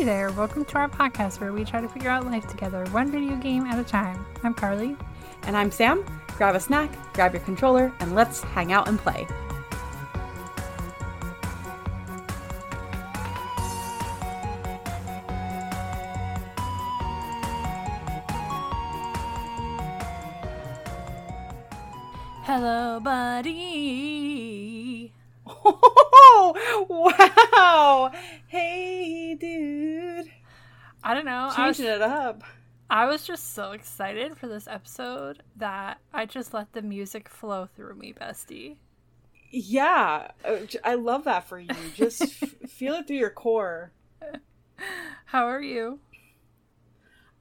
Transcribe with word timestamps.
Hey 0.00 0.06
there, 0.06 0.32
welcome 0.32 0.64
to 0.64 0.78
our 0.78 0.88
podcast 0.88 1.40
where 1.42 1.52
we 1.52 1.62
try 1.62 1.82
to 1.82 1.86
figure 1.86 2.08
out 2.08 2.24
life 2.24 2.46
together, 2.46 2.86
one 2.86 3.12
video 3.12 3.36
game 3.36 3.64
at 3.66 3.78
a 3.78 3.84
time. 3.84 4.24
I'm 4.42 4.54
Carly. 4.54 4.96
And 5.42 5.54
I'm 5.54 5.70
Sam. 5.70 6.02
Grab 6.38 6.54
a 6.54 6.60
snack, 6.60 6.90
grab 7.12 7.34
your 7.34 7.42
controller, 7.42 7.92
and 8.00 8.14
let's 8.14 8.40
hang 8.40 8.72
out 8.72 8.88
and 8.88 8.98
play. 8.98 9.26
Just 33.30 33.54
so 33.54 33.70
excited 33.70 34.36
for 34.36 34.48
this 34.48 34.66
episode 34.66 35.40
that 35.54 36.00
I 36.12 36.26
just 36.26 36.52
let 36.52 36.72
the 36.72 36.82
music 36.82 37.28
flow 37.28 37.68
through 37.76 37.94
me, 37.94 38.12
bestie. 38.12 38.78
Yeah, 39.52 40.32
I 40.82 40.94
love 40.96 41.22
that 41.24 41.44
for 41.44 41.60
you. 41.60 41.68
Just 41.94 42.22
f- 42.22 42.54
feel 42.68 42.94
it 42.94 43.06
through 43.06 43.18
your 43.18 43.30
core. 43.30 43.92
How 45.26 45.46
are 45.46 45.62
you? 45.62 46.00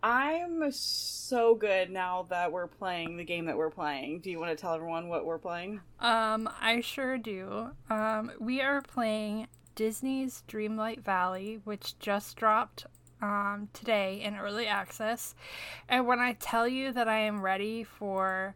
I'm 0.03 0.71
so 0.71 1.55
good 1.55 1.89
now 1.89 2.27
that 2.29 2.51
we're 2.51 2.67
playing 2.67 3.17
the 3.17 3.25
game 3.25 3.45
that 3.45 3.57
we're 3.57 3.71
playing. 3.71 4.19
Do 4.19 4.29
you 4.29 4.39
want 4.39 4.55
to 4.55 4.61
tell 4.61 4.75
everyone 4.75 5.09
what 5.09 5.25
we're 5.25 5.39
playing? 5.39 5.81
Um, 5.99 6.47
I 6.61 6.81
sure 6.81 7.17
do. 7.17 7.71
Um, 7.89 8.31
we 8.39 8.61
are 8.61 8.81
playing 8.81 9.47
Disney's 9.73 10.43
Dreamlight 10.47 11.03
Valley, 11.03 11.61
which 11.63 11.97
just 11.97 12.37
dropped 12.37 12.85
um, 13.21 13.69
today 13.73 14.21
in 14.21 14.35
early 14.35 14.67
access. 14.67 15.35
And 15.87 16.07
when 16.07 16.19
I 16.19 16.33
tell 16.33 16.67
you 16.67 16.91
that 16.93 17.07
I 17.07 17.19
am 17.19 17.41
ready 17.41 17.83
for 17.83 18.55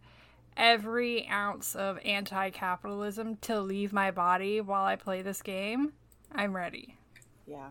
every 0.55 1.27
ounce 1.27 1.75
of 1.75 1.99
anti 2.05 2.49
capitalism 2.51 3.37
to 3.37 3.59
leave 3.59 3.93
my 3.93 4.11
body 4.11 4.61
while 4.61 4.85
I 4.85 4.95
play 4.95 5.21
this 5.21 5.41
game, 5.41 5.93
I'm 6.31 6.55
ready. 6.55 6.97
Yeah. 7.45 7.69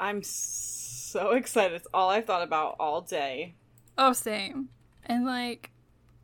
I'm 0.00 0.22
so 0.22 1.30
excited. 1.32 1.74
It's 1.74 1.88
all 1.92 2.10
I've 2.10 2.26
thought 2.26 2.42
about 2.42 2.76
all 2.78 3.00
day. 3.00 3.54
Oh, 3.96 4.12
same. 4.12 4.68
And 5.04 5.24
like 5.24 5.70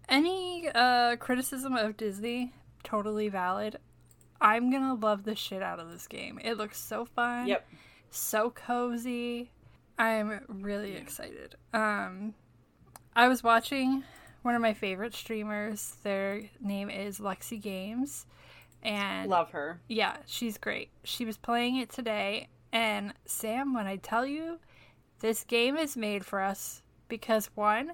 any 0.08 0.68
uh 0.74 1.16
criticism 1.16 1.74
of 1.74 1.96
Disney, 1.96 2.52
totally 2.82 3.28
valid. 3.28 3.78
I'm 4.40 4.70
gonna 4.70 4.94
love 4.94 5.24
the 5.24 5.34
shit 5.34 5.62
out 5.62 5.80
of 5.80 5.90
this 5.90 6.06
game. 6.06 6.38
It 6.42 6.58
looks 6.58 6.78
so 6.78 7.04
fun. 7.04 7.46
Yep. 7.46 7.66
So 8.10 8.50
cozy. 8.50 9.50
I'm 9.98 10.40
really 10.48 10.94
excited. 10.96 11.54
Um 11.72 12.34
I 13.16 13.28
was 13.28 13.42
watching 13.44 14.02
one 14.42 14.54
of 14.54 14.62
my 14.62 14.74
favorite 14.74 15.14
streamers. 15.14 15.96
Their 16.02 16.42
name 16.60 16.90
is 16.90 17.18
Lexi 17.20 17.60
Games. 17.60 18.26
And 18.82 19.30
Love 19.30 19.50
her. 19.52 19.80
yeah, 19.88 20.16
she's 20.26 20.58
great. 20.58 20.90
She 21.04 21.24
was 21.24 21.38
playing 21.38 21.76
it 21.76 21.88
today, 21.88 22.48
and 22.70 23.14
Sam, 23.24 23.72
when 23.72 23.86
I 23.86 23.96
tell 23.96 24.26
you, 24.26 24.58
this 25.20 25.42
game 25.44 25.78
is 25.78 25.96
made 25.96 26.26
for 26.26 26.40
us 26.42 26.82
because 27.08 27.48
one, 27.54 27.92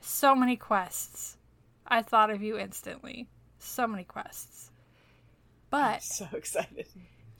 so 0.00 0.34
many 0.34 0.54
quests. 0.56 1.38
I 1.86 2.02
thought 2.02 2.28
of 2.30 2.42
you 2.42 2.58
instantly. 2.58 3.26
So 3.58 3.86
many 3.86 4.04
quests. 4.04 4.70
But 5.70 6.02
So 6.02 6.28
excited. 6.34 6.88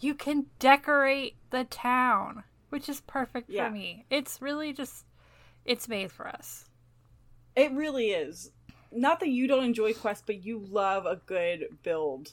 you 0.00 0.14
can 0.14 0.46
decorate 0.58 1.36
the 1.50 1.64
town, 1.64 2.44
which 2.70 2.88
is 2.88 3.00
perfect 3.02 3.48
Yeah. 3.50 3.68
for 3.68 3.74
me. 3.74 4.04
It's 4.10 4.40
really 4.42 4.72
just 4.72 5.04
it's 5.64 5.88
made 5.88 6.12
for 6.12 6.26
us. 6.28 6.64
It 7.54 7.72
really 7.72 8.10
is. 8.10 8.50
Not 8.92 9.20
that 9.20 9.28
you 9.28 9.46
don't 9.48 9.64
enjoy 9.64 9.92
quests, 9.94 10.22
but 10.26 10.44
you 10.44 10.58
love 10.58 11.06
a 11.06 11.16
good 11.26 11.78
build. 11.82 12.32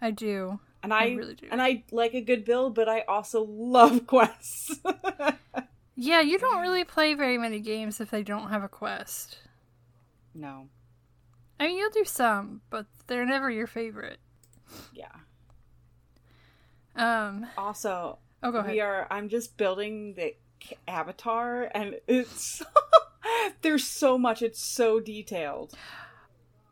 I 0.00 0.10
do. 0.10 0.60
And 0.82 0.92
I, 0.92 1.04
I 1.04 1.08
really 1.14 1.34
do. 1.34 1.48
and 1.50 1.60
I 1.62 1.84
like 1.90 2.14
a 2.14 2.20
good 2.20 2.44
build, 2.44 2.74
but 2.74 2.88
I 2.88 3.00
also 3.02 3.42
love 3.44 4.06
quests. 4.06 4.80
Yeah, 5.94 6.20
you 6.20 6.38
don't 6.38 6.60
really 6.60 6.84
play 6.84 7.14
very 7.14 7.38
many 7.38 7.60
games 7.60 8.00
if 8.00 8.10
they 8.10 8.22
don't 8.22 8.50
have 8.50 8.62
a 8.62 8.68
quest. 8.68 9.38
no. 10.34 10.68
I 11.58 11.68
mean, 11.68 11.78
you'll 11.78 11.88
do 11.90 12.04
some, 12.04 12.60
but 12.68 12.84
they're 13.06 13.24
never 13.24 13.50
your 13.50 13.66
favorite. 13.66 14.18
Yeah. 14.92 15.06
Um. 16.94 17.46
Also, 17.56 18.18
Oh, 18.42 18.52
go 18.52 18.58
ahead. 18.58 18.72
we 18.72 18.80
are 18.80 19.06
I'm 19.10 19.28
just 19.28 19.56
building 19.56 20.14
the 20.14 20.34
avatar 20.88 21.70
and 21.74 21.96
it's 22.06 22.62
there's 23.62 23.86
so 23.86 24.18
much 24.18 24.42
it's 24.42 24.62
so 24.62 25.00
detailed. 25.00 25.74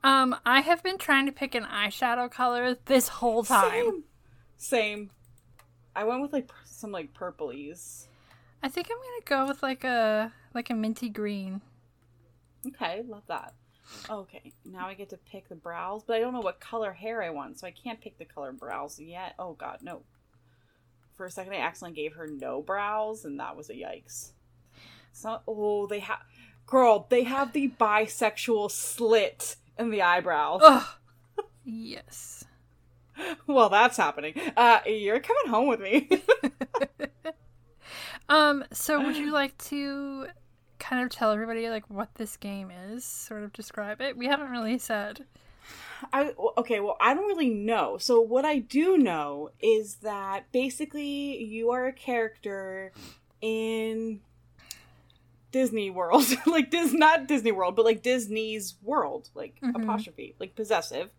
Um, 0.03 0.37
I 0.45 0.61
have 0.61 0.83
been 0.83 0.99
trying 0.99 1.25
to 1.27 1.33
pick 1.33 1.55
an 1.55 1.65
eyeshadow 1.65 2.31
color 2.31 2.77
this 2.85 3.09
whole 3.09 3.43
time. 3.43 3.71
Same. 3.71 4.05
Same. 4.57 5.11
I 5.97 6.05
went 6.05 6.21
with 6.21 6.33
like 6.33 6.51
some 6.65 6.93
like 6.93 7.15
purplies. 7.15 8.07
I 8.63 8.69
think 8.69 8.89
I'm 8.91 8.99
gonna 8.99 9.45
go 9.45 9.49
with 9.49 9.63
like 9.63 9.85
a 9.85 10.33
like 10.53 10.71
a 10.71 10.75
minty 10.75 11.09
green. 11.09 11.63
Okay, 12.67 13.03
love 13.07 13.23
that. 13.29 13.55
Okay, 14.09 14.53
now 14.65 14.87
I 14.89 14.95
get 14.95 15.11
to 15.11 15.19
pick 15.19 15.49
the 15.49 15.55
brows, 15.55 16.03
but 16.07 16.17
I 16.17 16.21
don't 16.21 16.33
know 16.33 16.41
what 16.41 16.61
color 16.61 16.93
hair 16.93 17.23
I 17.23 17.31
want, 17.31 17.59
so 17.59 17.67
I 17.67 17.71
can't 17.71 18.01
pick 18.01 18.19
the 18.19 18.25
color 18.25 18.53
brows 18.53 18.99
yet. 18.99 19.35
Oh 19.39 19.53
god, 19.53 19.79
no. 19.83 20.03
For 21.17 21.27
a 21.27 21.31
second 21.31 21.53
I 21.53 21.59
accidentally 21.59 22.03
gave 22.03 22.15
her 22.15 22.27
no 22.27 22.63
brows, 22.63 23.25
and 23.25 23.39
that 23.41 23.57
was 23.57 23.71
a 23.71 23.75
yikes. 23.75 24.33
So 25.13 25.41
oh 25.47 25.87
they 25.87 26.01
have 26.01 26.21
girl, 26.67 27.07
they 27.09 27.25
have 27.25 27.53
the 27.53 27.73
bisexual 27.81 28.71
slit 28.71 29.57
in 29.79 29.91
the 29.91 30.03
eyebrows. 30.03 30.61
Ugh. 30.65 30.87
yes. 31.65 32.45
well, 33.47 33.69
that's 33.69 33.97
happening. 33.97 34.35
Uh 34.57 34.81
you're 34.87 35.21
coming 35.21 35.51
home 35.53 35.69
with 35.69 35.81
me. 35.81 36.09
Um. 38.29 38.65
So, 38.73 39.03
would 39.03 39.17
you 39.17 39.33
like 39.33 39.57
to 39.69 40.27
kind 40.79 41.05
of 41.05 41.11
tell 41.11 41.31
everybody 41.31 41.69
like 41.69 41.89
what 41.91 42.15
this 42.15 42.37
game 42.37 42.71
is? 42.71 43.05
Sort 43.05 43.43
of 43.43 43.53
describe 43.53 44.01
it. 44.01 44.17
We 44.17 44.27
haven't 44.27 44.51
really 44.51 44.79
said. 44.79 45.25
I 46.13 46.33
okay, 46.59 46.81
well, 46.81 46.97
I 47.01 47.15
don't 47.15 47.27
really 47.27 47.51
know. 47.51 47.99
So 47.99 48.21
what 48.21 48.45
I 48.45 48.59
do 48.59 48.97
know 48.99 49.51
is 49.61 49.97
that 49.97 50.51
basically 50.53 51.43
you 51.45 51.71
are 51.71 51.87
a 51.87 51.93
character 51.93 52.93
in 53.41 54.21
Disney 55.53 55.91
World, 55.91 56.25
like 56.47 56.71
this 56.71 56.93
not 56.93 57.29
Disney 57.29 57.53
World, 57.53 57.77
but 57.77 57.85
like 57.85 58.03
Disney's 58.03 58.75
world, 58.83 59.31
like 59.35 59.61
Mhm. 59.63 59.83
apostrophe, 59.83 60.35
like 60.41 60.55
possessive, 60.57 61.11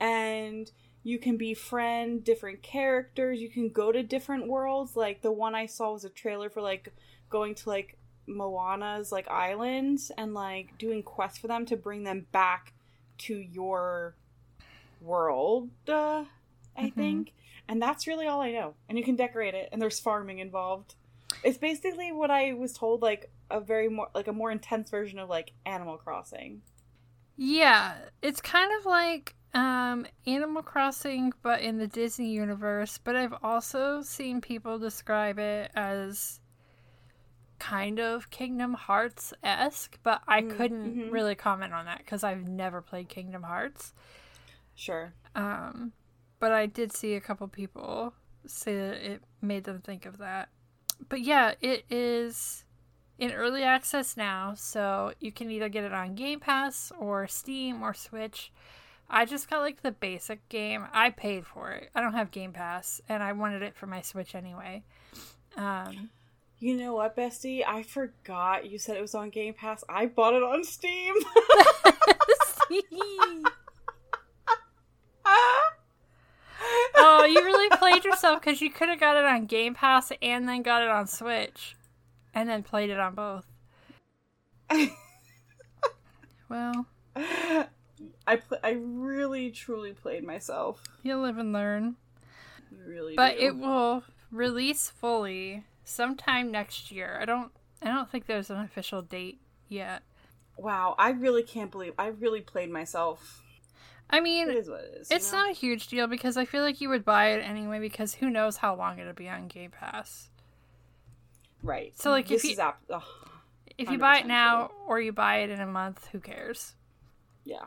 and 0.00 0.70
you 1.02 1.18
can 1.18 1.36
befriend 1.36 2.24
different 2.24 2.62
characters. 2.62 3.40
You 3.40 3.50
can 3.50 3.68
go 3.68 3.92
to 3.92 4.02
different 4.02 4.48
worlds. 4.48 4.96
Like 4.96 5.20
the 5.20 5.32
one 5.32 5.54
I 5.54 5.66
saw 5.66 5.92
was 5.92 6.04
a 6.04 6.08
trailer 6.08 6.48
for 6.48 6.62
like 6.62 6.94
going 7.28 7.54
to 7.56 7.68
like 7.68 7.98
Moana's 8.26 9.12
like 9.12 9.28
islands 9.28 10.10
and 10.16 10.32
like 10.32 10.78
doing 10.78 11.02
quests 11.02 11.38
for 11.38 11.46
them 11.46 11.66
to 11.66 11.76
bring 11.76 12.04
them 12.04 12.26
back 12.32 12.72
to 13.18 13.34
your 13.36 14.16
world. 15.00 15.70
Uh, 15.88 16.24
I 16.76 16.88
Mhm. 16.88 16.90
think, 16.90 17.32
and 17.68 17.80
that's 17.80 18.06
really 18.06 18.26
all 18.26 18.40
I 18.40 18.52
know. 18.52 18.74
And 18.88 18.98
you 18.98 19.04
can 19.04 19.16
decorate 19.16 19.54
it, 19.54 19.68
and 19.72 19.80
there's 19.80 20.00
farming 20.00 20.38
involved. 20.40 20.94
It's 21.42 21.58
basically 21.58 22.12
what 22.12 22.30
I 22.30 22.52
was 22.54 22.72
told, 22.72 23.02
like 23.02 23.30
a 23.50 23.60
very 23.60 23.88
more 23.88 24.08
like 24.14 24.28
a 24.28 24.32
more 24.32 24.50
intense 24.50 24.90
version 24.90 25.18
of 25.18 25.28
like 25.28 25.52
Animal 25.66 25.96
Crossing. 25.98 26.62
Yeah, 27.36 27.96
it's 28.22 28.40
kind 28.40 28.70
of 28.78 28.86
like 28.86 29.34
um, 29.54 30.06
Animal 30.26 30.62
Crossing, 30.62 31.32
but 31.42 31.60
in 31.60 31.78
the 31.78 31.86
Disney 31.86 32.30
universe. 32.30 32.98
But 32.98 33.16
I've 33.16 33.34
also 33.42 34.02
seen 34.02 34.40
people 34.40 34.78
describe 34.78 35.38
it 35.38 35.70
as 35.74 36.40
kind 37.64 37.98
of 37.98 38.28
Kingdom 38.30 38.74
Hearts 38.74 39.32
esque, 39.42 39.98
but 40.02 40.20
I 40.28 40.42
Mm, 40.42 40.56
couldn't 40.56 40.96
mhm. 40.96 41.12
really 41.12 41.34
comment 41.34 41.72
on 41.72 41.86
that 41.86 41.98
because 41.98 42.22
I've 42.22 42.46
never 42.46 42.82
played 42.82 43.08
Kingdom 43.08 43.42
Hearts. 43.44 43.94
Sure. 44.74 45.14
Um, 45.34 45.92
but 46.40 46.52
I 46.52 46.66
did 46.66 46.92
see 46.92 47.14
a 47.14 47.20
couple 47.20 47.48
people 47.48 48.12
say 48.46 48.76
that 48.76 48.96
it 49.12 49.22
made 49.40 49.64
them 49.64 49.80
think 49.80 50.04
of 50.04 50.18
that. 50.18 50.50
But 51.08 51.20
yeah, 51.22 51.54
it 51.62 51.84
is 51.90 52.64
in 53.18 53.32
early 53.32 53.62
access 53.62 54.16
now, 54.16 54.52
so 54.54 55.12
you 55.18 55.32
can 55.32 55.50
either 55.50 55.68
get 55.70 55.84
it 55.84 55.92
on 55.92 56.14
Game 56.14 56.40
Pass 56.40 56.92
or 56.98 57.26
Steam 57.26 57.82
or 57.82 57.94
Switch. 57.94 58.52
I 59.08 59.24
just 59.24 59.48
got 59.48 59.60
like 59.60 59.80
the 59.82 59.92
basic 59.92 60.46
game. 60.50 60.86
I 60.92 61.10
paid 61.10 61.46
for 61.46 61.70
it. 61.70 61.90
I 61.94 62.00
don't 62.02 62.14
have 62.14 62.30
Game 62.30 62.52
Pass, 62.52 63.00
and 63.08 63.22
I 63.22 63.32
wanted 63.32 63.62
it 63.62 63.74
for 63.74 63.86
my 63.86 64.02
Switch 64.02 64.34
anyway. 64.34 64.82
Um, 65.56 66.10
You 66.60 66.76
know 66.76 66.94
what, 66.94 67.16
Bestie? 67.16 67.62
I 67.66 67.82
forgot 67.82 68.70
you 68.70 68.78
said 68.78 68.96
it 68.96 69.02
was 69.02 69.14
on 69.14 69.30
Game 69.30 69.54
Pass. 69.54 69.84
I 69.88 70.06
bought 70.06 70.34
it 70.34 70.42
on 70.42 70.64
Steam. 70.64 71.14
oh, 76.96 77.24
you 77.28 77.42
really 77.44 77.76
played 77.76 78.04
yourself 78.04 78.40
because 78.40 78.60
you 78.60 78.70
could 78.70 78.88
have 78.88 79.00
got 79.00 79.16
it 79.16 79.24
on 79.24 79.46
Game 79.46 79.74
Pass 79.74 80.12
and 80.22 80.48
then 80.48 80.62
got 80.62 80.82
it 80.82 80.88
on 80.88 81.06
Switch, 81.06 81.76
and 82.34 82.48
then 82.48 82.62
played 82.62 82.90
it 82.90 82.98
on 82.98 83.14
both. 83.14 83.46
well, 86.48 86.86
I 88.26 88.36
pl- 88.36 88.58
I 88.62 88.76
really 88.80 89.50
truly 89.50 89.92
played 89.92 90.24
myself. 90.24 90.82
you 91.02 91.16
live 91.16 91.38
and 91.38 91.52
learn. 91.52 91.96
Really, 92.86 93.14
But 93.14 93.38
do. 93.38 93.46
it 93.46 93.56
will 93.56 94.04
release 94.30 94.90
fully 94.90 95.64
sometime 95.84 96.50
next 96.50 96.90
year. 96.90 97.18
I 97.20 97.24
don't. 97.24 97.52
I 97.82 97.86
don't 97.88 98.10
think 98.10 98.26
there's 98.26 98.50
an 98.50 98.60
official 98.60 99.02
date 99.02 99.40
yet. 99.68 100.02
wow, 100.56 100.94
I 100.98 101.10
really 101.10 101.42
can't 101.42 101.70
believe 101.70 101.92
I 101.98 102.06
really 102.08 102.40
played 102.40 102.70
myself. 102.70 103.42
I 104.10 104.20
mean, 104.20 104.48
is 104.50 104.68
what 104.68 104.80
it 104.84 104.98
is. 105.00 105.10
it's 105.10 105.32
know? 105.32 105.38
not 105.40 105.50
a 105.50 105.54
huge 105.54 105.88
deal 105.88 106.06
because 106.06 106.36
I 106.36 106.44
feel 106.44 106.62
like 106.62 106.80
you 106.80 106.88
would 106.90 107.04
buy 107.04 107.28
it 107.32 107.38
anyway 107.42 107.80
because 107.80 108.14
who 108.14 108.28
knows 108.30 108.58
how 108.58 108.74
long 108.76 108.98
it'll 108.98 109.12
be 109.14 109.28
on 109.28 109.48
Game 109.48 109.70
Pass. 109.70 110.28
right. 111.62 111.92
So, 111.98 112.10
like, 112.10 112.30
if 112.30 112.44
you- 112.44 112.50
is 112.52 112.58
ap- 112.58 112.82
If 113.78 113.90
you 113.90 113.98
buy 113.98 114.18
it 114.18 114.24
100% 114.24 114.28
now 114.28 114.70
or 114.86 115.00
you 115.00 115.12
buy 115.12 115.36
it 115.38 115.50
in 115.50 115.60
a 115.60 115.66
month, 115.66 116.08
who 116.12 116.20
cares? 116.20 116.74
yeah, 117.44 117.66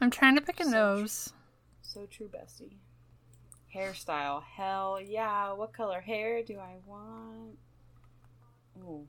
I'm 0.00 0.10
trying 0.10 0.34
to 0.36 0.40
pick 0.42 0.60
a 0.60 0.64
So 0.64 0.70
nose. 0.70 1.32
so 1.82 2.06
true, 2.06 2.28
bestie. 2.28 2.74
Hairstyle, 3.74 4.42
hell 4.42 5.00
yeah! 5.00 5.52
What 5.52 5.72
color 5.72 6.00
hair 6.00 6.42
do 6.42 6.58
I 6.58 6.76
want? 6.86 7.58
Oh, 8.84 9.04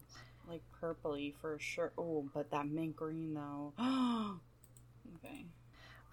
like 0.48 0.62
purpley 0.82 1.34
for 1.42 1.58
sure. 1.60 1.92
Oh, 1.98 2.26
but 2.34 2.52
that 2.52 2.68
mint 2.68 2.96
green 2.96 3.34
though. 3.34 3.74
okay. 5.18 5.46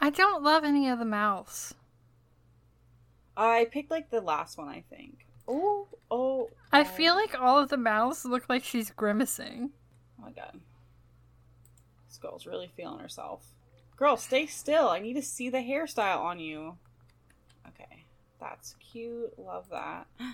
I 0.00 0.10
don't 0.10 0.42
love 0.42 0.64
any 0.64 0.88
of 0.88 0.98
the 0.98 1.04
mouths. 1.04 1.74
Uh, 3.36 3.40
I 3.40 3.64
picked 3.66 3.90
like 3.90 4.10
the 4.10 4.20
last 4.20 4.58
one, 4.58 4.68
I 4.68 4.82
think. 4.88 5.26
Oh, 5.46 5.86
oh. 6.10 6.50
I 6.72 6.82
oh. 6.82 6.84
feel 6.84 7.14
like 7.14 7.38
all 7.38 7.58
of 7.58 7.68
the 7.68 7.76
mouths 7.76 8.24
look 8.24 8.48
like 8.48 8.64
she's 8.64 8.90
grimacing. 8.90 9.70
Oh 10.18 10.24
my 10.24 10.30
god. 10.30 10.60
This 12.08 12.18
girl's 12.18 12.46
really 12.46 12.70
feeling 12.76 12.98
herself. 12.98 13.52
Girl, 13.96 14.16
stay 14.16 14.46
still. 14.46 14.88
I 14.88 15.00
need 15.00 15.14
to 15.14 15.22
see 15.22 15.50
the 15.50 15.58
hairstyle 15.58 16.20
on 16.20 16.38
you. 16.38 16.76
Okay. 17.66 17.97
That's 18.40 18.74
cute. 18.80 19.38
Love 19.38 19.68
that. 19.70 20.06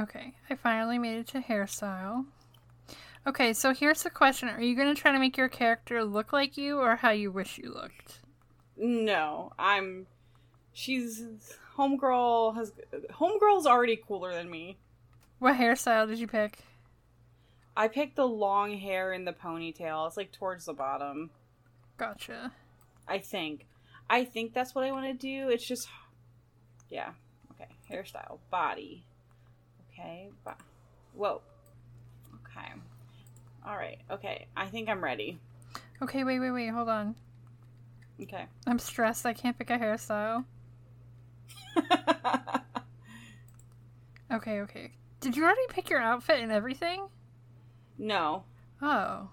Okay, 0.00 0.34
I 0.50 0.56
finally 0.56 0.98
made 0.98 1.18
it 1.18 1.28
to 1.28 1.38
hairstyle. 1.38 2.24
Okay, 3.26 3.52
so 3.52 3.72
here's 3.72 4.02
the 4.02 4.10
question 4.10 4.48
Are 4.48 4.60
you 4.60 4.74
going 4.74 4.92
to 4.92 5.00
try 5.00 5.12
to 5.12 5.18
make 5.18 5.36
your 5.36 5.48
character 5.48 6.04
look 6.04 6.32
like 6.32 6.56
you 6.56 6.78
or 6.78 6.96
how 6.96 7.10
you 7.10 7.30
wish 7.30 7.58
you 7.58 7.72
looked? 7.72 8.20
No, 8.76 9.52
I'm. 9.58 10.06
She's. 10.72 11.24
Homegirl 11.78 12.56
has. 12.56 12.72
Homegirl's 13.12 13.66
already 13.66 13.96
cooler 13.96 14.32
than 14.32 14.50
me. 14.50 14.78
What 15.38 15.56
hairstyle 15.56 16.08
did 16.08 16.18
you 16.18 16.26
pick? 16.26 16.58
I 17.76 17.88
picked 17.88 18.16
the 18.16 18.26
long 18.26 18.76
hair 18.76 19.12
in 19.12 19.24
the 19.24 19.32
ponytail. 19.32 20.06
It's 20.06 20.16
like 20.16 20.32
towards 20.32 20.66
the 20.66 20.72
bottom. 20.72 21.30
Gotcha. 21.96 22.52
I 23.08 23.18
think. 23.18 23.66
I 24.10 24.24
think 24.24 24.52
that's 24.52 24.74
what 24.74 24.84
I 24.84 24.92
want 24.92 25.06
to 25.06 25.14
do. 25.14 25.48
It's 25.48 25.64
just. 25.64 25.88
Yeah. 26.94 27.10
Okay. 27.50 27.68
Hairstyle. 27.90 28.38
Body. 28.52 29.04
Okay. 29.92 30.28
Bo- 30.44 30.52
Whoa. 31.14 31.40
Okay. 32.46 32.68
All 33.66 33.76
right. 33.76 33.98
Okay. 34.12 34.46
I 34.56 34.66
think 34.66 34.88
I'm 34.88 35.02
ready. 35.02 35.40
Okay, 36.00 36.22
wait, 36.22 36.38
wait, 36.38 36.52
wait, 36.52 36.68
hold 36.68 36.88
on. 36.88 37.16
Okay. 38.22 38.46
I'm 38.66 38.78
stressed. 38.78 39.26
I 39.26 39.32
can't 39.32 39.58
pick 39.58 39.70
a 39.70 39.78
hairstyle. 39.78 40.44
Okay, 44.32 44.62
okay. 44.62 44.90
Did 45.20 45.36
you 45.36 45.44
already 45.44 45.60
pick 45.68 45.90
your 45.90 46.00
outfit 46.00 46.40
and 46.40 46.50
everything? 46.50 47.06
no, 47.98 48.42
Oh. 48.82 49.28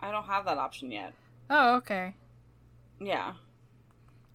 I 0.00 0.10
don't 0.10 0.24
have 0.26 0.44
that 0.46 0.58
option 0.58 0.90
yet. 0.90 1.12
Oh, 1.48 1.76
okay. 1.76 2.14
Yeah. 3.00 3.34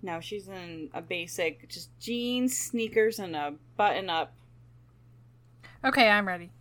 No, 0.02 0.20
she's 0.20 0.48
in 0.48 0.90
a 0.94 1.02
basic, 1.02 1.70
just 1.70 1.90
jeans, 2.00 2.58
sneakers, 2.58 3.20
and 3.20 3.36
a 3.36 3.54
button 3.78 4.10
up. 4.10 4.34
Okay, 5.84 6.10
I'm 6.10 6.28
ready. 6.28 6.52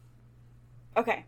Okay. 0.96 1.24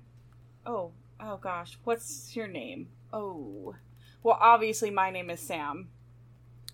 Oh, 0.67 0.93
oh 1.21 1.37
gosh. 1.39 1.79
What's 1.85 2.37
your 2.37 2.47
name? 2.47 2.89
Oh. 3.13 3.75
Well, 4.23 4.39
obviously, 4.41 4.91
my 4.91 5.11
name 5.11 5.31
is 5.31 5.41
Sam. 5.41 5.89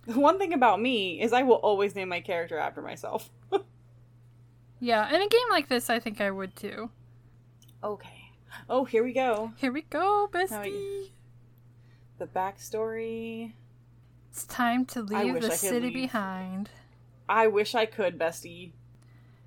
The 0.06 0.18
one 0.18 0.38
thing 0.38 0.52
about 0.52 0.80
me 0.80 1.20
is 1.20 1.32
I 1.32 1.42
will 1.42 1.56
always 1.56 1.94
name 1.94 2.08
my 2.08 2.20
character 2.20 2.58
after 2.58 2.82
myself. 2.82 3.30
Yeah, 4.80 5.08
in 5.08 5.20
a 5.20 5.28
game 5.28 5.48
like 5.50 5.68
this, 5.68 5.90
I 5.90 5.98
think 5.98 6.20
I 6.20 6.30
would 6.30 6.54
too. 6.54 6.90
Okay. 7.82 8.32
Oh, 8.68 8.84
here 8.84 9.02
we 9.02 9.12
go. 9.12 9.52
Here 9.56 9.72
we 9.72 9.82
go, 9.82 10.28
bestie. 10.32 11.10
The 12.18 12.26
backstory. 12.26 13.52
It's 14.38 14.46
time 14.46 14.84
to 14.86 15.02
leave 15.02 15.40
the 15.40 15.50
city 15.50 15.86
leave. 15.86 15.94
behind. 15.94 16.70
I 17.28 17.48
wish 17.48 17.74
I 17.74 17.86
could, 17.86 18.16
bestie. 18.16 18.70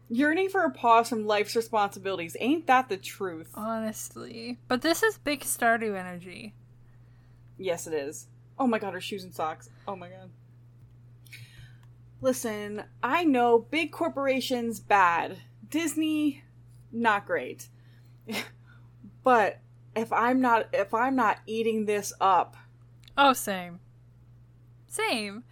Yearning 0.10 0.50
for 0.50 0.66
a 0.66 0.70
pause 0.70 1.08
from 1.08 1.26
life's 1.26 1.56
responsibilities. 1.56 2.36
Ain't 2.42 2.68
that 2.68 2.90
the 2.90 2.98
truth? 2.98 3.52
Honestly. 3.56 4.60
But 4.68 4.82
this 4.82 5.02
is 5.02 5.18
big 5.18 5.44
Stardew 5.44 5.98
energy. 5.98 6.56
Yes, 7.58 7.88
it 7.88 7.94
is. 7.94 8.28
Oh 8.60 8.68
my 8.68 8.80
god, 8.80 8.94
her 8.94 9.00
shoes 9.00 9.24
and 9.24 9.34
socks. 9.34 9.70
Oh 9.88 9.96
my 9.96 10.10
god. 10.10 10.30
Listen, 12.20 12.84
I 13.02 13.24
know 13.24 13.60
big 13.60 13.94
corporations 13.94 14.82
bad. 14.82 15.38
Disney 15.70 16.44
not 16.92 17.26
great. 17.26 17.70
but 19.24 19.62
if 19.96 20.12
I'm 20.12 20.42
not 20.42 20.68
if 20.74 20.94
I'm 20.94 21.16
not 21.16 21.38
eating 21.48 21.86
this 21.86 22.12
up, 22.20 22.58
Oh, 23.18 23.32
same. 23.32 23.80
Same. 24.92 25.44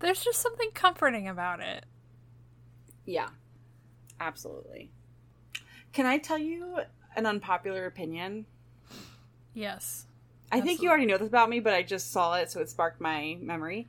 There's 0.00 0.22
just 0.22 0.40
something 0.42 0.68
comforting 0.74 1.26
about 1.26 1.60
it. 1.60 1.86
yeah. 3.06 3.28
Absolutely. 4.20 4.90
Can 5.92 6.06
I 6.06 6.18
tell 6.18 6.38
you 6.38 6.78
an 7.16 7.26
unpopular 7.26 7.86
opinion? 7.86 8.46
Yes. 9.54 10.06
I 10.52 10.60
think 10.60 10.82
you 10.82 10.88
already 10.88 11.06
know 11.06 11.18
this 11.18 11.26
about 11.28 11.48
me, 11.50 11.58
but 11.60 11.72
I 11.74 11.82
just 11.82 12.12
saw 12.12 12.34
it 12.34 12.50
so 12.50 12.60
it 12.60 12.68
sparked 12.70 13.00
my 13.00 13.36
memory. 13.40 13.88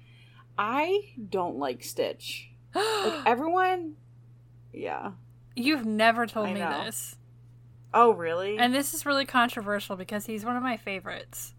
I 0.57 1.13
don't 1.29 1.57
like 1.57 1.83
Stitch. 1.83 2.49
Like 2.73 3.21
everyone 3.27 3.97
Yeah. 4.73 5.11
You've 5.55 5.85
never 5.85 6.25
told 6.25 6.47
I 6.47 6.53
me 6.53 6.59
know. 6.61 6.83
this. 6.85 7.15
Oh, 7.93 8.11
really? 8.11 8.57
And 8.57 8.73
this 8.73 8.93
is 8.93 9.05
really 9.05 9.25
controversial 9.25 9.95
because 9.95 10.25
he's 10.25 10.43
one 10.43 10.55
of 10.57 10.63
my 10.63 10.75
favorites. 10.77 11.53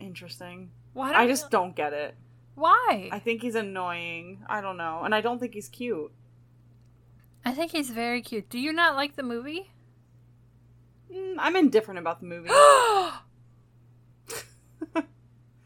Interesting. 0.00 0.70
Why 0.92 1.12
don't 1.12 1.20
I 1.20 1.26
just 1.26 1.44
you- 1.44 1.50
don't 1.50 1.76
get 1.76 1.92
it. 1.92 2.14
Why? 2.56 3.10
I 3.12 3.20
think 3.20 3.42
he's 3.42 3.54
annoying. 3.54 4.44
I 4.48 4.60
don't 4.60 4.78
know. 4.78 5.02
And 5.04 5.14
I 5.14 5.20
don't 5.20 5.38
think 5.38 5.54
he's 5.54 5.68
cute. 5.68 6.10
I 7.44 7.52
think 7.52 7.70
he's 7.70 7.90
very 7.90 8.22
cute. 8.22 8.50
Do 8.50 8.58
you 8.58 8.72
not 8.72 8.96
like 8.96 9.14
the 9.14 9.22
movie? 9.22 9.70
Mm, 11.12 11.36
I'm 11.38 11.54
indifferent 11.54 12.00
about 12.00 12.20
the 12.20 12.26
movie. 12.26 12.48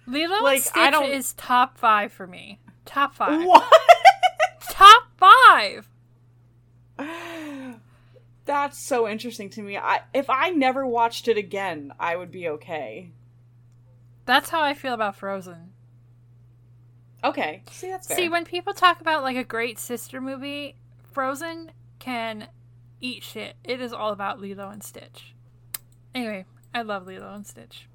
Lilo 0.06 0.42
Like, 0.42 0.66
and 0.76 0.94
Stitch 0.94 1.11
is 1.11 1.32
top 1.35 1.78
five 1.78 2.12
for 2.12 2.26
me. 2.26 2.59
Top 2.85 3.14
five. 3.14 3.47
what? 3.47 3.73
Top 4.68 5.04
five. 5.16 5.88
That's 8.44 8.85
so 8.85 9.09
interesting 9.09 9.49
to 9.50 9.62
me. 9.62 9.76
I 9.76 10.00
if 10.12 10.28
I 10.28 10.50
never 10.50 10.85
watched 10.85 11.28
it 11.28 11.37
again, 11.37 11.92
I 12.00 12.16
would 12.16 12.32
be 12.32 12.49
okay. 12.49 13.12
That's 14.25 14.50
how 14.50 14.61
I 14.62 14.75
feel 14.75 14.94
about 14.94 15.16
Frozen. 15.16 15.73
Okay. 17.22 17.62
See, 17.70 17.88
that's 17.90 18.06
fair. 18.06 18.16
See, 18.16 18.28
when 18.28 18.44
people 18.44 18.72
talk 18.72 19.00
about 19.00 19.22
like 19.22 19.36
a 19.36 19.44
great 19.44 19.78
sister 19.78 20.20
movie, 20.20 20.76
Frozen 21.12 21.72
can 21.98 22.48
eat 23.00 23.22
shit. 23.22 23.56
It 23.64 23.80
is 23.80 23.92
all 23.92 24.12
about 24.12 24.40
Lilo 24.40 24.68
and 24.70 24.82
Stitch. 24.82 25.34
Anyway, 26.14 26.44
I 26.74 26.82
love 26.82 27.06
Lilo 27.06 27.32
and 27.34 27.46
Stitch. 27.46 27.86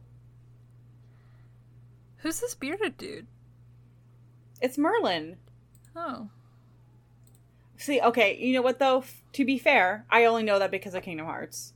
Who's 2.18 2.40
this 2.40 2.56
bearded 2.56 2.98
dude? 2.98 3.28
it's 4.62 4.78
Merlin. 4.78 5.38
Oh. 5.96 6.30
See, 7.78 8.02
okay, 8.02 8.38
you 8.38 8.54
know 8.54 8.62
what 8.62 8.80
though? 8.80 9.00
F- 9.00 9.22
to 9.34 9.46
be 9.46 9.58
fair, 9.58 10.06
I 10.10 10.26
only 10.26 10.44
know 10.44 10.60
that 10.60 10.72
because 10.72 10.96
of 10.96 11.04
Kingdom 11.04 11.26
Hearts. 11.28 11.74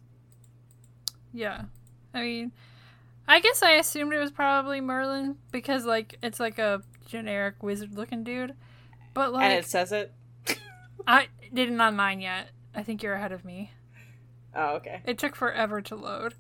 Yeah. 1.34 1.66
I 2.14 2.22
mean, 2.22 2.52
I 3.30 3.40
guess 3.42 3.62
I 3.62 3.74
assumed 3.74 4.12
it 4.12 4.18
was 4.18 4.32
probably 4.32 4.82
Merlin 4.82 5.36
because 5.52 5.86
like 5.86 6.18
it's 6.24 6.40
like 6.40 6.58
a 6.58 6.82
generic 7.06 7.62
wizard 7.62 7.96
looking 7.96 8.24
dude. 8.24 8.56
But 9.14 9.32
like 9.32 9.44
and 9.44 9.54
it 9.54 9.66
says 9.66 9.92
it. 9.92 10.12
I 11.08 11.28
didn't 11.54 11.80
on 11.80 11.96
mine 11.96 12.22
yet. 12.22 12.50
I 12.74 12.82
think 12.82 13.04
you're 13.04 13.14
ahead 13.14 13.32
of 13.32 13.46
me. 13.46 13.72
Oh, 14.56 14.78
okay. 14.78 15.02
It 15.06 15.20
took 15.20 15.36
forever 15.36 15.80
to 15.80 15.96
load. 15.96 16.34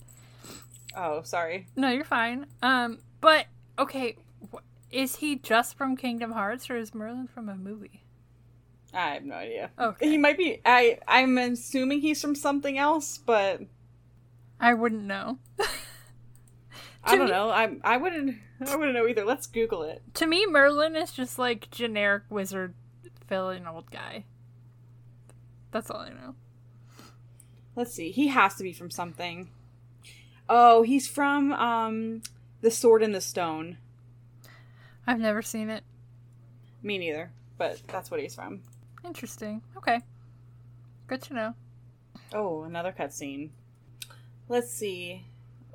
Oh, 0.97 1.21
sorry. 1.21 1.67
No, 1.75 1.91
you're 1.91 2.03
fine. 2.03 2.47
Um, 2.63 2.97
but 3.21 3.45
okay, 3.77 4.17
is 4.89 5.17
he 5.17 5.35
just 5.35 5.77
from 5.77 5.95
Kingdom 5.95 6.31
Hearts 6.31 6.71
or 6.71 6.75
is 6.75 6.95
Merlin 6.95 7.27
from 7.27 7.49
a 7.49 7.55
movie? 7.55 8.01
I 8.95 9.13
have 9.13 9.23
no 9.23 9.35
idea. 9.35 9.69
Okay. 9.77 10.09
He 10.09 10.17
might 10.17 10.39
be. 10.39 10.59
I 10.65 10.97
I'm 11.07 11.37
assuming 11.37 12.01
he's 12.01 12.19
from 12.19 12.33
something 12.33 12.79
else, 12.79 13.19
but 13.19 13.61
I 14.59 14.73
wouldn't 14.73 15.03
know. 15.03 15.37
I 17.03 17.15
don't 17.15 17.25
me- 17.25 17.31
know. 17.31 17.49
I 17.49 17.77
I 17.83 17.97
wouldn't. 17.97 18.37
I 18.67 18.75
wouldn't 18.75 18.95
know 18.95 19.07
either. 19.07 19.25
Let's 19.25 19.47
Google 19.47 19.83
it. 19.83 20.01
To 20.15 20.27
me, 20.27 20.45
Merlin 20.45 20.95
is 20.95 21.11
just 21.11 21.39
like 21.39 21.71
generic 21.71 22.23
wizard 22.29 22.73
villain 23.27 23.67
old 23.67 23.89
guy. 23.91 24.25
That's 25.71 25.89
all 25.89 25.99
I 26.01 26.09
know. 26.09 26.35
Let's 27.75 27.93
see. 27.93 28.11
He 28.11 28.27
has 28.27 28.55
to 28.55 28.63
be 28.63 28.73
from 28.73 28.89
something. 28.91 29.49
Oh, 30.49 30.81
he's 30.81 31.07
from 31.07 31.53
um, 31.53 32.23
the 32.61 32.71
Sword 32.71 33.03
in 33.03 33.11
the 33.11 33.21
Stone. 33.21 33.77
I've 35.05 35.19
never 35.19 35.41
seen 35.41 35.69
it. 35.69 35.83
Me 36.81 36.97
neither, 36.97 37.31
but 37.57 37.81
that's 37.87 38.09
what 38.09 38.19
he's 38.19 38.35
from. 38.35 38.61
Interesting. 39.05 39.61
Okay. 39.77 40.01
Good 41.07 41.21
to 41.23 41.33
know. 41.33 41.53
Oh, 42.33 42.63
another 42.63 42.93
cutscene. 42.97 43.49
Let's 44.47 44.71
see. 44.71 45.25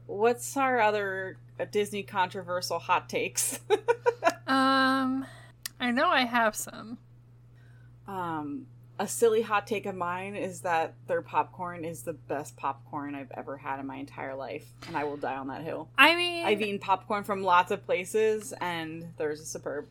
What's 0.06 0.56
our 0.56 0.80
other 0.80 1.36
Disney 1.70 2.02
controversial 2.02 2.78
hot 2.78 3.08
takes? 3.08 3.60
Um, 4.46 5.24
I 5.80 5.90
know 5.90 6.08
I 6.10 6.24
have 6.26 6.54
some. 6.54 6.98
um, 8.06 8.66
a 8.98 9.08
silly 9.08 9.40
hot 9.40 9.66
take 9.66 9.86
of 9.86 9.94
mine 9.96 10.36
is 10.36 10.60
that 10.60 10.94
their 11.08 11.22
popcorn 11.22 11.84
is 11.84 12.02
the 12.02 12.12
best 12.12 12.54
popcorn 12.54 13.14
I've 13.14 13.32
ever 13.34 13.56
had 13.56 13.80
in 13.80 13.86
my 13.86 13.96
entire 13.96 14.34
life, 14.34 14.66
and 14.86 14.96
I 14.98 15.04
will 15.04 15.16
die 15.16 15.34
on 15.36 15.48
that 15.48 15.62
hill. 15.62 15.88
I 15.96 16.14
mean, 16.14 16.44
I've 16.46 16.60
eaten 16.60 16.78
popcorn 16.78 17.24
from 17.24 17.42
lots 17.42 17.70
of 17.70 17.84
places, 17.86 18.52
and 18.60 19.14
theirs 19.16 19.40
is 19.40 19.48
superb. 19.48 19.86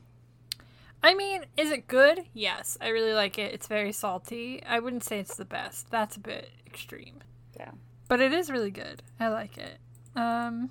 I 1.01 1.15
mean, 1.15 1.46
is 1.58 1.72
it 1.72 1.88
good? 1.88 2.22
Yes, 2.34 2.77
I 2.79 2.89
really 2.89 3.13
like 3.13 3.38
it. 3.39 3.53
It's 3.53 3.67
very 3.67 3.91
salty. 3.91 4.62
I 4.65 4.79
wouldn't 4.79 5.03
say 5.03 5.20
it's 5.20 5.36
the 5.36 5.46
best. 5.46 5.89
That's 5.89 6.15
a 6.15 6.22
bit 6.22 6.51
extreme. 6.67 7.22
Yeah. 7.58 7.72
But 8.08 8.22
it 8.22 8.32
is 8.34 8.51
really 8.51 8.72
good. 8.72 9.01
I 9.20 9.27
like 9.29 9.58
it. 9.58 9.79
Um 10.15 10.70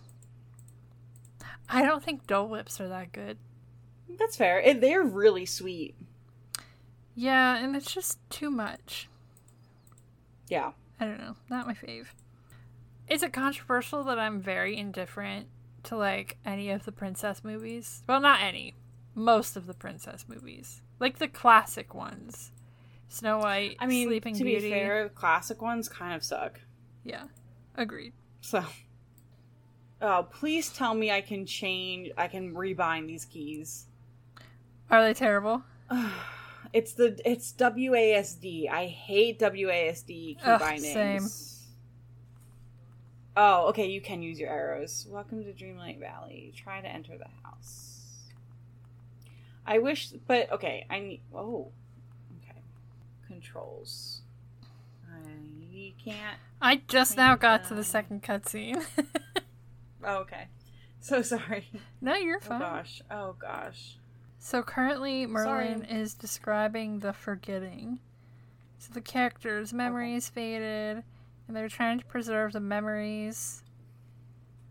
I 1.68 1.82
don't 1.82 2.02
think 2.02 2.26
Dole 2.26 2.48
Whips 2.48 2.80
are 2.80 2.88
that 2.88 3.12
good. 3.12 3.38
That's 4.18 4.36
fair. 4.36 4.60
It, 4.60 4.80
they're 4.80 5.02
really 5.02 5.46
sweet. 5.46 5.94
Yeah, 7.14 7.56
and 7.56 7.74
it's 7.74 7.92
just 7.92 8.18
too 8.30 8.50
much. 8.50 9.08
Yeah. 10.48 10.72
I 11.00 11.06
don't 11.06 11.18
know. 11.18 11.36
Not 11.48 11.66
my 11.66 11.74
fave. 11.74 12.08
Is 13.08 13.22
it 13.22 13.32
controversial 13.32 14.04
that 14.04 14.18
I'm 14.18 14.40
very 14.40 14.76
indifferent 14.76 15.48
to 15.84 15.96
like 15.96 16.36
any 16.44 16.70
of 16.70 16.84
the 16.84 16.92
princess 16.92 17.42
movies? 17.42 18.02
Well, 18.06 18.20
not 18.20 18.40
any. 18.42 18.74
Most 19.14 19.56
of 19.56 19.66
the 19.66 19.74
princess 19.74 20.26
movies. 20.28 20.82
Like 21.00 21.18
the 21.18 21.28
classic 21.28 21.94
ones. 21.94 22.52
Snow 23.08 23.38
White, 23.38 23.76
I 23.78 23.86
mean, 23.86 24.08
Sleeping 24.08 24.34
to 24.36 24.44
Beauty. 24.44 24.68
be 24.68 24.70
fair, 24.70 25.08
classic 25.10 25.60
ones 25.60 25.88
kind 25.88 26.14
of 26.14 26.22
suck. 26.24 26.60
Yeah. 27.04 27.24
Agreed. 27.74 28.12
So, 28.40 28.64
oh, 30.02 30.26
please 30.30 30.70
tell 30.70 30.94
me 30.94 31.10
I 31.10 31.20
can 31.20 31.46
change. 31.46 32.10
I 32.18 32.28
can 32.28 32.54
rebind 32.54 33.06
these 33.06 33.24
keys. 33.24 33.86
Are 34.90 35.02
they 35.02 35.14
terrible? 35.14 35.62
It's 36.72 36.94
the 36.94 37.20
it's 37.30 37.52
WASD. 37.52 38.70
I 38.70 38.86
hate 38.86 39.38
WASD 39.38 40.06
key 40.06 40.38
Ugh, 40.42 40.58
bindings. 40.58 40.92
same. 40.92 41.28
Oh, 43.36 43.68
okay. 43.68 43.86
You 43.86 44.00
can 44.00 44.22
use 44.22 44.40
your 44.40 44.48
arrows. 44.48 45.06
Welcome 45.10 45.44
to 45.44 45.52
Dreamlight 45.52 46.00
Valley. 46.00 46.52
Try 46.56 46.80
to 46.80 46.88
enter 46.88 47.18
the 47.18 47.26
house. 47.44 48.00
I 49.66 49.78
wish, 49.78 50.08
but 50.26 50.50
okay. 50.50 50.86
I 50.88 51.00
need. 51.00 51.20
Oh, 51.34 51.68
okay. 52.42 52.58
Controls. 53.26 54.22
I 55.06 55.92
can't. 56.02 56.38
I 56.62 56.80
just 56.88 57.18
now 57.18 57.36
got 57.36 57.68
to 57.68 57.74
the 57.74 57.84
second 57.84 58.22
cutscene. 58.22 58.82
Oh, 60.04 60.16
okay. 60.18 60.48
So 61.00 61.22
sorry. 61.22 61.68
no, 62.00 62.14
you're 62.14 62.38
oh, 62.38 62.48
fine. 62.48 62.62
Oh 62.62 62.64
gosh. 62.64 63.02
Oh 63.10 63.36
gosh. 63.38 63.96
So 64.38 64.62
currently, 64.62 65.26
Merlin 65.26 65.84
Sorry. 65.84 66.00
is 66.00 66.14
describing 66.14 66.98
the 66.98 67.12
forgetting. 67.12 68.00
So 68.78 68.92
the 68.92 69.00
characters' 69.00 69.72
memories 69.72 70.28
faded, 70.28 71.04
and 71.46 71.56
they're 71.56 71.68
trying 71.68 72.00
to 72.00 72.04
preserve 72.04 72.52
the 72.52 72.60
memories 72.60 73.62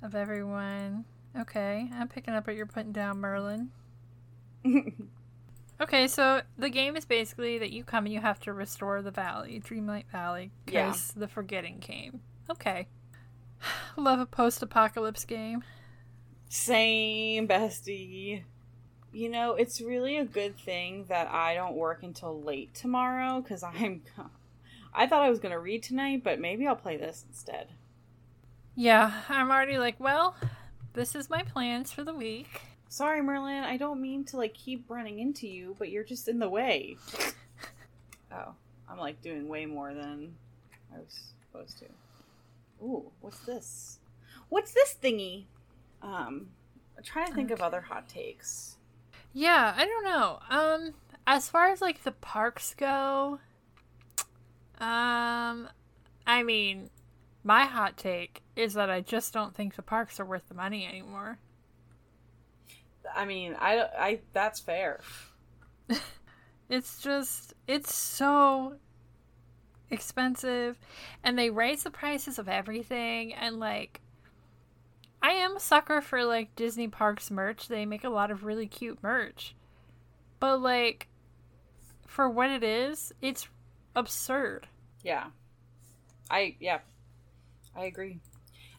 of 0.04 0.14
everyone. 0.14 1.06
Okay, 1.40 1.90
I'm 1.94 2.10
picking 2.10 2.34
up 2.34 2.48
what 2.48 2.58
you're 2.58 2.66
putting 2.66 2.92
down, 2.92 3.20
Merlin. 3.20 3.70
Okay, 5.82 6.08
so 6.08 6.42
the 6.60 6.70
game 6.70 6.96
is 6.96 7.06
basically 7.06 7.58
that 7.58 7.72
you 7.72 7.84
come 7.84 8.06
and 8.06 8.14
you 8.14 8.20
have 8.22 8.40
to 8.42 8.54
restore 8.54 9.02
the 9.02 9.10
valley, 9.10 9.60
Dreamlight 9.60 10.06
Valley, 10.12 10.52
Yeah. 10.68 10.86
because 10.86 11.12
the 11.14 11.28
forgetting 11.28 11.80
came. 11.80 12.22
Okay. 12.52 12.88
Love 13.98 14.20
a 14.20 14.26
post 14.26 14.62
apocalypse 14.62 15.26
game. 15.26 15.64
Same, 16.50 17.48
bestie. 17.48 18.44
You 19.14 19.30
know, 19.30 19.56
it's 19.56 19.82
really 19.82 20.18
a 20.18 20.26
good 20.26 20.58
thing 20.58 21.06
that 21.10 21.28
I 21.28 21.54
don't 21.54 21.76
work 21.76 22.04
until 22.04 22.42
late 22.42 22.74
tomorrow 22.74 23.42
because 23.42 23.64
I'm. 23.64 24.04
I 24.94 25.08
thought 25.08 25.24
I 25.24 25.30
was 25.30 25.40
going 25.40 25.54
to 25.54 25.60
read 25.60 25.84
tonight, 25.84 26.22
but 26.24 26.40
maybe 26.40 26.68
I'll 26.68 26.76
play 26.76 26.98
this 26.98 27.24
instead. 27.30 27.70
Yeah, 28.76 29.22
I'm 29.30 29.50
already 29.50 29.78
like, 29.78 29.98
well, 30.00 30.36
this 30.94 31.16
is 31.16 31.30
my 31.30 31.44
plans 31.44 31.94
for 31.94 32.04
the 32.04 32.14
week. 32.14 32.62
Sorry, 32.90 33.22
Merlin. 33.22 33.64
I 33.64 33.78
don't 33.78 34.02
mean 34.02 34.26
to 34.26 34.38
like 34.38 34.54
keep 34.54 34.90
running 34.90 35.20
into 35.20 35.48
you, 35.48 35.78
but 35.80 35.90
you're 35.90 36.04
just 36.04 36.28
in 36.28 36.40
the 36.40 36.50
way. 36.50 36.98
oh, 38.34 38.54
I'm 38.90 38.98
like 38.98 39.22
doing 39.22 39.48
way 39.48 39.66
more 39.66 39.94
than 39.94 40.36
I 40.94 41.00
was 41.00 41.34
supposed 41.48 41.80
to. 41.80 41.86
Ooh, 42.82 43.12
what's 43.22 43.40
this? 43.40 44.00
What's 44.50 44.74
this 44.74 44.96
thingy? 45.02 45.46
Um, 46.02 46.48
I'm 46.98 47.04
trying 47.04 47.28
to 47.28 47.34
think 47.34 47.52
of 47.52 47.62
other 47.62 47.82
hot 47.82 48.10
takes. 48.10 48.78
Yeah, 49.34 49.74
I 49.76 49.86
don't 49.86 50.04
know. 50.04 50.40
Um, 50.50 50.94
as 51.28 51.48
far 51.48 51.70
as 51.70 51.82
like 51.82 52.04
the 52.04 52.12
parks 52.12 52.74
go, 52.76 53.40
um, 54.80 55.70
I 56.26 56.44
mean, 56.44 56.90
my 57.44 57.66
hot 57.66 57.98
take 57.98 58.42
is 58.56 58.74
that 58.74 58.90
I 58.90 59.02
just 59.02 59.34
don't 59.34 59.56
think 59.56 59.76
the 59.76 59.82
parks 59.82 60.20
are 60.20 60.26
worth 60.26 60.48
the 60.50 60.56
money 60.56 60.86
anymore. 60.86 61.38
I 63.16 63.26
mean, 63.26 63.56
I, 63.60 63.86
I 63.98 64.20
that's 64.34 64.60
fair. 64.60 65.02
It's 66.72 67.02
just, 67.02 67.54
it's 67.68 67.94
so 67.94 68.78
expensive, 69.92 70.80
and 71.24 71.38
they 71.38 71.50
raise 71.50 71.84
the 71.84 71.92
prices 71.92 72.40
of 72.40 72.50
everything, 72.50 73.34
and 73.34 73.60
like, 73.60 74.02
I 75.22 75.32
am 75.32 75.58
a 75.58 75.60
sucker 75.60 76.02
for 76.02 76.24
like 76.24 76.56
Disney 76.56 76.88
Parks 76.88 77.30
merch. 77.30 77.68
They 77.68 77.86
make 77.86 78.04
a 78.04 78.10
lot 78.10 78.32
of 78.32 78.44
really 78.44 78.68
cute 78.68 79.04
merch, 79.04 79.56
but 80.40 80.62
like, 80.62 81.08
for 82.08 82.30
what 82.30 82.50
it 82.50 82.64
is, 82.64 83.14
it's 83.22 83.48
absurd. 83.96 84.68
Yeah. 85.04 85.28
I 86.30 86.56
yeah. 86.60 86.80
I 87.76 87.86
agree. 87.86 88.20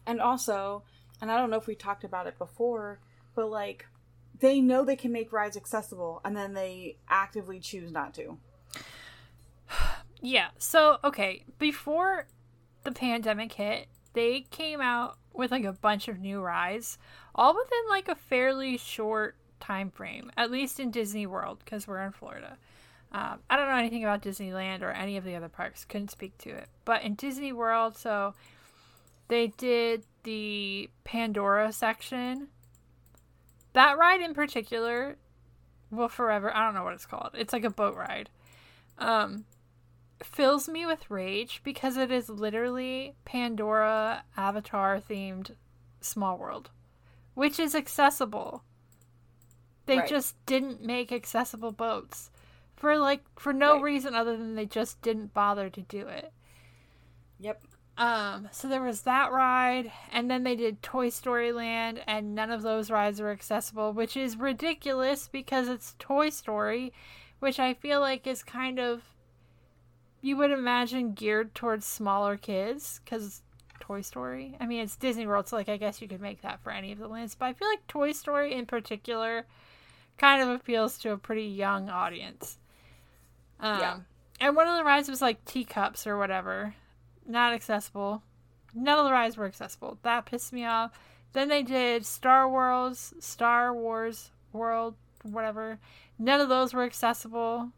And 0.05 0.19
also, 0.19 0.83
and 1.21 1.31
I 1.31 1.37
don't 1.37 1.49
know 1.49 1.57
if 1.57 1.67
we 1.67 1.75
talked 1.75 2.03
about 2.03 2.27
it 2.27 2.37
before, 2.37 2.99
but 3.35 3.49
like 3.49 3.85
they 4.39 4.59
know 4.59 4.83
they 4.83 4.95
can 4.95 5.11
make 5.11 5.31
rides 5.31 5.55
accessible 5.55 6.19
and 6.25 6.35
then 6.35 6.53
they 6.53 6.97
actively 7.07 7.59
choose 7.59 7.91
not 7.91 8.13
to. 8.15 8.37
Yeah. 10.23 10.47
So, 10.57 10.99
okay, 11.03 11.43
before 11.59 12.27
the 12.83 12.93
pandemic 12.93 13.51
hit, 13.51 13.87
they 14.13 14.47
came 14.49 14.79
out 14.79 15.17
with 15.33 15.51
like 15.51 15.65
a 15.65 15.73
bunch 15.73 16.07
of 16.07 16.17
new 16.17 16.39
rides, 16.39 16.97
all 17.35 17.53
within 17.53 17.89
like 17.89 18.07
a 18.07 18.15
fairly 18.15 18.77
short 18.77 19.35
time 19.59 19.91
frame, 19.91 20.31
at 20.37 20.49
least 20.49 20.79
in 20.79 20.91
Disney 20.91 21.27
World, 21.27 21.59
because 21.59 21.87
we're 21.87 22.01
in 22.01 22.13
Florida. 22.13 22.57
Um, 23.11 23.39
I 23.49 23.57
don't 23.57 23.67
know 23.67 23.75
anything 23.75 24.03
about 24.03 24.21
Disneyland 24.21 24.81
or 24.81 24.91
any 24.91 25.17
of 25.17 25.25
the 25.25 25.35
other 25.35 25.49
parks, 25.49 25.83
couldn't 25.83 26.09
speak 26.09 26.37
to 26.39 26.49
it. 26.51 26.69
But 26.85 27.03
in 27.03 27.15
Disney 27.15 27.51
World, 27.51 27.97
so 27.97 28.33
they 29.27 29.47
did 29.47 30.05
the 30.23 30.89
Pandora 31.03 31.73
section. 31.73 32.47
That 33.73 33.97
ride 33.97 34.21
in 34.21 34.33
particular 34.33 35.17
will 35.91 36.07
forever, 36.07 36.55
I 36.55 36.65
don't 36.65 36.75
know 36.75 36.83
what 36.85 36.93
it's 36.93 37.05
called. 37.05 37.31
It's 37.33 37.51
like 37.51 37.65
a 37.65 37.69
boat 37.69 37.97
ride. 37.97 38.29
Um, 38.99 39.45
fills 40.25 40.67
me 40.69 40.85
with 40.85 41.09
rage 41.09 41.61
because 41.63 41.97
it 41.97 42.11
is 42.11 42.29
literally 42.29 43.15
Pandora 43.25 44.23
Avatar 44.37 44.99
themed 44.99 45.51
Small 46.01 46.37
World, 46.37 46.71
which 47.33 47.59
is 47.59 47.75
accessible. 47.75 48.63
They 49.85 49.99
Right. 49.99 50.09
just 50.09 50.35
didn't 50.45 50.81
make 50.81 51.11
accessible 51.11 51.71
boats 51.71 52.31
for 52.75 52.97
like 52.97 53.23
for 53.39 53.53
no 53.53 53.73
Right. 53.75 53.83
reason 53.83 54.15
other 54.15 54.37
than 54.37 54.55
they 54.55 54.65
just 54.65 55.01
didn't 55.01 55.33
bother 55.33 55.69
to 55.69 55.81
do 55.81 56.07
it. 56.07 56.33
Yep. 57.39 57.63
Um, 57.95 58.49
so 58.51 58.67
there 58.67 58.81
was 58.81 59.01
that 59.03 59.31
ride, 59.31 59.91
and 60.11 60.29
then 60.31 60.43
they 60.43 60.55
did 60.55 60.81
Toy 60.81 61.09
Story 61.09 61.51
Land, 61.51 62.01
and 62.07 62.33
none 62.33 62.49
of 62.49 62.63
those 62.63 62.89
rides 62.89 63.21
were 63.21 63.29
accessible, 63.29 63.93
which 63.93 64.17
is 64.17 64.35
ridiculous 64.35 65.27
because 65.27 65.67
it's 65.67 65.95
Toy 65.99 66.29
Story, 66.29 66.91
which 67.39 67.59
I 67.59 67.75
feel 67.75 67.99
like 67.99 68.25
is 68.25 68.41
kind 68.41 68.79
of 68.79 69.12
you 70.23 70.37
would 70.37 70.51
imagine 70.51 71.11
geared 71.11 71.53
towards 71.53 71.85
smaller 71.85 72.37
kids 72.37 73.01
because 73.03 73.41
Toy 73.81 73.99
Story. 73.99 74.55
I 74.57 74.65
mean, 74.65 74.79
it's 74.79 74.95
Disney 74.95 75.27
World, 75.27 75.49
so 75.49 75.57
like 75.57 75.67
I 75.67 75.75
guess 75.75 76.01
you 76.01 76.07
could 76.07 76.21
make 76.21 76.41
that 76.41 76.63
for 76.63 76.71
any 76.71 76.93
of 76.93 76.97
the 76.97 77.09
lands, 77.09 77.35
but 77.35 77.47
I 77.47 77.53
feel 77.53 77.67
like 77.67 77.85
Toy 77.87 78.13
Story 78.13 78.53
in 78.53 78.65
particular 78.65 79.45
kind 80.17 80.41
of 80.41 80.47
appeals 80.47 80.97
to 80.99 81.11
a 81.11 81.17
pretty 81.17 81.43
young 81.43 81.89
audience. 81.89 82.57
Um, 83.59 83.79
yeah. 83.79 83.99
And 84.39 84.55
one 84.55 84.69
of 84.69 84.77
the 84.77 84.85
rides 84.85 85.09
was 85.09 85.21
like 85.21 85.43
teacups 85.43 86.07
or 86.07 86.17
whatever, 86.17 86.73
not 87.27 87.53
accessible. 87.53 88.23
None 88.73 88.97
of 88.97 89.03
the 89.03 89.11
rides 89.11 89.35
were 89.35 89.45
accessible. 89.45 89.99
That 90.03 90.25
pissed 90.25 90.53
me 90.53 90.63
off. 90.63 90.97
Then 91.33 91.49
they 91.49 91.63
did 91.63 92.05
Star 92.05 92.47
Wars, 92.47 93.13
Star 93.19 93.73
Wars 93.73 94.31
World, 94.53 94.95
whatever. 95.23 95.79
None 96.17 96.39
of 96.39 96.47
those 96.47 96.73
were 96.73 96.83
accessible. 96.83 97.71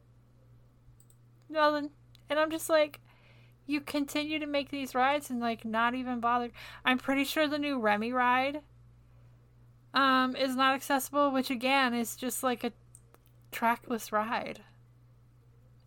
Nothing. 1.50 1.90
And 2.30 2.40
I'm 2.40 2.52
just 2.52 2.70
like, 2.70 3.00
you 3.68 3.82
continue 3.82 4.40
to 4.40 4.46
make 4.46 4.70
these 4.70 4.96
rides 4.96 5.30
and 5.30 5.40
like 5.40 5.66
not 5.66 5.96
even 5.96 6.20
bother. 6.20 6.52
I'm 6.84 6.98
pretty 6.98 7.24
sure 7.24 7.48
the 7.48 7.58
new 7.58 7.80
Remy 7.80 8.12
ride 8.12 8.62
um 9.94 10.36
is 10.36 10.56
not 10.56 10.76
accessible, 10.76 11.32
which 11.32 11.50
again 11.50 11.94
is 11.94 12.16
just 12.16 12.44
like 12.44 12.64
a 12.64 12.74
trackless 13.52 14.12
ride. 14.12 14.62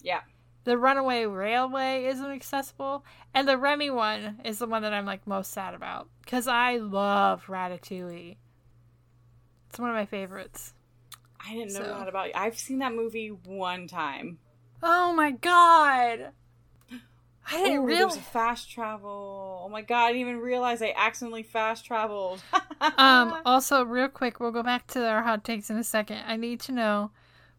Yeah. 0.03 0.21
The 0.65 0.77
Runaway 0.77 1.25
Railway 1.25 2.05
isn't 2.07 2.31
accessible, 2.31 3.05
and 3.33 3.49
the 3.49 3.57
Remy 3.57 3.91
one 3.91 4.41
is 4.45 4.59
the 4.59 4.67
one 4.67 4.83
that 4.83 4.93
I'm 4.93 5.07
like 5.07 5.27
most 5.27 5.53
sad 5.53 5.75
about 5.75 6.09
because 6.23 6.47
I 6.49 6.77
love 6.77 7.47
Ratatouille. 7.47 8.37
It's 9.71 9.79
one 9.79 9.91
of 9.91 9.97
my 9.97 10.07
favorites. 10.07 10.75
I 11.41 11.55
didn't 11.55 11.75
know 11.75 11.81
so. 11.81 11.99
that 11.99 12.09
about 12.09 12.29
you. 12.29 12.33
I've 12.35 12.59
seen 12.59 12.81
that 12.81 12.95
movie 12.95 13.29
one 13.29 13.87
time. 13.87 14.39
Oh 14.83 15.13
my 15.13 15.33
god! 15.33 16.33
I 17.51 17.57
didn't 17.57 17.79
oh, 17.79 17.85
realize 17.85 18.17
fast 18.19 18.71
travel. 18.71 19.63
Oh 19.65 19.69
my 19.69 19.83
god! 19.83 20.07
I 20.07 20.13
didn't 20.13 20.29
even 20.29 20.41
realize 20.41 20.83
I 20.83 20.93
accidentally 20.97 21.43
fast 21.43 21.85
traveled. 21.85 22.43
um. 22.81 23.41
Also, 23.45 23.85
real 23.85 24.09
quick, 24.09 24.39
we'll 24.39 24.53
go 24.53 24.63
back 24.63 24.87
to 24.89 25.07
our 25.07 25.23
hot 25.23 25.45
takes 25.45 25.71
in 25.71 25.79
a 25.79 25.85
second. 25.85 26.19
I 26.27 26.37
need 26.37 26.61
to 26.61 26.73
know 26.73 27.11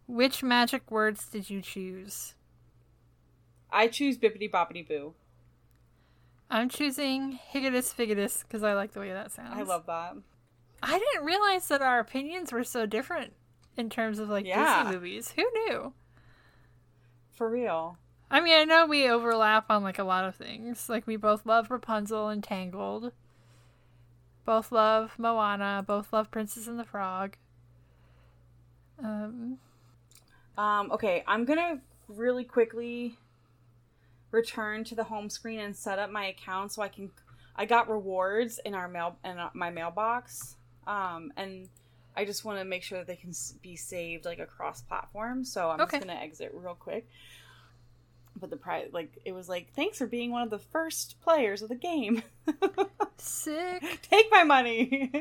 which 0.07 0.43
magic 0.43 0.89
words 0.91 1.25
did 1.27 1.49
you 1.49 1.61
choose? 1.61 2.35
I 3.71 3.87
choose 3.87 4.17
bippity 4.17 4.49
boppity 4.49 4.87
boo. 4.87 5.13
I'm 6.51 6.69
choosing 6.69 7.39
Higitus 7.53 7.93
Figitus 7.93 8.43
because 8.43 8.63
I 8.63 8.73
like 8.73 8.93
the 8.93 8.99
way 8.99 9.11
that 9.13 9.31
sounds. 9.31 9.53
I 9.53 9.61
love 9.61 9.85
that. 9.85 10.15
I 10.81 10.97
didn't 10.97 11.25
realize 11.25 11.67
that 11.67 11.81
our 11.81 11.99
opinions 11.99 12.51
were 12.51 12.63
so 12.63 12.85
different 12.85 13.33
in 13.77 13.89
terms 13.89 14.19
of 14.19 14.29
like 14.29 14.45
yeah. 14.45 14.83
Disney 14.83 14.95
movies. 14.95 15.33
Who 15.35 15.43
knew? 15.53 15.93
For 17.39 17.49
real. 17.49 17.97
I 18.29 18.41
mean, 18.41 18.57
I 18.57 18.65
know 18.65 18.85
we 18.85 19.09
overlap 19.09 19.71
on 19.71 19.81
like 19.81 19.97
a 19.97 20.03
lot 20.03 20.25
of 20.25 20.35
things. 20.35 20.89
Like 20.89 21.07
we 21.07 21.15
both 21.15 21.45
love 21.45 21.71
Rapunzel 21.71 22.27
and 22.27 22.43
Tangled. 22.43 23.13
Both 24.43 24.73
love 24.73 25.13
Moana. 25.17 25.81
Both 25.87 26.11
love 26.11 26.29
Princess 26.31 26.67
and 26.67 26.77
the 26.77 26.83
Frog. 26.83 27.37
Um. 29.01 29.57
Um. 30.57 30.91
Okay, 30.91 31.23
I'm 31.27 31.45
gonna 31.45 31.79
really 32.09 32.43
quickly 32.43 33.15
return 34.31 34.83
to 34.83 34.93
the 34.93 35.05
home 35.05 35.29
screen 35.29 35.61
and 35.61 35.73
set 35.73 35.97
up 35.97 36.11
my 36.11 36.25
account 36.25 36.73
so 36.73 36.81
I 36.81 36.89
can 36.89 37.09
I 37.55 37.65
got 37.65 37.89
rewards 37.89 38.59
in 38.65 38.73
our 38.73 38.89
mail 38.89 39.15
in 39.23 39.37
my 39.53 39.69
mailbox 39.69 40.57
um 40.85 41.31
and 41.37 41.69
I 42.19 42.25
just 42.25 42.45
want 42.45 42.59
to 42.59 42.65
make 42.65 42.83
sure 42.83 42.97
that 42.97 43.07
they 43.07 43.15
can 43.15 43.33
be 43.61 43.75
saved 43.75 44.25
like 44.25 44.39
across 44.39 44.81
platforms 44.81 45.51
so 45.51 45.69
I'm 45.69 45.81
okay. 45.81 45.97
just 45.97 46.07
going 46.07 46.17
to 46.17 46.23
exit 46.23 46.51
real 46.53 46.75
quick 46.75 47.07
but 48.39 48.49
the 48.49 48.57
prize, 48.57 48.89
like 48.93 49.11
it 49.25 49.33
was 49.33 49.49
like 49.49 49.73
thanks 49.73 49.97
for 49.97 50.07
being 50.07 50.31
one 50.31 50.43
of 50.43 50.49
the 50.49 50.59
first 50.59 51.19
players 51.21 51.61
of 51.61 51.69
the 51.69 51.75
game 51.75 52.23
sick 53.17 53.99
take 54.09 54.27
my 54.31 54.43
money 54.43 55.11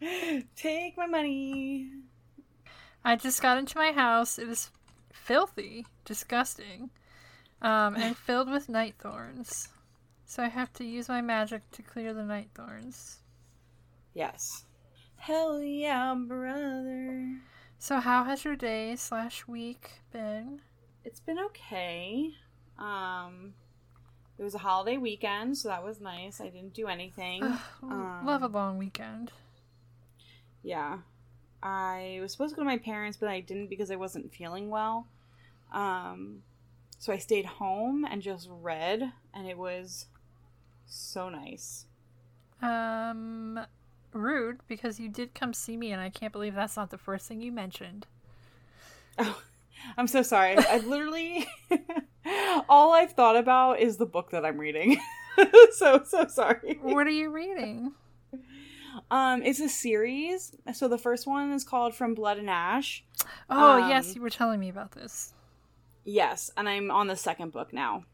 take 0.56 0.96
my 0.96 1.06
money 1.06 1.90
I 3.04 3.16
just 3.16 3.40
got 3.40 3.58
into 3.58 3.78
my 3.78 3.92
house 3.92 4.38
it 4.38 4.46
was 4.46 4.70
filthy 5.12 5.86
disgusting 6.04 6.90
um, 7.62 7.94
and 7.96 8.16
filled 8.26 8.50
with 8.50 8.68
night 8.68 8.94
thorns. 8.98 9.68
So 10.26 10.42
I 10.42 10.48
have 10.48 10.72
to 10.74 10.84
use 10.84 11.08
my 11.08 11.20
magic 11.20 11.68
to 11.72 11.82
clear 11.82 12.14
the 12.14 12.22
night 12.22 12.50
thorns. 12.54 13.18
Yes. 14.14 14.64
Hell 15.20 15.60
yeah, 15.62 16.14
brother. 16.14 17.40
So 17.78 18.00
how 18.00 18.24
has 18.24 18.42
your 18.42 18.56
day 18.56 18.96
slash 18.96 19.46
week 19.46 20.00
been? 20.10 20.62
It's 21.04 21.20
been 21.20 21.38
okay. 21.38 22.30
Um, 22.78 23.52
it 24.38 24.42
was 24.42 24.54
a 24.54 24.58
holiday 24.58 24.96
weekend, 24.96 25.58
so 25.58 25.68
that 25.68 25.84
was 25.84 26.00
nice. 26.00 26.40
I 26.40 26.48
didn't 26.48 26.72
do 26.72 26.86
anything. 26.86 27.42
um, 27.82 28.22
love 28.24 28.42
a 28.42 28.46
long 28.46 28.78
weekend. 28.78 29.30
Yeah. 30.62 31.00
I 31.62 32.18
was 32.22 32.32
supposed 32.32 32.54
to 32.54 32.56
go 32.56 32.62
to 32.62 32.66
my 32.66 32.78
parents, 32.78 33.18
but 33.18 33.28
I 33.28 33.40
didn't 33.40 33.68
because 33.68 33.90
I 33.90 33.96
wasn't 33.96 34.32
feeling 34.34 34.70
well. 34.70 35.06
Um, 35.70 36.44
so 36.98 37.12
I 37.12 37.18
stayed 37.18 37.44
home 37.44 38.06
and 38.10 38.22
just 38.22 38.48
read, 38.50 39.12
and 39.34 39.46
it 39.46 39.58
was 39.58 40.06
so 40.86 41.28
nice. 41.28 41.84
Um, 42.62 43.60
rude 44.12 44.60
because 44.68 45.00
you 45.00 45.08
did 45.08 45.34
come 45.34 45.52
see 45.52 45.76
me, 45.76 45.92
and 45.92 46.00
I 46.00 46.10
can't 46.10 46.32
believe 46.32 46.54
that's 46.54 46.76
not 46.76 46.90
the 46.90 46.98
first 46.98 47.26
thing 47.26 47.40
you 47.40 47.52
mentioned. 47.52 48.06
Oh, 49.18 49.42
I'm 49.96 50.06
so 50.06 50.22
sorry. 50.22 50.56
I 50.58 50.78
literally 50.78 51.46
all 52.68 52.92
I've 52.92 53.12
thought 53.12 53.36
about 53.36 53.80
is 53.80 53.96
the 53.96 54.06
book 54.06 54.30
that 54.30 54.44
I'm 54.44 54.58
reading. 54.58 54.98
so 55.72 56.02
so 56.06 56.26
sorry. 56.26 56.78
What 56.82 57.06
are 57.06 57.10
you 57.10 57.30
reading? 57.30 57.92
Um, 59.10 59.42
it's 59.42 59.60
a 59.60 59.68
series. 59.68 60.54
So 60.74 60.88
the 60.88 60.98
first 60.98 61.26
one 61.26 61.52
is 61.52 61.64
called 61.64 61.94
From 61.94 62.14
Blood 62.14 62.38
and 62.38 62.50
Ash. 62.50 63.04
Oh 63.48 63.82
um, 63.82 63.90
yes, 63.90 64.14
you 64.14 64.20
were 64.20 64.30
telling 64.30 64.60
me 64.60 64.68
about 64.68 64.92
this. 64.92 65.32
Yes, 66.04 66.50
and 66.56 66.68
I'm 66.68 66.90
on 66.90 67.06
the 67.06 67.16
second 67.16 67.52
book 67.52 67.72
now, 67.72 68.04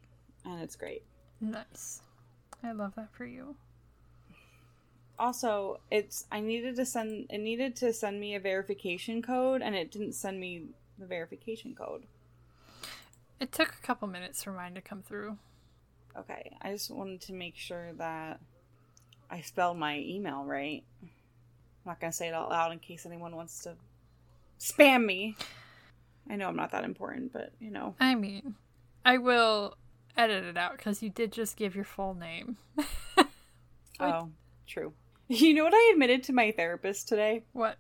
and 0.45 0.61
it's 0.63 0.77
great. 0.77 1.03
Nice. 1.41 2.03
I 2.63 2.73
love 2.73 2.95
that 2.97 3.13
for 3.13 3.25
you. 3.25 3.57
Also, 5.19 5.81
it's 5.91 6.27
I 6.31 6.41
needed 6.41 6.77
to 6.77 6.87
send 6.87 7.27
it 7.31 7.39
needed 7.39 7.77
to 7.77 7.93
send 7.93 8.21
me 8.21 8.35
a 8.35 8.41
verification 8.41 9.23
code 9.23 9.63
and 9.63 9.75
it 9.75 9.91
didn't 9.91 10.13
send 10.13 10.39
me 10.41 10.65
the 10.99 11.07
verification 11.07 11.75
code. 11.75 12.05
It 13.41 13.53
took 13.53 13.75
a 13.75 13.87
couple 13.87 14.09
minutes 14.09 14.43
for 14.43 14.53
mine 14.53 14.75
to 14.75 14.81
come 14.81 15.03
through. 15.03 15.37
Okay, 16.19 16.57
I 16.63 16.73
just 16.73 16.91
wanted 16.91 17.21
to 17.23 17.33
make 17.35 17.57
sure 17.57 17.93
that 17.95 18.41
I 19.31 19.43
spelled 19.43 19.77
my 19.77 19.99
email 19.99 20.45
right. 20.45 20.83
I'm 21.03 21.11
not 21.85 22.01
going 22.01 22.11
to 22.11 22.17
say 22.17 22.29
it 22.29 22.35
out 22.35 22.49
loud 22.49 22.73
in 22.73 22.79
case 22.79 23.05
anyone 23.05 23.37
wants 23.37 23.63
to 23.65 23.75
spam 24.59 25.05
me. 25.05 25.37
I 26.29 26.37
know 26.37 26.49
I'm 26.49 26.57
not 26.57 26.73
that 26.73 26.85
important, 26.85 27.33
but 27.33 27.53
you 27.61 27.71
know. 27.71 27.95
I 28.01 28.15
mean, 28.15 28.55
I 29.05 29.19
will 29.19 29.77
edit 30.17 30.45
it 30.45 30.57
out 30.57 30.77
because 30.77 31.03
you 31.03 31.11
did 31.11 31.33
just 31.33 31.57
give 31.57 31.75
your 31.77 31.85
full 31.85 32.15
name. 32.15 32.57
oh, 34.01 34.31
true. 34.67 34.93
You 35.29 35.55
know 35.55 35.65
what 35.65 35.75
I 35.75 35.91
admitted 35.93 36.23
to 36.25 36.33
my 36.33 36.53
therapist 36.53 37.09
today? 37.09 37.43
What? 37.53 37.79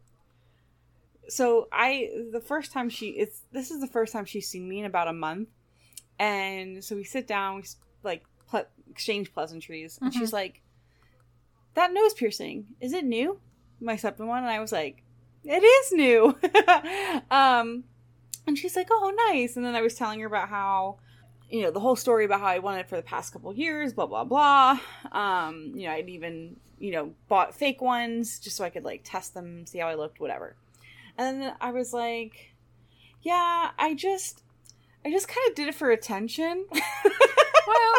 So 1.29 1.69
I 1.73 2.09
the 2.33 2.41
first 2.41 2.73
time 2.73 2.89
she 2.89 3.11
it's 3.11 3.43
this 3.53 3.71
is 3.71 3.81
the 3.81 3.87
first 3.87 4.13
time 4.13 4.25
she's 4.25 4.49
seen 4.49 4.69
me 4.69 4.81
in 4.81 4.85
about 4.85 5.07
a 5.07 5.13
month, 5.13 5.49
and 6.19 6.83
so 6.83 6.97
we 6.97 7.05
sit 7.05 7.29
down, 7.29 7.57
we 7.57 7.63
like 8.03 8.25
ple- 8.49 8.67
exchange 8.91 9.33
pleasantries, 9.33 9.99
and 10.01 10.11
mm-hmm. 10.11 10.21
she's 10.21 10.33
like, 10.33 10.61
"That 11.75 11.93
nose 11.93 12.15
piercing 12.15 12.67
is 12.81 12.93
it 12.93 13.05
new?" 13.05 13.41
My 13.81 13.97
second 13.97 14.27
one, 14.27 14.43
and 14.43 14.51
I 14.51 14.59
was 14.59 14.73
like, 14.73 15.05
"It 15.45 15.63
is 15.63 15.93
new." 15.93 16.37
um, 17.31 17.85
and 18.47 18.59
she's 18.59 18.75
like, 18.75 18.89
"Oh, 18.91 19.13
nice." 19.31 19.57
And 19.57 19.65
then 19.65 19.77
I 19.77 19.83
was 19.83 19.95
telling 19.95 20.19
her 20.21 20.27
about 20.27 20.49
how, 20.49 20.99
you 21.49 21.63
know, 21.63 21.71
the 21.71 21.81
whole 21.81 21.97
story 21.97 22.25
about 22.25 22.41
how 22.41 22.47
I 22.47 22.59
wanted 22.59 22.81
it 22.81 22.89
for 22.89 22.97
the 22.97 23.03
past 23.03 23.33
couple 23.33 23.53
years, 23.55 23.93
blah 23.93 24.07
blah 24.07 24.25
blah. 24.25 24.81
Um, 25.13 25.73
you 25.77 25.87
know, 25.87 25.93
I'd 25.93 26.09
even 26.09 26.57
you 26.79 26.93
know 26.93 27.15
bought 27.29 27.55
fake 27.55 27.81
ones 27.81 28.39
just 28.39 28.57
so 28.57 28.65
I 28.65 28.71
could 28.71 28.85
like 28.85 29.03
test 29.05 29.35
them, 29.35 29.67
see 29.67 29.79
how 29.79 29.89
I 29.89 29.95
looked, 29.95 30.21
whatever. 30.21 30.57
And 31.19 31.43
then 31.43 31.55
I 31.61 31.73
was 31.73 31.93
like, 31.93 32.55
"Yeah, 33.23 33.71
I 33.79 33.95
just, 33.95 34.43
I 35.05 35.11
just 35.11 35.29
kind 35.29 35.49
of 35.49 35.55
did 35.55 35.69
it 35.69 35.75
for 35.75 35.91
attention." 35.91 36.67
well. 37.67 37.95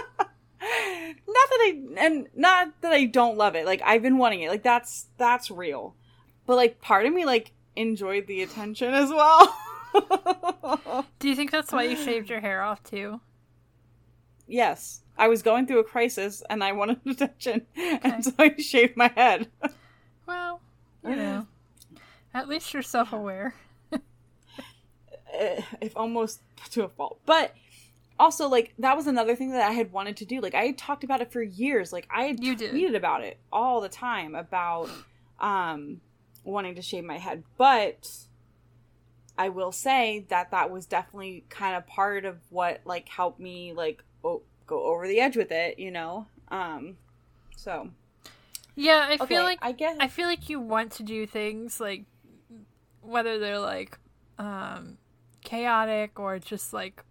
not 0.60 1.50
that 1.50 1.60
I 1.62 1.82
and 1.98 2.28
not 2.36 2.82
that 2.82 2.92
I 2.92 3.06
don't 3.06 3.38
love 3.38 3.56
it. 3.56 3.66
Like 3.66 3.82
I've 3.86 4.02
been 4.02 4.18
wanting 4.18 4.42
it. 4.42 4.50
Like 4.50 4.64
that's 4.64 5.08
that's 5.18 5.52
real. 5.52 5.96
But 6.46 6.56
like 6.56 6.82
part 6.82 7.06
of 7.06 7.14
me 7.14 7.26
like 7.26 7.52
enjoyed 7.76 8.28
the 8.28 8.42
attention 8.42 8.94
as 8.94 9.10
well. 9.10 9.56
Do 11.20 11.30
you 11.30 11.36
think 11.36 11.52
that's 11.52 11.72
why 11.72 11.84
you 11.84 11.96
shaved 11.96 12.30
your 12.30 12.40
hair 12.40 12.62
off 12.62 12.84
too? 12.84 13.22
Yes. 14.48 15.02
I 15.18 15.28
was 15.28 15.42
going 15.42 15.66
through 15.68 15.80
a 15.80 15.84
crisis 15.84 16.44
and 16.50 16.64
I 16.64 16.72
wanted 16.74 17.00
attention, 17.06 17.66
okay. 17.78 18.00
and 18.04 18.24
so 18.24 18.32
I 18.38 18.56
shaved 18.58 18.96
my 18.96 19.12
head. 19.16 19.48
well, 20.28 20.62
you 21.04 21.16
know, 21.16 21.48
at 22.34 22.48
least 22.48 22.74
you're 22.74 22.84
self 22.84 23.14
aware. 23.14 23.56
eh, 25.34 25.62
if 25.82 25.96
almost 25.96 26.42
to 26.72 26.84
a 26.84 26.90
fault. 26.90 27.20
But 27.26 27.54
also, 28.20 28.48
like 28.48 28.74
that 28.80 28.96
was 28.96 29.08
another 29.08 29.36
thing 29.36 29.52
that 29.52 29.68
I 29.68 29.72
had 29.72 29.92
wanted 29.92 30.18
to 30.18 30.26
do. 30.26 30.42
Like 30.42 30.56
I 30.56 30.66
had 30.66 30.78
talked 30.78 31.04
about 31.04 31.22
it 31.22 31.32
for 31.32 31.42
years. 31.42 31.92
Like 31.94 32.08
I 32.10 32.24
had 32.24 32.44
You 32.44 32.56
did. 32.56 32.74
tweeted 32.74 32.96
about 32.96 33.24
it 33.24 33.38
all 33.52 33.82
the 33.82 33.90
time 33.90 34.36
about 34.36 34.90
um 35.40 36.02
wanting 36.44 36.76
to 36.76 36.82
shave 36.82 37.04
my 37.04 37.18
head, 37.18 37.44
but 37.58 38.10
I 39.38 39.50
will 39.50 39.72
say 39.72 40.26
that 40.30 40.52
that 40.52 40.72
was 40.72 40.86
definitely 40.88 41.44
kind 41.50 41.76
of 41.76 41.86
part 41.86 42.26
of 42.26 42.38
what 42.50 42.82
like 42.86 43.08
helped 43.10 43.40
me 43.40 43.74
like 43.74 44.04
o- 44.24 44.42
go 44.68 44.86
over 44.86 45.08
the 45.08 45.20
edge 45.20 45.36
with 45.38 45.52
it, 45.52 45.80
you 45.80 45.92
know. 45.92 46.28
Um, 46.50 46.98
so 47.56 47.90
Yeah, 48.76 49.08
I 49.10 49.14
okay, 49.14 49.26
feel 49.26 49.44
like 49.44 49.60
I 49.62 49.72
guess 49.72 49.98
I 50.00 50.08
feel 50.08 50.28
like 50.28 50.50
you 50.50 50.60
want 50.60 50.92
to 50.94 51.04
do 51.04 51.26
things 51.26 51.80
like 51.80 52.04
whether 53.02 53.40
they're 53.40 53.60
like 53.60 53.98
um 54.38 54.98
chaotic 55.44 56.20
or 56.20 56.38
just 56.40 56.74
like 56.74 57.04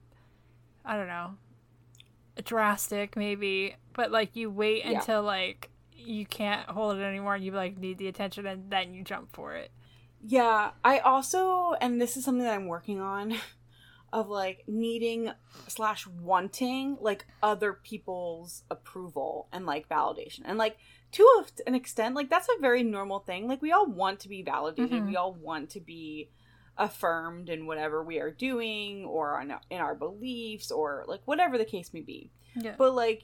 I 0.85 0.97
don't 0.97 1.09
know 1.09 1.35
drastic 2.45 3.17
maybe, 3.17 3.75
but 3.95 4.11
like 4.13 4.37
you 4.37 4.51
wait 4.51 4.85
Yeah. 4.85 4.99
until 4.99 5.23
like 5.23 5.71
you 5.93 6.27
can't 6.27 6.69
hold 6.69 6.99
it 6.99 7.03
anymore 7.03 7.35
and 7.35 7.45
you 7.45 7.51
like 7.53 7.79
need 7.79 7.99
the 7.99 8.09
attention 8.09 8.47
and 8.47 8.71
then 8.71 8.95
you 8.95 9.03
jump 9.03 9.33
for 9.33 9.55
it. 9.55 9.71
Yeah, 10.21 10.73
I 10.85 10.99
also, 10.99 11.75
and 11.81 12.01
this 12.01 12.17
is 12.17 12.25
something 12.25 12.43
that 12.45 12.55
I'm 12.55 12.67
working 12.67 13.01
on, 13.01 13.35
of 14.17 14.29
like 14.29 14.65
needing 14.67 15.31
slash 15.69 16.07
wanting 16.07 16.97
like 17.01 17.27
other 17.43 17.73
people's 17.75 18.63
approval 18.71 19.49
and 19.53 19.67
like 19.67 19.89
validation, 19.89 20.41
and 20.47 20.57
like 20.59 20.77
to 21.13 21.45
an 21.67 21.75
extent, 21.75 22.15
like 22.15 22.31
that's 22.31 22.49
a 22.49 22.61
very 22.61 22.83
normal 22.83 23.21
thing. 23.21 23.47
Like 23.47 23.63
we 23.63 23.73
all 23.73 23.87
want 23.87 24.21
to 24.21 24.29
be 24.29 24.43
validated, 24.43 24.91
Mhm. 25.03 25.07
we 25.07 25.17
all 25.17 25.33
want 25.35 25.71
to 25.71 25.81
be 25.81 26.31
affirmed 26.79 27.49
in 27.49 27.67
whatever 27.67 28.03
we 28.03 28.19
are 28.19 28.31
doing 28.31 29.05
or 29.05 29.41
on, 29.41 29.55
in 29.71 29.79
our 29.81 29.95
beliefs 29.95 30.71
or 30.71 31.05
like 31.09 31.23
whatever 31.27 31.57
the 31.59 31.65
case 31.65 31.93
may 31.95 32.03
be 32.03 32.31
Yeah. 32.55 32.75
but 32.77 32.95
like 32.95 33.23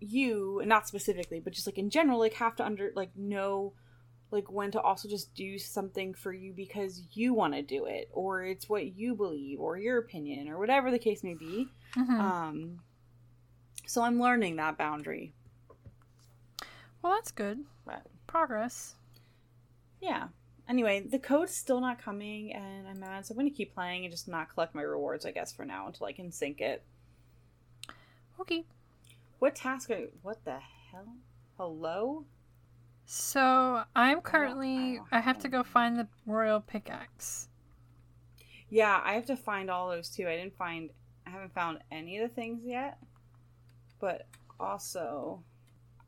you 0.00 0.62
not 0.64 0.88
specifically 0.88 1.40
but 1.40 1.52
just 1.52 1.66
like 1.66 1.76
in 1.76 1.90
general 1.90 2.18
like 2.18 2.32
have 2.34 2.56
to 2.56 2.64
under 2.64 2.90
like 2.96 3.14
know 3.14 3.74
like 4.32 4.50
when 4.50 4.70
to 4.70 4.80
also 4.80 5.08
just 5.08 5.34
do 5.34 5.58
something 5.58 6.14
for 6.14 6.32
you 6.32 6.52
because 6.52 7.02
you 7.12 7.34
want 7.34 7.52
to 7.54 7.62
do 7.62 7.86
it 7.86 8.08
or 8.12 8.44
it's 8.44 8.68
what 8.68 8.96
you 8.96 9.14
believe 9.14 9.58
or 9.60 9.76
your 9.78 9.98
opinion 9.98 10.48
or 10.48 10.58
whatever 10.58 10.90
the 10.90 10.98
case 10.98 11.22
may 11.24 11.34
be 11.34 11.68
Mhm. 11.96 12.20
um 12.20 12.80
so 13.86 14.02
i'm 14.02 14.20
learning 14.20 14.56
that 14.56 14.76
boundary 14.78 15.32
well, 17.02 17.14
that's 17.14 17.32
good. 17.32 17.64
but 17.86 18.02
Progress. 18.26 18.94
yeah 20.00 20.28
anyway 20.68 21.00
the 21.00 21.18
code's 21.18 21.54
still 21.54 21.80
not 21.80 21.98
coming 22.00 22.52
and 22.54 22.86
i'm 22.86 23.00
mad 23.00 23.26
so 23.26 23.32
i'm 23.32 23.38
gonna 23.38 23.50
keep 23.50 23.74
playing 23.74 24.04
and 24.04 24.12
just 24.12 24.28
not 24.28 24.52
collect 24.52 24.74
my 24.74 24.82
rewards 24.82 25.26
i 25.26 25.30
guess 25.32 25.52
for 25.52 25.64
now 25.64 25.86
until 25.88 26.06
i 26.06 26.12
can 26.12 26.30
sync 26.30 26.60
it 26.60 26.82
Okay. 28.40 28.64
what 29.40 29.54
task 29.56 29.90
are 29.90 30.04
what 30.22 30.44
the 30.44 30.58
hell 30.92 31.08
hello 31.56 32.24
So 33.12 33.82
I'm 33.96 34.20
currently 34.20 35.00
I 35.10 35.18
have 35.18 35.40
to 35.40 35.48
go 35.48 35.64
find 35.64 35.98
the 35.98 36.06
royal 36.26 36.60
pickaxe. 36.60 37.48
Yeah, 38.68 39.00
I 39.04 39.14
have 39.14 39.26
to 39.26 39.36
find 39.36 39.68
all 39.68 39.90
those 39.90 40.10
too. 40.10 40.28
I 40.28 40.36
didn't 40.36 40.56
find 40.56 40.90
I 41.26 41.30
haven't 41.30 41.52
found 41.52 41.80
any 41.90 42.18
of 42.18 42.28
the 42.28 42.32
things 42.32 42.60
yet. 42.64 42.98
But 43.98 44.28
also 44.60 45.42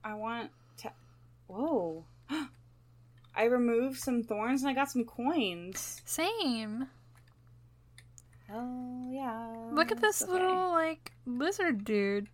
I 0.05 0.15
want 0.15 0.53
to 0.77 0.93
Whoa. 1.49 2.05
I 3.35 3.45
removed 3.47 3.99
some 3.99 4.23
thorns 4.23 4.63
and 4.63 4.71
I 4.71 4.73
got 4.73 4.89
some 4.89 5.05
coins. 5.05 6.03
Same. 6.05 6.87
Oh 8.49 9.09
yeah. 9.11 9.53
Look 9.73 9.91
at 9.91 10.01
this 10.01 10.23
okay. 10.23 10.31
little 10.31 10.71
like 10.71 11.11
lizard 11.27 11.85
dude. 11.85 12.29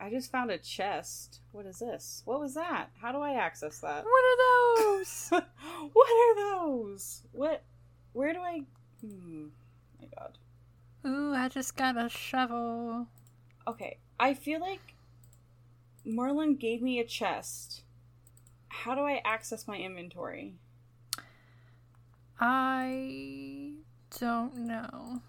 I 0.00 0.10
just 0.10 0.30
found 0.30 0.50
a 0.50 0.58
chest. 0.58 1.40
What 1.52 1.66
is 1.66 1.80
this? 1.80 2.22
What 2.24 2.40
was 2.40 2.54
that? 2.54 2.90
How 3.00 3.12
do 3.12 3.18
I 3.18 3.32
access 3.34 3.80
that? 3.80 4.04
What 4.04 4.24
are 4.24 4.96
those? 4.96 5.28
what 5.92 6.08
are 6.10 6.34
those? 6.36 7.22
What 7.32 7.62
where 8.12 8.32
do 8.32 8.40
I 8.40 8.62
Hmm. 9.00 9.46
My 10.00 10.08
god. 10.16 10.38
Ooh, 11.06 11.34
I 11.34 11.48
just 11.48 11.76
got 11.76 11.96
a 11.96 12.08
shovel. 12.08 13.06
Okay, 13.66 13.98
I 14.18 14.34
feel 14.34 14.60
like 14.60 14.94
Merlin 16.04 16.56
gave 16.56 16.82
me 16.82 16.98
a 16.98 17.04
chest. 17.04 17.82
How 18.68 18.94
do 18.94 19.02
I 19.02 19.20
access 19.24 19.68
my 19.68 19.76
inventory? 19.76 20.54
I 22.40 23.72
don't 24.18 24.56
know. 24.56 25.22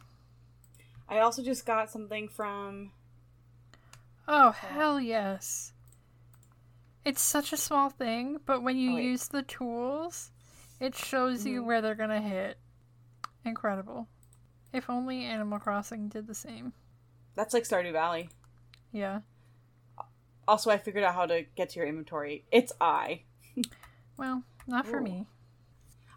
I 1.08 1.20
also 1.20 1.44
just 1.44 1.66
got 1.66 1.90
something 1.90 2.28
from. 2.28 2.92
Oh, 4.32 4.52
hell 4.52 5.00
yes. 5.02 5.74
It's 7.04 7.22
such 7.22 7.52
a 7.52 7.58
small 7.58 7.90
thing, 7.90 8.38
but 8.46 8.62
when 8.62 8.78
you 8.78 8.94
Oh, 8.94 8.98
use 8.98 9.28
the 9.28 9.42
tools, 9.42 10.32
it 10.80 10.96
shows 10.96 11.46
you 11.48 11.64
Mhm. 11.64 11.66
where 11.66 11.82
they're 11.82 11.96
gonna 11.96 12.22
hit. 12.22 12.60
Incredible. 13.44 14.08
If 14.72 14.88
only 14.88 15.24
Animal 15.26 15.58
Crossing 15.60 16.10
did 16.10 16.28
the 16.28 16.36
same. 16.36 16.74
That's 17.34 17.56
like 17.56 17.64
Stardew 17.64 17.92
Valley. 17.92 18.30
Yeah. 18.92 19.22
Also, 20.48 20.70
I 20.70 20.78
figured 20.78 21.04
out 21.04 21.16
how 21.16 21.26
to 21.26 21.44
get 21.56 21.70
to 21.70 21.80
your 21.80 21.88
inventory. 21.88 22.46
It's 22.52 22.72
I. 22.80 23.24
Well, 24.18 24.44
not 24.68 24.86
for 24.86 25.00
Ooh. 25.00 25.04
me. 25.04 25.28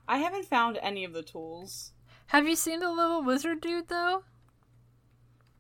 I 0.09 0.19
haven't 0.19 0.47
found 0.47 0.77
any 0.79 1.05
of 1.05 1.13
the 1.13 1.23
tools. 1.23 1.93
Have 2.27 2.49
you 2.49 2.57
seen 2.57 2.81
the 2.81 2.91
little 2.91 3.23
wizard 3.23 3.61
dude 3.61 3.87
though? 3.89 4.25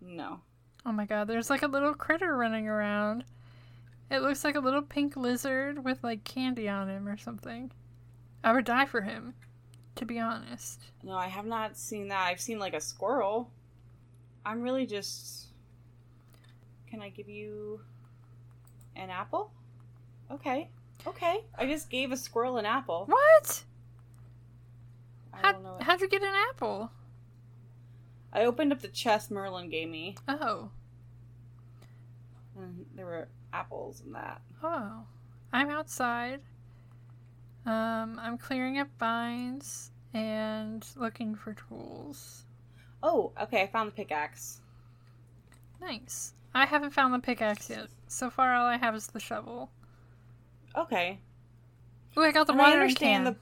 No. 0.00 0.42
Oh 0.84 0.92
my 0.92 1.06
god, 1.06 1.28
there's 1.28 1.50
like 1.50 1.62
a 1.62 1.68
little 1.68 1.94
critter 1.94 2.36
running 2.36 2.68
around. 2.68 3.24
It 4.10 4.20
looks 4.20 4.44
like 4.44 4.56
a 4.56 4.60
little 4.60 4.82
pink 4.82 5.16
lizard 5.16 5.84
with 5.84 6.02
like 6.02 6.24
candy 6.24 6.68
on 6.68 6.88
him 6.88 7.08
or 7.08 7.16
something. 7.16 7.70
I 8.44 8.52
would 8.52 8.64
die 8.64 8.86
for 8.86 9.00
him, 9.00 9.34
to 9.94 10.04
be 10.04 10.18
honest. 10.18 10.80
No, 11.02 11.12
I 11.16 11.28
have 11.28 11.46
not 11.46 11.76
seen 11.78 12.08
that. 12.08 12.26
I've 12.26 12.40
seen 12.40 12.58
like 12.58 12.74
a 12.74 12.80
squirrel. 12.80 13.50
I'm 14.44 14.60
really 14.62 14.86
just. 14.86 15.46
Can 16.90 17.00
I 17.00 17.08
give 17.08 17.28
you 17.28 17.80
an 18.96 19.08
apple? 19.08 19.50
Okay. 20.30 20.68
Okay. 21.06 21.44
I 21.56 21.66
just 21.66 21.88
gave 21.88 22.12
a 22.12 22.16
squirrel 22.16 22.58
an 22.58 22.66
apple. 22.66 23.04
What? 23.06 23.62
I 25.32 25.38
How, 25.40 25.52
don't 25.52 25.62
know. 25.62 25.78
how'd 25.80 26.00
you 26.00 26.08
get 26.08 26.22
an 26.22 26.34
apple? 26.50 26.90
I 28.32 28.44
opened 28.44 28.72
up 28.72 28.80
the 28.80 28.88
chest 28.88 29.30
Merlin 29.30 29.68
gave 29.68 29.88
me, 29.88 30.16
Oh. 30.28 30.70
and 32.56 32.86
there 32.94 33.06
were 33.06 33.28
apples 33.52 34.02
in 34.04 34.12
that. 34.12 34.40
Oh. 34.62 35.04
I'm 35.52 35.68
outside. 35.68 36.40
Um, 37.66 38.18
I'm 38.20 38.38
clearing 38.38 38.78
up 38.78 38.88
vines 38.98 39.90
and 40.14 40.84
looking 40.96 41.34
for 41.34 41.52
tools. 41.54 42.44
Oh, 43.02 43.32
okay. 43.40 43.62
I 43.62 43.66
found 43.66 43.88
the 43.88 43.94
pickaxe. 43.94 44.60
Nice. 45.80 46.32
I 46.54 46.64
haven't 46.66 46.92
found 46.92 47.12
the 47.12 47.18
pickaxe 47.18 47.68
yet. 47.68 47.88
So 48.08 48.30
far, 48.30 48.54
all 48.54 48.66
I 48.66 48.76
have 48.78 48.94
is 48.94 49.08
the 49.08 49.20
shovel. 49.20 49.70
Okay. 50.76 51.18
Ooh, 52.16 52.22
I 52.22 52.32
got 52.32 52.46
the 52.46 52.52
And 52.54 52.62
I 52.62 52.72
understand 52.72 53.24
can. 53.26 53.36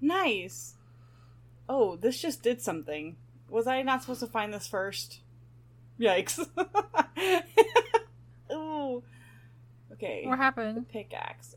the. 0.00 0.06
Nice. 0.06 0.74
Oh, 1.68 1.96
this 1.96 2.20
just 2.20 2.42
did 2.42 2.60
something. 2.62 3.16
Was 3.48 3.66
I 3.66 3.82
not 3.82 4.02
supposed 4.02 4.20
to 4.20 4.26
find 4.26 4.52
this 4.52 4.66
first? 4.66 5.20
Yikes. 6.00 6.38
Ooh. 8.52 9.02
Okay. 9.92 10.22
What 10.26 10.36
The 10.36 10.42
happened? 10.42 10.88
pickaxe. 10.88 11.56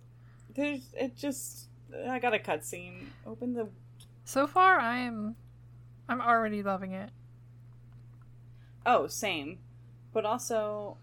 There's. 0.56 0.82
It 0.94 1.18
just. 1.18 1.68
I 2.08 2.20
got 2.20 2.34
a 2.34 2.40
cutscene. 2.40 3.06
Open 3.26 3.54
the. 3.54 3.68
So 4.26 4.48
far, 4.48 4.80
I 4.80 5.00
am. 5.00 5.36
I'm 6.08 6.22
already 6.22 6.64
loving 6.64 6.94
it. 6.94 7.10
Oh, 8.86 9.08
same. 9.08 9.60
But 10.14 10.26
also. 10.26 10.98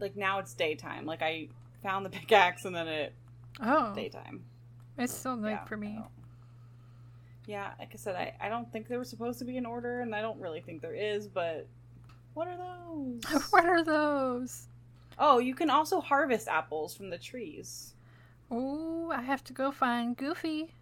Like 0.00 0.16
now 0.16 0.38
it's 0.38 0.54
daytime. 0.54 1.04
Like 1.06 1.22
I 1.22 1.48
found 1.82 2.04
the 2.06 2.10
pickaxe 2.10 2.64
and 2.64 2.74
then 2.74 2.88
it. 2.88 3.12
Oh, 3.60 3.92
Daytime. 3.94 4.44
it's 4.96 5.12
still 5.12 5.36
night 5.36 5.50
Yeah, 5.50 5.64
for 5.66 5.76
me. 5.76 5.98
Yeah, 7.46 7.72
like 7.78 7.90
I 7.92 7.96
said, 7.96 8.14
I, 8.14 8.34
I 8.40 8.48
don't 8.48 8.70
think 8.72 8.88
there 8.88 8.98
were 8.98 9.04
supposed 9.04 9.38
to 9.40 9.44
be 9.44 9.56
in 9.56 9.66
order, 9.66 10.00
and 10.00 10.14
I 10.14 10.22
don't 10.22 10.40
really 10.40 10.60
think 10.60 10.80
there 10.80 10.94
is, 10.94 11.26
but 11.26 11.66
what 12.34 12.48
are 12.48 12.56
those? 12.56 13.42
what 13.50 13.64
are 13.64 13.84
those? 13.84 14.68
oh, 15.18 15.38
you 15.38 15.54
can 15.54 15.70
also 15.70 16.00
harvest 16.00 16.48
apples 16.48 16.94
from 16.94 17.10
the 17.10 17.18
trees. 17.18 17.94
Ooh, 18.52 19.10
I 19.12 19.22
have 19.22 19.44
to 19.44 19.52
go 19.52 19.70
find 19.70 20.16
Goofy. 20.16 20.74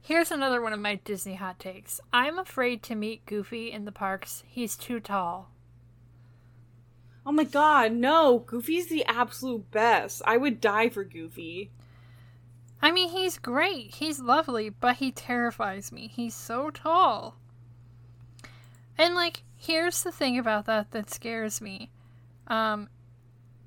Here's 0.00 0.30
another 0.30 0.60
one 0.60 0.72
of 0.72 0.80
my 0.80 0.96
Disney 0.96 1.34
hot 1.34 1.58
takes. 1.58 2.00
I'm 2.12 2.38
afraid 2.38 2.82
to 2.84 2.94
meet 2.94 3.26
Goofy 3.26 3.72
in 3.72 3.84
the 3.84 3.92
parks. 3.92 4.44
He's 4.46 4.76
too 4.76 5.00
tall. 5.00 5.50
Oh 7.24 7.32
my 7.32 7.44
god, 7.44 7.92
no! 7.92 8.38
Goofy's 8.38 8.86
the 8.86 9.04
absolute 9.06 9.70
best. 9.70 10.22
I 10.24 10.36
would 10.36 10.60
die 10.60 10.88
for 10.88 11.02
Goofy. 11.02 11.70
I 12.80 12.92
mean, 12.92 13.10
he's 13.10 13.38
great. 13.38 13.94
He's 13.96 14.20
lovely, 14.20 14.68
but 14.68 14.96
he 14.96 15.10
terrifies 15.10 15.90
me. 15.90 16.08
He's 16.08 16.34
so 16.34 16.70
tall. 16.70 17.36
And 18.98 19.14
like, 19.14 19.42
here's 19.56 20.02
the 20.02 20.12
thing 20.12 20.38
about 20.38 20.66
that 20.66 20.90
that 20.92 21.10
scares 21.10 21.60
me. 21.60 21.90
Um, 22.46 22.88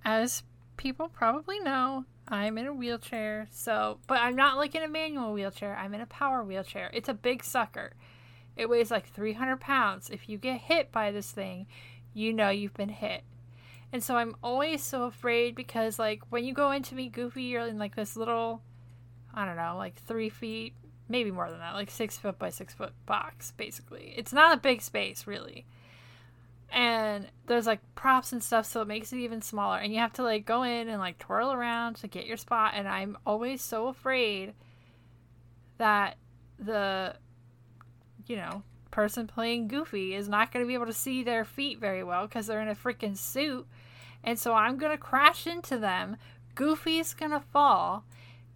as 0.06 0.44
people 0.78 1.10
probably 1.10 1.60
know, 1.60 2.06
I'm 2.28 2.58
in 2.58 2.68
a 2.68 2.74
wheelchair. 2.74 3.48
So, 3.52 4.00
but 4.08 4.20
I'm 4.22 4.36
not 4.36 4.58
like 4.58 4.76
in 4.76 4.84
a 4.84 4.88
manual 4.88 5.34
wheelchair. 5.34 5.76
I'm 5.76 5.94
in 5.94 6.02
a 6.02 6.06
power 6.06 6.44
wheelchair. 6.44 6.90
It's 6.94 7.10
a 7.10 7.14
big 7.14 7.44
sucker. 7.44 7.94
It 8.56 8.70
weighs 8.70 8.92
like 8.92 9.08
300 9.08 9.60
pounds. 9.60 10.10
If 10.10 10.30
you 10.30 10.38
get 10.38 10.62
hit 10.62 10.92
by 10.92 11.12
this 11.12 11.32
thing, 11.32 11.68
you 12.14 12.34
know 12.34 12.50
you've 12.50 12.74
been 12.74 12.90
hit. 12.90 13.24
And 13.92 14.04
so 14.04 14.18
I'm 14.18 14.36
always 14.44 14.84
so 14.84 15.04
afraid 15.04 15.56
because, 15.56 15.98
like, 15.98 16.22
when 16.30 16.44
you 16.44 16.54
go 16.54 16.72
in 16.72 16.84
to 16.84 16.96
meet 16.96 17.12
Goofy, 17.12 17.44
you're 17.44 17.66
in 17.66 17.80
like 17.80 17.96
this 17.96 18.16
little, 18.16 18.62
I 19.40 19.46
don't 19.46 19.56
know, 19.56 19.76
like 19.78 19.96
three 19.96 20.30
feet, 20.30 20.74
maybe 21.08 21.32
more 21.32 21.50
than 21.50 21.60
that, 21.60 21.74
like 21.74 21.90
six 21.90 22.18
foot 22.18 22.38
by 22.38 22.50
six 22.50 22.74
foot 22.74 22.92
box, 23.06 23.52
basically. 23.52 24.14
It's 24.18 24.34
not 24.34 24.54
a 24.54 24.60
big 24.60 24.82
space, 24.82 25.26
really. 25.26 25.66
And 26.72 27.28
there's 27.48 27.66
like 27.66 27.80
props 27.96 28.34
and 28.34 28.44
stuff, 28.44 28.66
so 28.66 28.82
it 28.82 28.88
makes 28.88 29.14
it 29.14 29.18
even 29.18 29.42
smaller. 29.42 29.78
And 29.78 29.94
you 29.94 30.00
have 30.00 30.14
to 30.14 30.24
like 30.24 30.46
go 30.46 30.64
in 30.64 30.90
and 30.90 31.00
like 31.00 31.18
twirl 31.18 31.54
around 31.54 31.96
to 31.98 32.08
get 32.08 32.26
your 32.28 32.36
spot. 32.36 32.74
And 32.76 32.88
I'm 32.88 33.18
always 33.26 33.62
so 33.62 33.88
afraid 33.88 34.54
that 35.78 36.18
the, 36.60 37.16
you 38.28 38.36
know, 38.36 38.64
person 38.92 39.26
playing 39.26 39.70
Goofy 39.70 40.14
is 40.14 40.28
not 40.28 40.52
going 40.52 40.66
to 40.66 40.68
be 40.68 40.74
able 40.74 40.86
to 40.86 40.94
see 40.94 41.24
their 41.24 41.46
feet 41.46 41.80
very 41.80 42.04
well 42.04 42.28
because 42.28 42.48
they're 42.48 42.62
in 42.62 42.68
a 42.68 42.76
freaking 42.76 43.18
suit. 43.18 43.66
And 44.22 44.38
so 44.38 44.54
I'm 44.54 44.78
going 44.78 44.92
to 44.92 44.98
crash 44.98 45.48
into 45.48 45.78
them. 45.78 46.18
Goofy's 46.56 47.14
going 47.14 47.32
to 47.32 47.40
fall. 47.40 48.04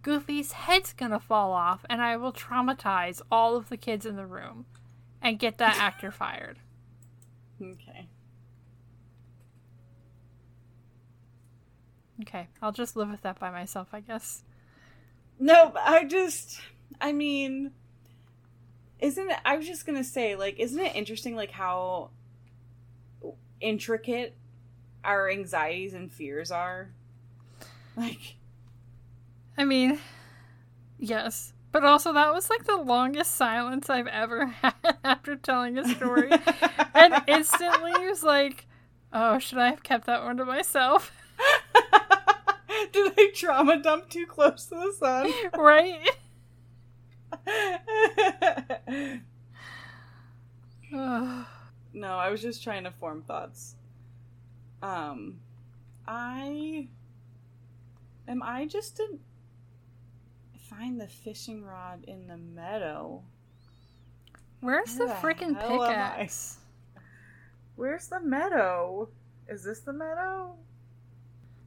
Goofy's 0.04 0.52
head's 0.52 0.92
to 0.92 1.18
fall 1.18 1.52
off. 1.52 1.84
And 1.90 2.00
I 2.00 2.16
will 2.16 2.32
traumatize 2.32 3.20
all 3.32 3.56
of 3.56 3.70
the 3.70 3.76
kids 3.76 4.06
in 4.06 4.14
the 4.14 4.26
room 4.26 4.66
and 5.20 5.38
get 5.38 5.58
that 5.58 5.78
actor 5.78 6.10
fired. 6.12 6.58
Okay. 7.60 8.06
Okay, 12.22 12.46
I'll 12.62 12.70
just 12.70 12.94
live 12.94 13.10
with 13.10 13.22
that 13.22 13.40
by 13.40 13.50
myself, 13.50 13.88
I 13.92 14.00
guess. 14.00 14.44
No, 15.40 15.72
I 15.76 16.04
just, 16.04 16.60
I 17.00 17.12
mean, 17.12 17.72
isn't 19.00 19.30
it? 19.30 19.38
I 19.44 19.56
was 19.56 19.66
just 19.66 19.84
gonna 19.84 20.04
say, 20.04 20.36
like, 20.36 20.60
isn't 20.60 20.78
it 20.78 20.94
interesting, 20.94 21.34
like 21.34 21.50
how 21.50 22.10
intricate 23.60 24.36
our 25.02 25.28
anxieties 25.28 25.92
and 25.92 26.12
fears 26.12 26.52
are? 26.52 26.90
Like, 27.96 28.36
I 29.56 29.64
mean, 29.64 29.98
yes. 30.98 31.52
But 31.72 31.84
also, 31.84 32.12
that 32.12 32.32
was 32.32 32.50
like 32.50 32.64
the 32.64 32.76
longest 32.76 33.34
silence 33.34 33.90
I've 33.90 34.06
ever 34.06 34.46
had 34.62 34.74
after 35.02 35.34
telling 35.36 35.76
a 35.76 35.88
story. 35.88 36.30
and 36.94 37.14
instantly 37.26 37.92
he 37.98 38.06
was 38.06 38.22
like, 38.22 38.66
oh, 39.12 39.38
should 39.38 39.58
I 39.58 39.70
have 39.70 39.82
kept 39.82 40.06
that 40.06 40.22
one 40.22 40.36
to 40.36 40.44
myself? 40.44 41.12
Did 42.92 43.12
I 43.16 43.32
trauma 43.34 43.82
dump 43.82 44.08
too 44.08 44.26
close 44.26 44.66
to 44.66 44.76
the 44.76 44.92
sun? 44.96 45.32
right? 45.58 46.10
no, 50.92 51.44
I 52.16 52.30
was 52.30 52.40
just 52.40 52.62
trying 52.62 52.84
to 52.84 52.92
form 52.92 53.22
thoughts. 53.22 53.74
Um, 54.80 55.40
I 56.06 56.88
am 58.28 58.42
I 58.44 58.66
just 58.66 58.96
to 58.98 59.18
find 60.68 61.00
the 61.00 61.06
fishing 61.08 61.64
rod 61.64 62.04
in 62.04 62.26
the 62.26 62.36
meadow. 62.36 63.22
Where's 64.60 64.96
Where 64.96 65.08
the 65.08 65.14
the 65.14 65.20
freaking 65.20 65.56
hell 65.60 65.84
am 65.84 65.90
I? 65.90 66.16
pickaxe? 66.16 66.58
Where's 67.76 68.08
the 68.08 68.20
meadow? 68.20 69.08
Is 69.48 69.62
this 69.64 69.80
the 69.80 69.92
meadow? 69.92 70.56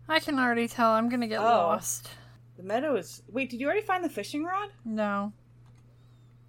I 0.09 0.19
can 0.19 0.39
already 0.39 0.67
tell 0.67 0.91
I'm 0.91 1.09
gonna 1.09 1.27
get 1.27 1.39
Oh. 1.41 1.43
lost. 1.43 2.09
The 2.55 2.63
meadow 2.63 2.95
is. 2.95 3.21
Wait, 3.27 3.49
did 3.49 3.59
you 3.59 3.67
already 3.67 3.81
find 3.85 4.03
the 4.03 4.09
fishing 4.09 4.43
rod? 4.43 4.69
No. 4.83 5.33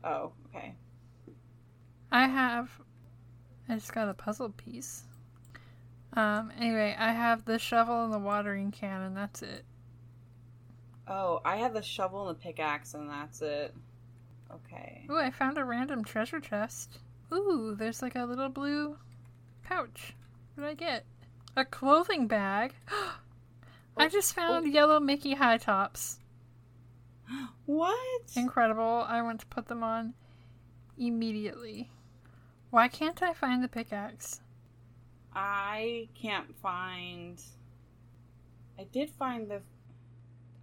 Oh, 0.03 0.33
okay. 0.47 0.75
I 2.11 2.27
have. 2.29 2.71
I 3.69 3.75
just 3.75 3.93
got 3.93 4.09
a 4.09 4.15
puzzle 4.15 4.49
piece. 4.51 5.05
Um, 6.15 6.51
anyway, 6.59 6.97
I 6.99 7.13
have 7.13 7.45
the 7.45 7.59
shovel 7.59 8.05
and 8.05 8.13
the 8.13 8.19
watering 8.19 8.71
can, 8.71 9.03
and 9.03 9.15
that's 9.17 9.43
it. 9.43 9.65
Oh, 11.09 11.41
I 11.45 11.57
have 11.57 11.75
the 11.75 11.83
shovel 11.83 12.29
and 12.29 12.37
the 12.37 12.43
pickaxe, 12.43 12.95
and 12.95 13.09
that's 13.09 13.41
it. 13.43 13.75
Okay. 14.53 15.07
Ooh, 15.11 15.19
I 15.19 15.31
found 15.31 15.59
a 15.59 15.65
random 15.65 16.05
treasure 16.05 16.41
chest. 16.41 16.99
Ooh, 17.33 17.75
there's 17.79 18.03
like 18.03 18.17
a 18.17 18.25
little 18.25 18.49
blue 18.49 18.97
pouch. 19.63 20.15
What 20.55 20.65
did 20.65 20.71
I 20.71 20.75
get? 20.75 21.05
A 21.57 21.65
clothing 21.65 22.27
bag. 22.27 22.75
I 23.97 24.09
just 24.09 24.35
found 24.35 24.67
oh. 24.67 24.69
yellow 24.69 25.01
Mickey 25.01 25.35
high 25.35 25.59
tops. 25.59 26.19
What? 27.67 28.23
Incredible. 28.35 29.05
I 29.07 29.21
want 29.21 29.41
to 29.41 29.47
put 29.47 29.67
them 29.67 29.83
on 29.83 30.15
immediately. 30.97 31.91
Why 32.71 32.89
can't 32.89 33.23
I 33.23 33.35
find 33.35 33.63
the 33.63 33.69
pickaxe? 33.69 34.41
I 35.35 36.09
can't 36.15 36.57
find. 36.63 37.39
I 38.79 38.85
did 38.85 39.11
find 39.11 39.51
the. 39.51 39.61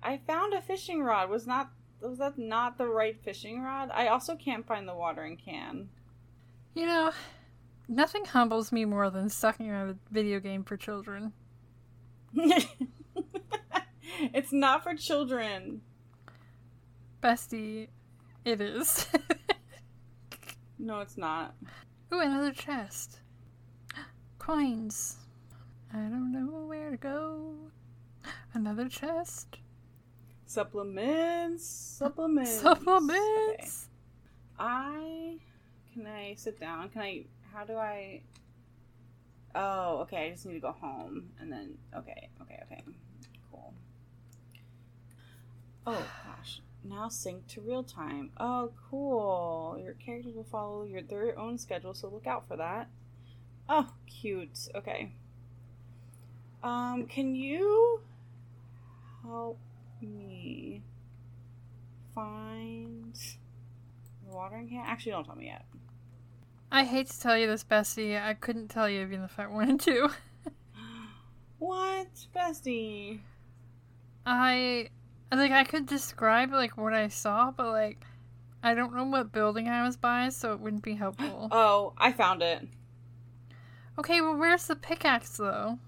I 0.06 0.20
found 0.28 0.54
a 0.54 0.62
fishing 0.62 1.04
rod. 1.04 1.30
Was 1.30 1.48
not 1.48 1.72
was 2.00 2.20
that 2.20 2.38
not 2.38 2.78
the 2.78 2.88
right 2.88 3.20
fishing 3.24 3.62
rod? 3.62 3.90
I 3.92 4.08
also 4.08 4.36
can't 4.36 4.68
find 4.68 4.88
the 4.88 4.94
watering 4.94 5.38
can. 5.38 5.90
You 6.76 6.86
know, 6.86 7.12
nothing 7.88 8.26
humbles 8.26 8.72
me 8.72 8.86
more 8.86 9.10
than 9.10 9.30
sucking 9.30 9.70
at 9.70 9.88
a 9.88 9.98
video 10.12 10.40
game 10.40 10.64
for 10.64 10.78
children. 10.78 11.34
it's 12.36 12.68
not 14.54 14.84
for 14.84 14.94
children. 14.94 15.82
Bestie, 17.24 17.88
it 18.44 18.62
is. 18.62 19.08
No, 20.78 21.00
it's 21.00 21.18
not. 21.18 21.56
Ooh, 22.14 22.20
another 22.20 22.52
chest. 22.52 23.22
Coins. 24.40 25.18
I 25.94 25.98
don't 25.98 26.32
know 26.32 26.66
where 26.68 26.92
to 26.92 26.98
go. 26.98 27.56
Another 28.54 28.90
chest. 28.90 29.58
Supplements. 30.46 31.66
Supplements. 31.66 32.60
Supplements. 32.60 33.18
Okay. 33.18 33.66
I 34.60 35.38
can 35.94 36.08
I 36.08 36.36
sit 36.36 36.60
down? 36.60 36.90
Can 36.90 37.02
I? 37.02 37.26
How 37.54 37.64
do 37.64 37.76
I? 37.76 38.22
Oh, 39.56 40.00
okay. 40.02 40.28
I 40.28 40.32
just 40.32 40.46
need 40.46 40.54
to 40.54 40.60
go 40.60 40.72
home 40.72 41.32
and 41.40 41.52
then. 41.52 41.78
Okay, 41.96 42.30
okay, 42.42 42.60
okay. 42.66 42.84
Cool. 43.52 43.74
Oh 45.88 46.06
gosh. 46.26 46.62
Now 46.84 47.10
sync 47.10 47.48
to 47.48 47.62
real 47.62 47.84
time. 47.84 48.32
Oh, 48.38 48.72
cool. 48.90 49.78
Your 49.82 49.94
characters 49.94 50.36
will 50.36 50.44
follow 50.44 50.84
your 50.84 51.02
their 51.02 51.38
own 51.40 51.58
schedule, 51.58 51.94
so 51.94 52.10
look 52.10 52.28
out 52.28 52.48
for 52.48 52.58
that. 52.58 52.90
Oh, 53.68 53.90
cute. 54.06 54.68
Okay. 54.76 55.12
Um, 56.62 57.06
can 57.08 57.36
you 57.36 58.02
help 59.24 59.58
me 60.06 60.82
find 62.14 63.14
the 64.28 64.36
watering 64.36 64.70
can? 64.70 64.84
Actually, 64.86 65.14
don't 65.14 65.26
tell 65.26 65.36
me 65.36 65.48
yet. 65.48 65.66
I 66.72 66.84
hate 66.84 67.08
to 67.08 67.20
tell 67.20 67.38
you 67.38 67.48
this, 67.48 67.64
Bestie. 67.64 68.22
I 68.22 68.34
couldn't 68.34 68.70
tell 68.70 68.90
you 68.90 69.02
even 69.02 69.22
if 69.24 69.40
I 69.40 69.48
wanted 69.48 69.80
to. 69.82 70.10
What, 71.58 72.28
bestie? 72.36 73.22
I 74.26 74.90
like 75.32 75.52
I 75.52 75.64
could 75.64 75.86
describe 75.86 76.52
like 76.52 76.78
what 76.78 76.94
I 76.94 77.08
saw, 77.08 77.52
but 77.52 77.68
like 77.68 78.04
I 78.62 78.74
don't 78.74 78.94
know 78.96 79.06
what 79.06 79.32
building 79.32 79.68
I 79.70 79.84
was 79.84 79.96
by, 79.96 80.30
so 80.30 80.54
it 80.54 80.60
wouldn't 80.60 80.84
be 80.84 80.96
helpful. 80.96 81.50
Oh, 81.52 81.94
I 81.98 82.12
found 82.12 82.42
it. 82.42 82.68
Okay, 83.98 84.22
well 84.22 84.36
where's 84.36 84.68
the 84.68 84.76
pickaxe 84.76 85.38
though? 85.38 85.80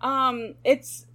Um, 0.00 0.54
it's 0.64 1.06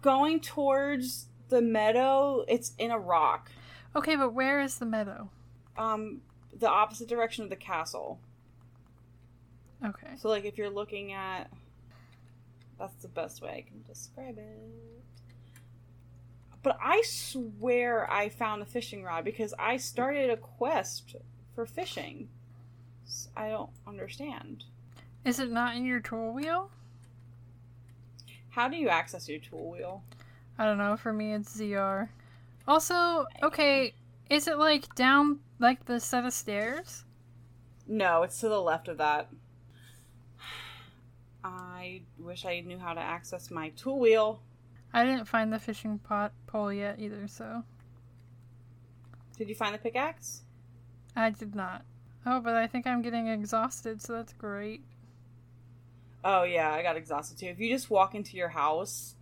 going 0.00 0.40
towards 0.40 1.28
the 1.52 1.62
meadow. 1.62 2.44
It's 2.48 2.72
in 2.78 2.90
a 2.90 2.98
rock. 2.98 3.50
Okay, 3.94 4.16
but 4.16 4.32
where 4.32 4.60
is 4.60 4.78
the 4.78 4.86
meadow? 4.86 5.28
Um, 5.76 6.22
the 6.58 6.68
opposite 6.68 7.08
direction 7.08 7.44
of 7.44 7.50
the 7.50 7.56
castle. 7.56 8.18
Okay. 9.84 10.08
So, 10.16 10.28
like, 10.28 10.44
if 10.44 10.56
you're 10.56 10.70
looking 10.70 11.12
at, 11.12 11.50
that's 12.78 12.94
the 13.02 13.08
best 13.08 13.42
way 13.42 13.50
I 13.50 13.68
can 13.68 13.82
describe 13.86 14.38
it. 14.38 14.58
But 16.62 16.78
I 16.82 17.02
swear 17.04 18.10
I 18.10 18.28
found 18.28 18.62
a 18.62 18.66
fishing 18.66 19.02
rod 19.02 19.24
because 19.24 19.52
I 19.58 19.76
started 19.76 20.30
a 20.30 20.36
quest 20.36 21.16
for 21.54 21.66
fishing. 21.66 22.28
I 23.36 23.48
don't 23.48 23.70
understand. 23.86 24.64
Is 25.24 25.38
it 25.38 25.50
not 25.50 25.76
in 25.76 25.84
your 25.84 26.00
tool 26.00 26.32
wheel? 26.32 26.70
How 28.50 28.68
do 28.68 28.76
you 28.76 28.88
access 28.88 29.28
your 29.28 29.40
tool 29.40 29.70
wheel? 29.70 30.02
I 30.62 30.64
don't 30.64 30.78
know. 30.78 30.96
For 30.96 31.12
me, 31.12 31.34
it's 31.34 31.58
ZR. 31.58 32.08
Also, 32.68 33.26
okay, 33.42 33.94
is 34.30 34.46
it 34.46 34.58
like 34.58 34.94
down 34.94 35.40
like 35.58 35.86
the 35.86 35.98
set 35.98 36.24
of 36.24 36.32
stairs? 36.32 37.04
No, 37.88 38.22
it's 38.22 38.38
to 38.38 38.48
the 38.48 38.62
left 38.62 38.86
of 38.86 38.98
that. 38.98 39.28
I 41.44 42.02
wish 42.16 42.44
I 42.44 42.60
knew 42.60 42.78
how 42.78 42.94
to 42.94 43.00
access 43.00 43.50
my 43.50 43.70
tool 43.70 43.98
wheel. 43.98 44.40
I 44.92 45.04
didn't 45.04 45.24
find 45.24 45.52
the 45.52 45.58
fishing 45.58 45.98
pot 45.98 46.30
pole 46.46 46.72
yet 46.72 47.00
either, 47.00 47.26
so 47.26 47.64
Did 49.36 49.48
you 49.48 49.56
find 49.56 49.74
the 49.74 49.78
pickaxe? 49.78 50.42
I 51.16 51.30
did 51.30 51.56
not. 51.56 51.82
Oh, 52.24 52.38
but 52.38 52.54
I 52.54 52.68
think 52.68 52.86
I'm 52.86 53.02
getting 53.02 53.26
exhausted, 53.26 54.00
so 54.00 54.12
that's 54.12 54.32
great. 54.34 54.84
Oh 56.22 56.44
yeah, 56.44 56.72
I 56.72 56.84
got 56.84 56.96
exhausted 56.96 57.38
too. 57.38 57.46
If 57.46 57.58
you 57.58 57.68
just 57.68 57.90
walk 57.90 58.14
into 58.14 58.36
your 58.36 58.50
house, 58.50 59.16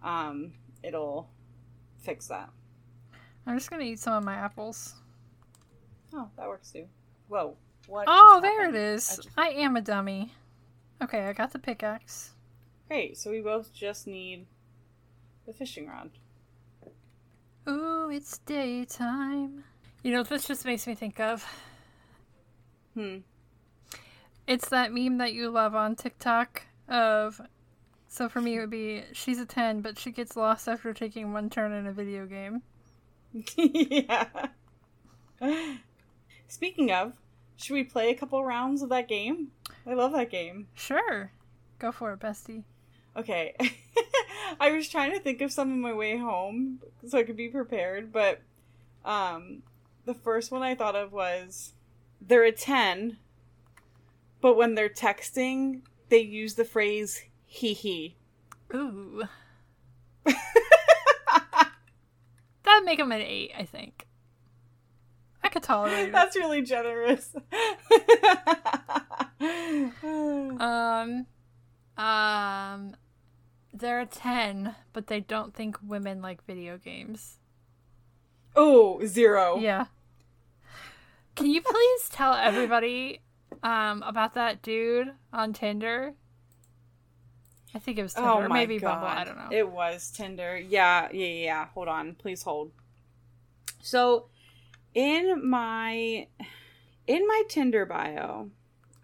um, 0.00 0.52
it'll 0.84 1.28
fix 1.98 2.28
that. 2.28 2.50
I'm 3.46 3.56
just 3.56 3.70
gonna 3.70 3.84
eat 3.84 3.98
some 3.98 4.14
of 4.14 4.24
my 4.24 4.34
apples. 4.34 4.94
Oh, 6.12 6.28
that 6.36 6.46
works 6.48 6.70
too. 6.70 6.86
Whoa. 7.28 7.56
What? 7.86 8.04
Oh, 8.08 8.38
there 8.40 8.68
it 8.68 8.74
is. 8.74 9.10
I 9.10 9.16
just- 9.16 9.28
I 9.36 9.48
am 9.50 9.76
a 9.76 9.80
dummy. 9.80 10.32
Okay, 11.02 11.26
I 11.26 11.32
got 11.32 11.52
the 11.52 11.58
pickaxe. 11.58 12.32
Great. 12.88 13.18
So 13.18 13.30
we 13.30 13.40
both 13.40 13.72
just 13.72 14.06
need 14.06 14.46
the 15.46 15.52
fishing 15.52 15.88
rod. 15.88 16.10
Ooh, 17.68 18.10
it's 18.10 18.38
daytime. 18.38 19.64
You 20.02 20.12
know 20.12 20.22
this 20.22 20.46
just 20.46 20.64
makes 20.64 20.86
me 20.86 20.94
think 20.94 21.18
of? 21.18 21.44
Hmm. 22.94 23.18
It's 24.46 24.68
that 24.68 24.92
meme 24.92 25.18
that 25.18 25.32
you 25.32 25.50
love 25.50 25.74
on 25.74 25.96
TikTok 25.96 26.62
of. 26.88 27.40
So 28.14 28.28
for 28.28 28.40
me, 28.40 28.54
it 28.54 28.60
would 28.60 28.70
be 28.70 29.02
she's 29.10 29.40
a 29.40 29.44
10, 29.44 29.80
but 29.80 29.98
she 29.98 30.12
gets 30.12 30.36
lost 30.36 30.68
after 30.68 30.94
taking 30.94 31.32
one 31.32 31.50
turn 31.50 31.72
in 31.72 31.88
a 31.88 31.92
video 31.92 32.26
game. 32.26 32.62
yeah. 33.56 34.28
Speaking 36.46 36.92
of, 36.92 37.14
should 37.56 37.74
we 37.74 37.82
play 37.82 38.10
a 38.10 38.14
couple 38.14 38.44
rounds 38.44 38.82
of 38.82 38.88
that 38.90 39.08
game? 39.08 39.48
I 39.84 39.94
love 39.94 40.12
that 40.12 40.30
game. 40.30 40.68
Sure. 40.74 41.32
Go 41.80 41.90
for 41.90 42.12
it, 42.12 42.20
bestie. 42.20 42.62
Okay. 43.16 43.56
I 44.60 44.70
was 44.70 44.88
trying 44.88 45.10
to 45.10 45.18
think 45.18 45.40
of 45.40 45.50
some 45.50 45.72
on 45.72 45.80
my 45.80 45.92
way 45.92 46.16
home 46.16 46.78
so 47.08 47.18
I 47.18 47.24
could 47.24 47.36
be 47.36 47.48
prepared, 47.48 48.12
but 48.12 48.42
um 49.04 49.64
the 50.04 50.14
first 50.14 50.52
one 50.52 50.62
I 50.62 50.76
thought 50.76 50.94
of 50.94 51.10
was 51.10 51.72
they're 52.20 52.44
a 52.44 52.52
10, 52.52 53.16
but 54.40 54.56
when 54.56 54.76
they're 54.76 54.88
texting, 54.88 55.80
they 56.10 56.20
use 56.20 56.54
the 56.54 56.64
phrase 56.64 57.24
hee 57.54 57.72
hee. 57.74 58.16
Ooh. 58.74 59.22
That'd 62.64 62.84
make 62.84 62.98
him 62.98 63.12
an 63.12 63.20
8, 63.20 63.52
I 63.56 63.64
think. 63.64 64.06
I 65.42 65.48
could 65.48 65.62
tolerate 65.62 66.08
it. 66.08 66.12
That's 66.12 66.36
really 66.36 66.62
generous. 66.62 67.34
Um, 69.40 71.26
um, 71.98 72.96
they're 73.74 74.06
10, 74.06 74.74
but 74.94 75.08
they 75.08 75.20
don't 75.20 75.52
think 75.54 75.76
women 75.82 76.22
like 76.22 76.42
video 76.46 76.78
games. 76.78 77.38
oh, 78.56 79.04
zero. 79.04 79.58
Yeah. 79.58 79.86
Can 81.36 81.46
you 81.50 81.60
please 81.60 82.08
tell 82.08 82.32
everybody 82.34 83.20
um 83.62 84.02
about 84.02 84.32
that 84.34 84.62
dude 84.62 85.12
on 85.32 85.52
Tinder? 85.52 86.14
I 87.74 87.78
think 87.80 87.98
it 87.98 88.02
was 88.02 88.14
oh 88.16 88.20
Tinder, 88.20 88.32
Oh 88.32 88.40
or 88.40 88.48
maybe 88.48 88.78
god. 88.78 89.00
Bumble. 89.00 89.08
I 89.08 89.24
don't 89.24 89.36
know. 89.36 89.48
It 89.50 89.68
was 89.68 90.10
Tinder. 90.10 90.56
Yeah, 90.56 91.08
yeah, 91.12 91.26
yeah. 91.26 91.66
Hold 91.74 91.88
on. 91.88 92.14
Please 92.14 92.42
hold. 92.42 92.70
So, 93.82 94.26
in 94.94 95.48
my 95.48 96.28
in 97.06 97.26
my 97.26 97.42
Tinder 97.48 97.84
bio, 97.84 98.50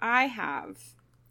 I 0.01 0.27
have 0.27 0.77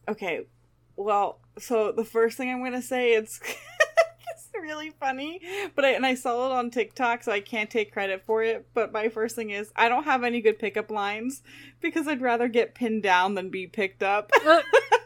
Okay, 0.09 0.47
well, 0.95 1.39
so 1.59 1.91
the 1.91 2.03
first 2.03 2.35
thing 2.35 2.49
I'm 2.49 2.61
going 2.61 2.71
to 2.71 2.81
say 2.81 3.13
it's 3.13 3.39
it's 4.31 4.49
really 4.59 4.89
funny, 4.89 5.39
but 5.75 5.85
I, 5.85 5.91
and 5.91 6.03
I 6.03 6.15
saw 6.15 6.47
it 6.47 6.51
on 6.51 6.71
TikTok, 6.71 7.23
so 7.23 7.31
I 7.31 7.41
can't 7.41 7.69
take 7.69 7.91
credit 7.93 8.23
for 8.25 8.41
it, 8.41 8.67
but 8.73 8.91
my 8.91 9.09
first 9.09 9.35
thing 9.35 9.51
is 9.51 9.71
I 9.75 9.87
don't 9.87 10.05
have 10.05 10.23
any 10.23 10.41
good 10.41 10.57
pickup 10.57 10.89
lines 10.89 11.43
because 11.79 12.07
I'd 12.07 12.21
rather 12.21 12.47
get 12.47 12.73
pinned 12.73 13.03
down 13.03 13.35
than 13.35 13.49
be 13.51 13.67
picked 13.67 14.01
up. 14.01 14.31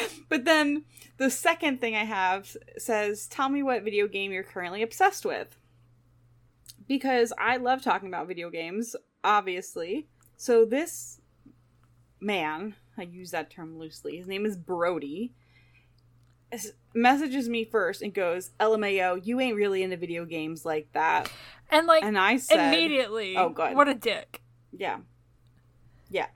But 0.28 0.44
then 0.44 0.84
the 1.18 1.30
second 1.30 1.80
thing 1.80 1.94
I 1.94 2.04
have 2.04 2.56
says, 2.78 3.26
Tell 3.26 3.48
me 3.48 3.62
what 3.62 3.82
video 3.82 4.08
game 4.08 4.32
you're 4.32 4.42
currently 4.42 4.82
obsessed 4.82 5.24
with. 5.24 5.58
Because 6.88 7.32
I 7.38 7.58
love 7.58 7.82
talking 7.82 8.08
about 8.08 8.28
video 8.28 8.50
games, 8.50 8.96
obviously. 9.22 10.08
So 10.36 10.64
this 10.64 11.20
man, 12.20 12.74
I 12.96 13.02
use 13.02 13.30
that 13.30 13.50
term 13.50 13.78
loosely, 13.78 14.16
his 14.16 14.26
name 14.26 14.46
is 14.46 14.56
Brody, 14.56 15.32
messages 16.94 17.48
me 17.48 17.64
first 17.64 18.02
and 18.02 18.12
goes, 18.12 18.50
LMAO, 18.60 19.24
you 19.24 19.40
ain't 19.40 19.56
really 19.56 19.82
into 19.82 19.96
video 19.96 20.24
games 20.24 20.64
like 20.64 20.88
that. 20.92 21.30
and 21.70 21.86
like 21.86 22.04
And 22.04 22.18
I 22.18 22.36
said, 22.36 22.72
immediately. 22.72 23.36
Oh, 23.36 23.48
God. 23.48 23.74
What 23.74 23.88
a 23.88 23.94
dick. 23.94 24.42
Yeah. 24.72 24.98
Yeah. 26.10 26.26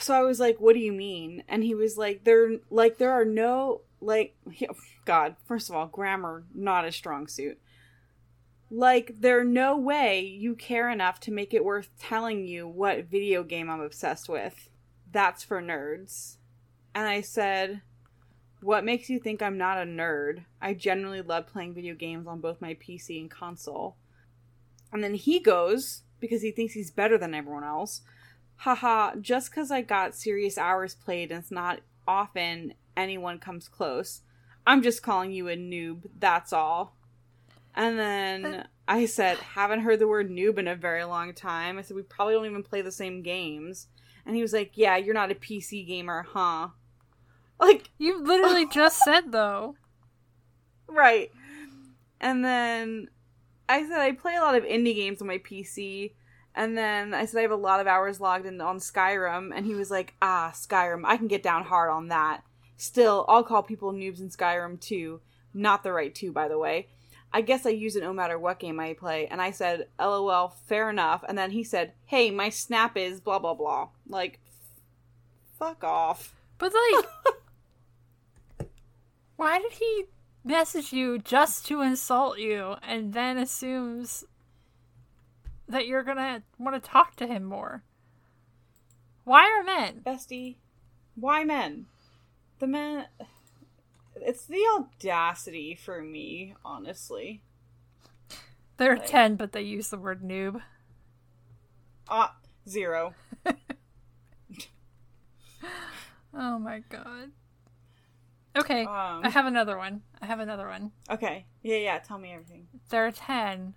So 0.00 0.14
I 0.14 0.22
was 0.22 0.40
like, 0.40 0.60
"What 0.60 0.74
do 0.74 0.80
you 0.80 0.92
mean?" 0.92 1.42
And 1.48 1.62
he 1.62 1.74
was 1.74 1.96
like, 1.96 2.24
"There 2.24 2.58
like 2.70 2.98
there 2.98 3.12
are 3.12 3.24
no 3.24 3.82
like 4.00 4.36
god, 5.04 5.36
first 5.44 5.68
of 5.68 5.76
all, 5.76 5.86
grammar 5.86 6.44
not 6.54 6.84
a 6.84 6.92
strong 6.92 7.26
suit. 7.26 7.60
Like 8.70 9.20
there 9.20 9.44
no 9.44 9.76
way 9.76 10.20
you 10.20 10.54
care 10.54 10.90
enough 10.90 11.20
to 11.20 11.32
make 11.32 11.54
it 11.54 11.64
worth 11.64 11.90
telling 11.98 12.46
you 12.46 12.68
what 12.68 13.06
video 13.06 13.42
game 13.42 13.70
I'm 13.70 13.80
obsessed 13.80 14.28
with. 14.28 14.68
That's 15.10 15.42
for 15.42 15.60
nerds." 15.62 16.36
And 16.94 17.06
I 17.06 17.20
said, 17.20 17.82
"What 18.60 18.84
makes 18.84 19.08
you 19.08 19.18
think 19.18 19.42
I'm 19.42 19.58
not 19.58 19.78
a 19.78 19.86
nerd? 19.86 20.44
I 20.60 20.74
generally 20.74 21.22
love 21.22 21.46
playing 21.46 21.74
video 21.74 21.94
games 21.94 22.26
on 22.26 22.40
both 22.40 22.60
my 22.60 22.74
PC 22.74 23.20
and 23.20 23.30
console." 23.30 23.96
And 24.92 25.04
then 25.04 25.14
he 25.14 25.38
goes, 25.38 26.02
because 26.20 26.42
he 26.42 26.50
thinks 26.50 26.74
he's 26.74 26.90
better 26.90 27.18
than 27.18 27.34
everyone 27.34 27.64
else, 27.64 28.02
haha, 28.58 29.16
just 29.20 29.50
because 29.50 29.70
I 29.70 29.82
got 29.82 30.14
serious 30.14 30.58
hours 30.58 30.94
played 30.94 31.30
and 31.30 31.40
it's 31.40 31.50
not 31.50 31.80
often 32.06 32.74
anyone 32.96 33.38
comes 33.38 33.68
close. 33.68 34.22
I'm 34.66 34.82
just 34.82 35.02
calling 35.02 35.32
you 35.32 35.48
a 35.48 35.56
noob, 35.56 36.02
that's 36.18 36.52
all. 36.52 36.96
And 37.74 37.98
then 37.98 38.66
I 38.88 39.06
said, 39.06 39.38
haven't 39.38 39.80
heard 39.80 40.00
the 40.00 40.08
word 40.08 40.30
noob 40.30 40.58
in 40.58 40.66
a 40.66 40.74
very 40.74 41.04
long 41.04 41.32
time. 41.32 41.78
I 41.78 41.82
said, 41.82 41.96
we 41.96 42.02
probably 42.02 42.34
don't 42.34 42.46
even 42.46 42.62
play 42.62 42.82
the 42.82 42.90
same 42.92 43.22
games. 43.22 43.86
And 44.26 44.34
he 44.34 44.42
was 44.42 44.52
like, 44.52 44.72
yeah, 44.74 44.96
you're 44.96 45.14
not 45.14 45.30
a 45.30 45.36
PC 45.36 45.86
gamer, 45.86 46.26
huh? 46.28 46.68
Like, 47.60 47.90
You 47.98 48.22
literally 48.22 48.66
just 48.72 48.98
said 49.02 49.32
though. 49.32 49.76
Right. 50.88 51.30
And 52.20 52.44
then 52.44 53.08
I 53.68 53.82
said 53.86 54.00
I 54.00 54.12
play 54.12 54.34
a 54.34 54.40
lot 54.40 54.56
of 54.56 54.64
indie 54.64 54.94
games 54.94 55.20
on 55.20 55.28
my 55.28 55.38
PC. 55.38 56.12
And 56.54 56.76
then 56.76 57.14
I 57.14 57.24
said 57.24 57.38
I 57.38 57.42
have 57.42 57.50
a 57.50 57.56
lot 57.56 57.80
of 57.80 57.86
hours 57.86 58.20
logged 58.20 58.46
in 58.46 58.60
on 58.60 58.78
Skyrim. 58.78 59.50
And 59.54 59.64
he 59.64 59.74
was 59.74 59.90
like, 59.90 60.14
ah, 60.20 60.52
Skyrim, 60.54 61.02
I 61.04 61.16
can 61.16 61.28
get 61.28 61.42
down 61.42 61.64
hard 61.64 61.90
on 61.90 62.08
that. 62.08 62.42
Still, 62.76 63.24
I'll 63.28 63.44
call 63.44 63.62
people 63.62 63.92
noobs 63.92 64.20
in 64.20 64.28
Skyrim 64.28 64.80
too. 64.80 65.20
Not 65.54 65.82
the 65.82 65.92
right 65.92 66.14
two, 66.14 66.32
by 66.32 66.48
the 66.48 66.58
way. 66.58 66.88
I 67.32 67.42
guess 67.42 67.66
I 67.66 67.70
use 67.70 67.94
it 67.94 68.02
no 68.02 68.12
matter 68.12 68.38
what 68.38 68.58
game 68.58 68.80
I 68.80 68.94
play. 68.94 69.26
And 69.26 69.40
I 69.40 69.50
said, 69.50 69.88
lol, 69.98 70.48
fair 70.66 70.88
enough. 70.88 71.24
And 71.28 71.36
then 71.36 71.50
he 71.50 71.62
said, 71.62 71.92
hey, 72.06 72.30
my 72.30 72.48
snap 72.48 72.96
is 72.96 73.20
blah, 73.20 73.38
blah, 73.38 73.54
blah. 73.54 73.88
Like, 74.08 74.40
fuck 75.58 75.84
off. 75.84 76.34
But 76.56 76.72
like, 76.72 77.06
why 79.36 79.58
did 79.58 79.72
he 79.72 80.04
message 80.44 80.92
you 80.92 81.18
just 81.18 81.66
to 81.66 81.82
insult 81.82 82.38
you 82.38 82.76
and 82.82 83.12
then 83.12 83.36
assumes 83.36 84.24
that 85.68 85.86
you're 85.86 86.02
gonna 86.02 86.42
want 86.58 86.82
to 86.82 86.88
talk 86.90 87.16
to 87.16 87.26
him 87.26 87.44
more? 87.44 87.82
Why 89.24 89.44
are 89.44 89.62
men? 89.62 90.00
Bestie, 90.04 90.56
why 91.14 91.44
men? 91.44 91.86
The 92.58 92.66
men. 92.66 93.06
It's 94.16 94.46
the 94.46 94.62
audacity 94.76 95.74
for 95.74 96.02
me, 96.02 96.54
honestly. 96.64 97.42
They're 98.78 98.96
Like- 98.96 99.06
10, 99.06 99.36
but 99.36 99.52
they 99.52 99.62
use 99.62 99.90
the 99.90 99.98
word 99.98 100.22
noob. 100.22 100.62
Ah, 102.08 102.36
zero. 102.68 103.14
Oh 106.34 106.58
my 106.58 106.80
god. 106.88 107.30
Okay, 108.56 108.82
Um, 108.84 109.22
I 109.24 109.30
have 109.30 109.46
another 109.46 109.76
one. 109.78 110.02
I 110.20 110.26
have 110.26 110.40
another 110.40 110.66
one. 110.68 110.92
Okay. 111.10 111.46
Yeah, 111.62 111.76
yeah, 111.76 111.98
tell 111.98 112.18
me 112.18 112.32
everything. 112.32 112.66
They're 112.88 113.10
10, 113.12 113.74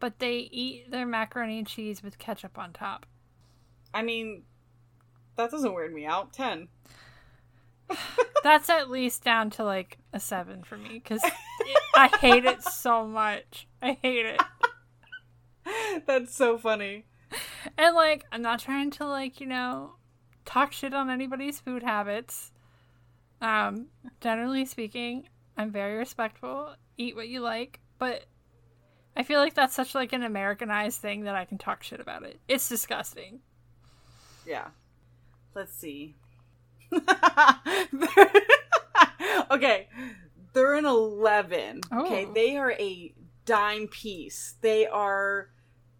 but 0.00 0.18
they 0.18 0.48
eat 0.50 0.90
their 0.90 1.06
macaroni 1.06 1.58
and 1.58 1.66
cheese 1.66 2.02
with 2.02 2.18
ketchup 2.18 2.58
on 2.58 2.72
top. 2.72 3.06
I 3.92 4.02
mean, 4.02 4.42
that 5.36 5.50
doesn't 5.50 5.74
weird 5.74 5.92
me 5.92 6.06
out. 6.06 6.32
10. 6.32 6.68
That's 8.42 8.68
at 8.68 8.90
least 8.90 9.24
down 9.24 9.50
to 9.50 9.64
like 9.64 9.98
a 10.12 10.20
7 10.20 10.62
for 10.64 10.76
me 10.76 10.94
because 10.94 11.22
I 11.94 12.08
hate 12.20 12.44
it 12.44 12.62
so 12.62 13.06
much. 13.06 13.66
I 13.80 13.98
hate 14.02 14.26
it. 14.26 14.40
That's 16.06 16.34
so 16.34 16.58
funny. 16.58 17.04
and 17.76 17.94
like, 17.94 18.24
I'm 18.32 18.42
not 18.42 18.60
trying 18.60 18.90
to 18.92 19.06
like, 19.06 19.40
you 19.40 19.46
know, 19.46 19.94
talk 20.44 20.72
shit 20.72 20.94
on 20.94 21.10
anybody's 21.10 21.60
food 21.60 21.82
habits. 21.82 22.52
Um, 23.40 23.86
generally 24.20 24.64
speaking, 24.64 25.28
I'm 25.56 25.70
very 25.70 25.96
respectful. 25.96 26.74
Eat 26.96 27.14
what 27.14 27.28
you 27.28 27.40
like, 27.40 27.80
but 27.98 28.24
I 29.18 29.24
feel 29.24 29.40
like 29.40 29.54
that's 29.54 29.74
such 29.74 29.96
like 29.96 30.12
an 30.12 30.22
Americanized 30.22 31.00
thing 31.00 31.24
that 31.24 31.34
I 31.34 31.44
can 31.44 31.58
talk 31.58 31.82
shit 31.82 31.98
about 31.98 32.22
it. 32.22 32.38
It's 32.46 32.68
disgusting. 32.68 33.40
Yeah. 34.46 34.68
Let's 35.56 35.74
see. 35.74 36.14
okay. 39.50 39.88
They're 40.52 40.76
an 40.76 40.86
11. 40.86 41.80
Okay. 41.92 42.26
Oh. 42.28 42.32
They 42.32 42.56
are 42.56 42.70
a 42.72 43.12
dime 43.44 43.88
piece. 43.88 44.54
They 44.60 44.86
are 44.86 45.48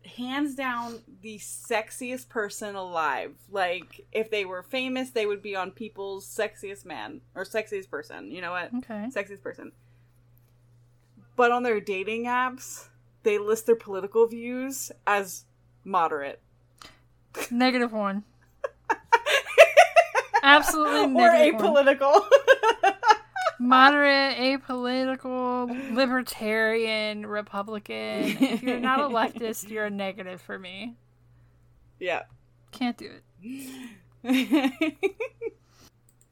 hands 0.05 0.55
down 0.55 1.01
the 1.21 1.39
sexiest 1.39 2.29
person 2.29 2.77
alive. 2.77 3.35
Like, 3.51 4.07
if 4.13 4.31
they 4.31 4.45
were 4.45 4.63
famous, 4.63 5.11
they 5.11 5.27
would 5.27 5.43
be 5.43 5.57
on 5.57 5.73
people's 5.73 6.25
sexiest 6.25 6.85
man 6.85 7.21
or 7.35 7.45
sexiest 7.45 7.91
person. 7.91 8.31
You 8.31 8.43
know 8.43 8.53
what? 8.53 8.73
Okay. 8.77 9.09
Sexiest 9.13 9.43
person. 9.43 9.73
But 11.35 11.51
on 11.51 11.65
their 11.65 11.81
dating 11.81 12.27
apps, 12.27 12.88
they 13.23 13.39
list 13.39 13.67
their 13.67 13.77
political 13.77 14.27
views 14.27 14.91
as 15.07 15.45
moderate. 15.85 16.41
Negative 17.51 17.93
one. 17.93 18.25
Absolutely 20.43 21.15
or 21.23 21.31
negative 21.33 21.61
one. 21.61 21.85
apolitical. 21.87 22.27
Moderate, 23.61 24.37
apolitical, 24.37 25.95
libertarian, 25.95 27.27
Republican. 27.27 28.37
If 28.41 28.63
you're 28.63 28.79
not 28.79 29.01
a 29.01 29.03
leftist, 29.15 29.69
you're 29.69 29.87
a 29.87 29.91
negative 29.91 30.41
for 30.41 30.59
me. 30.59 30.97
yeah. 31.99 32.23
Can't 32.71 32.97
do 32.99 33.11
it. 34.23 34.95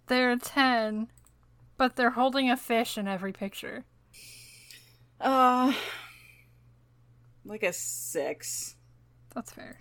They're 0.07 0.37
10, 0.37 1.09
but 1.77 1.97
they're 1.97 2.11
holding 2.11 2.51
a 2.51 2.57
fish 2.57 2.97
in 2.99 3.09
every 3.09 3.33
picture. 3.33 3.85
uh, 5.21 5.73
like 7.47 7.63
a 7.63 7.73
six. 7.73 8.77
That's 9.35 9.53
fair. 9.53 9.81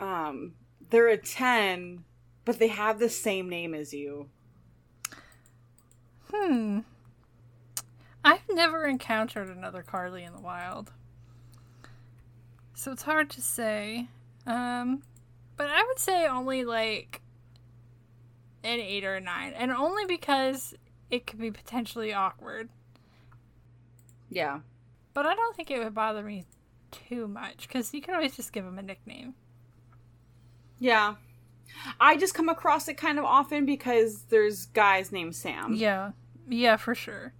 Um, 0.00 0.54
they're 0.90 1.08
a 1.08 1.16
ten, 1.16 2.04
but 2.44 2.58
they 2.58 2.68
have 2.68 2.98
the 2.98 3.08
same 3.08 3.48
name 3.48 3.74
as 3.74 3.92
you. 3.92 4.28
Hmm. 6.32 6.80
I've 8.24 8.48
never 8.50 8.86
encountered 8.86 9.48
another 9.48 9.82
Carly 9.82 10.22
in 10.24 10.32
the 10.32 10.40
wild. 10.40 10.92
So 12.74 12.92
it's 12.92 13.02
hard 13.02 13.30
to 13.30 13.42
say. 13.42 14.08
Um, 14.46 15.02
but 15.56 15.68
I 15.68 15.84
would 15.86 15.98
say 15.98 16.26
only 16.26 16.64
like 16.64 17.20
an 18.64 18.80
8 18.80 19.04
or 19.04 19.14
a 19.16 19.20
9. 19.20 19.52
And 19.52 19.72
only 19.72 20.04
because 20.06 20.74
it 21.10 21.26
could 21.26 21.40
be 21.40 21.50
potentially 21.50 22.12
awkward. 22.12 22.68
Yeah. 24.30 24.60
But 25.14 25.26
I 25.26 25.34
don't 25.34 25.54
think 25.54 25.70
it 25.70 25.82
would 25.82 25.94
bother 25.94 26.22
me 26.22 26.44
too 26.92 27.26
much 27.26 27.66
because 27.66 27.92
you 27.92 28.00
can 28.00 28.14
always 28.14 28.36
just 28.36 28.52
give 28.52 28.64
them 28.64 28.78
a 28.78 28.82
nickname. 28.82 29.34
Yeah. 30.78 31.14
I 32.00 32.16
just 32.16 32.34
come 32.34 32.48
across 32.48 32.86
it 32.88 32.94
kind 32.94 33.18
of 33.18 33.24
often 33.24 33.64
because 33.66 34.22
there's 34.28 34.66
guys 34.66 35.10
named 35.10 35.34
Sam. 35.34 35.74
Yeah. 35.74 36.12
Yeah, 36.48 36.76
for 36.76 36.94
sure. 36.94 37.32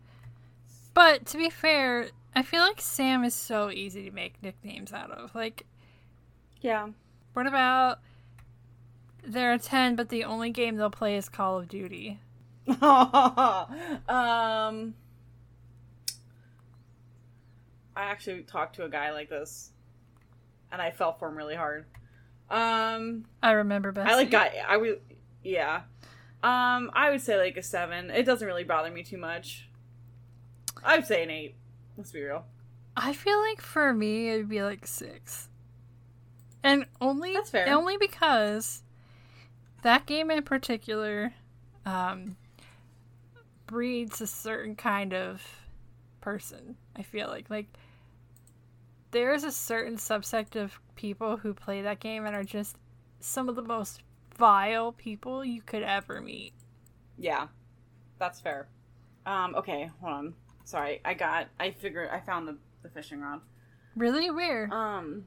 But 0.94 1.26
to 1.26 1.36
be 1.38 1.50
fair, 1.50 2.08
I 2.34 2.42
feel 2.42 2.60
like 2.62 2.80
Sam 2.80 3.24
is 3.24 3.34
so 3.34 3.70
easy 3.70 4.04
to 4.08 4.10
make 4.14 4.42
nicknames 4.42 4.92
out 4.92 5.10
of. 5.10 5.34
Like, 5.34 5.66
Yeah. 6.60 6.88
what 7.34 7.46
about 7.46 7.98
they're 9.24 9.58
10, 9.58 9.96
but 9.96 10.08
the 10.08 10.24
only 10.24 10.50
game 10.50 10.76
they'll 10.76 10.90
play 10.90 11.16
is 11.16 11.28
Call 11.28 11.58
of 11.58 11.68
Duty? 11.68 12.18
um 14.08 14.94
I 17.96 18.04
actually 18.04 18.42
talked 18.42 18.76
to 18.76 18.84
a 18.84 18.88
guy 18.88 19.12
like 19.12 19.28
this 19.28 19.70
and 20.70 20.80
I 20.80 20.90
fell 20.90 21.12
for 21.12 21.28
him 21.28 21.36
really 21.36 21.54
hard. 21.56 21.86
Um 22.50 23.24
I 23.42 23.52
remember 23.52 23.92
best. 23.92 24.10
I 24.10 24.14
like 24.16 24.30
guy 24.30 24.62
I 24.66 24.76
would 24.76 25.00
yeah. 25.42 25.82
Um 26.42 26.90
I 26.94 27.10
would 27.10 27.20
say 27.20 27.36
like 27.38 27.56
a 27.56 27.62
7. 27.62 28.10
It 28.10 28.24
doesn't 28.24 28.46
really 28.46 28.64
bother 28.64 28.90
me 28.90 29.02
too 29.02 29.18
much. 29.18 29.68
I 30.84 30.96
would 30.96 31.06
say 31.06 31.22
an 31.22 31.30
8. 31.30 31.54
Let's 31.96 32.12
be 32.12 32.22
real. 32.22 32.44
I 32.96 33.12
feel 33.12 33.38
like 33.40 33.60
for 33.60 33.92
me, 33.94 34.28
it'd 34.30 34.48
be 34.48 34.62
like 34.62 34.86
6. 34.86 35.48
And 36.62 36.86
only, 37.00 37.32
That's 37.34 37.50
fair. 37.50 37.74
only 37.74 37.96
because 37.96 38.82
that 39.82 40.06
game 40.06 40.30
in 40.30 40.42
particular 40.42 41.32
um, 41.84 42.36
breeds 43.66 44.20
a 44.20 44.26
certain 44.26 44.76
kind 44.76 45.12
of 45.12 45.42
person. 46.20 46.76
I 46.94 47.02
feel 47.02 47.28
like 47.28 47.50
like 47.50 47.66
there's 49.12 49.44
a 49.44 49.52
certain 49.52 49.96
subsect 49.96 50.56
of 50.56 50.80
people 50.96 51.36
who 51.36 51.54
play 51.54 51.82
that 51.82 52.00
game 52.00 52.26
and 52.26 52.34
are 52.34 52.42
just 52.42 52.76
some 53.20 53.48
of 53.48 53.54
the 53.54 53.62
most 53.62 54.02
vile 54.36 54.92
people 54.92 55.44
you 55.44 55.62
could 55.62 55.82
ever 55.82 56.20
meet. 56.20 56.52
Yeah. 57.16 57.46
That's 58.18 58.40
fair. 58.40 58.68
Um 59.24 59.54
okay, 59.54 59.90
hold 60.00 60.12
on. 60.12 60.34
Sorry. 60.64 61.00
I 61.04 61.14
got 61.14 61.48
I 61.60 61.70
figured 61.70 62.10
I 62.10 62.20
found 62.20 62.48
the 62.48 62.58
the 62.82 62.88
fishing 62.88 63.20
rod. 63.20 63.40
Really 63.94 64.30
weird. 64.30 64.72
Um 64.72 65.26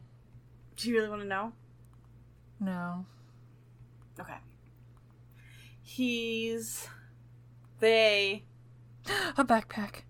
do 0.75 0.89
you 0.89 0.95
really 0.97 1.09
want 1.09 1.21
to 1.21 1.27
know? 1.27 1.53
no. 2.59 3.05
Okay. 4.19 4.37
He's 5.81 6.87
they 7.79 8.43
A 9.37 9.45
backpack. 9.45 10.01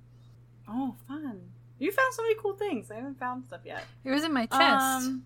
Oh, 0.67 0.95
fun. 1.07 1.51
You 1.86 1.92
found 1.92 2.16
so 2.16 2.24
many 2.24 2.34
cool 2.42 2.56
things. 2.56 2.90
I 2.90 2.96
haven't 2.96 3.20
found 3.20 3.46
stuff 3.46 3.62
yet. 3.64 3.84
It 4.04 4.10
was 4.10 4.24
in 4.24 4.34
my 4.34 4.48
chest. 4.48 5.06
Um, 5.06 5.24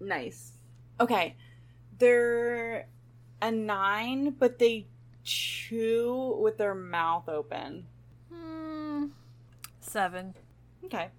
nice. 0.00 0.54
Okay. 0.98 1.36
They're 2.00 2.88
a 3.40 3.52
nine, 3.52 4.34
but 4.36 4.58
they 4.58 4.88
chew 5.22 6.36
with 6.40 6.58
their 6.58 6.74
mouth 6.74 7.28
open. 7.28 7.86
Hmm, 8.28 9.04
seven. 9.78 10.34
Okay. 10.84 11.10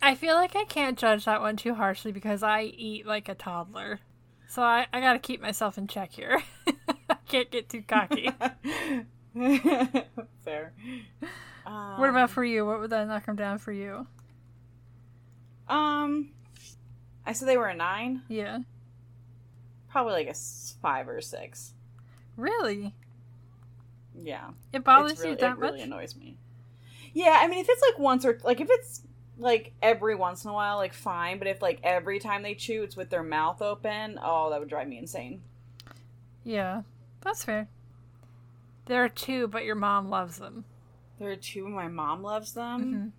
I 0.00 0.14
feel 0.14 0.36
like 0.36 0.54
I 0.54 0.62
can't 0.62 0.96
judge 0.96 1.24
that 1.24 1.40
one 1.40 1.56
too 1.56 1.74
harshly 1.74 2.12
because 2.12 2.44
I 2.44 2.62
eat 2.62 3.04
like 3.04 3.28
a 3.28 3.34
toddler. 3.34 3.98
So 4.46 4.62
I, 4.62 4.86
I 4.92 5.00
gotta 5.00 5.18
keep 5.18 5.42
myself 5.42 5.76
in 5.76 5.88
check 5.88 6.12
here. 6.12 6.40
I 7.10 7.16
can't 7.26 7.50
get 7.50 7.68
too 7.68 7.82
cocky. 7.82 8.30
Fair. 10.44 10.72
Um, 11.66 11.98
what 11.98 12.10
about 12.10 12.30
for 12.30 12.44
you? 12.44 12.66
What 12.66 12.80
would 12.80 12.90
that 12.90 13.06
knock 13.08 13.26
them 13.26 13.36
down 13.36 13.58
for 13.58 13.72
you? 13.72 14.06
Um, 15.68 16.30
I 17.26 17.32
said 17.32 17.48
they 17.48 17.56
were 17.56 17.68
a 17.68 17.74
nine. 17.74 18.22
Yeah. 18.28 18.60
Probably 19.88 20.12
like 20.12 20.28
a 20.28 20.34
five 20.82 21.08
or 21.08 21.18
a 21.18 21.22
six. 21.22 21.72
Really? 22.36 22.94
Yeah. 24.14 24.50
It 24.72 24.84
bothers 24.84 25.18
really, 25.20 25.30
you 25.30 25.36
that 25.36 25.52
it 25.52 25.58
really 25.58 25.78
much? 25.78 25.86
annoys 25.86 26.16
me. 26.16 26.36
Yeah, 27.12 27.38
I 27.40 27.48
mean, 27.48 27.60
if 27.60 27.66
it's 27.68 27.82
like 27.82 27.98
once 27.98 28.24
or 28.24 28.38
like 28.42 28.60
if 28.60 28.68
it's 28.70 29.02
like 29.38 29.72
every 29.80 30.14
once 30.14 30.44
in 30.44 30.50
a 30.50 30.52
while, 30.52 30.76
like 30.76 30.92
fine. 30.92 31.38
But 31.38 31.48
if 31.48 31.62
like 31.62 31.80
every 31.82 32.18
time 32.18 32.42
they 32.42 32.54
chew, 32.54 32.82
it's 32.82 32.96
with 32.96 33.08
their 33.10 33.22
mouth 33.22 33.62
open, 33.62 34.18
oh, 34.22 34.50
that 34.50 34.60
would 34.60 34.68
drive 34.68 34.88
me 34.88 34.98
insane. 34.98 35.42
Yeah. 36.44 36.82
That's 37.22 37.44
fair. 37.44 37.68
There 38.86 39.02
are 39.02 39.08
two, 39.08 39.48
but 39.48 39.64
your 39.64 39.76
mom 39.76 40.10
loves 40.10 40.38
them. 40.38 40.64
There 41.18 41.30
are 41.30 41.36
two, 41.36 41.68
my 41.68 41.88
mom 41.88 42.22
loves 42.22 42.52
them. 42.54 43.12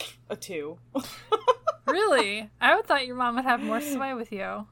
Mhm. 0.00 0.06
A 0.30 0.36
two. 0.36 0.78
Really? 1.86 2.50
I 2.60 2.74
would 2.74 2.86
thought 2.86 3.06
your 3.06 3.14
mom 3.14 3.36
would 3.36 3.44
have 3.44 3.62
more 3.62 3.80
sway 3.80 4.12
with 4.12 4.32
you. 4.32 4.66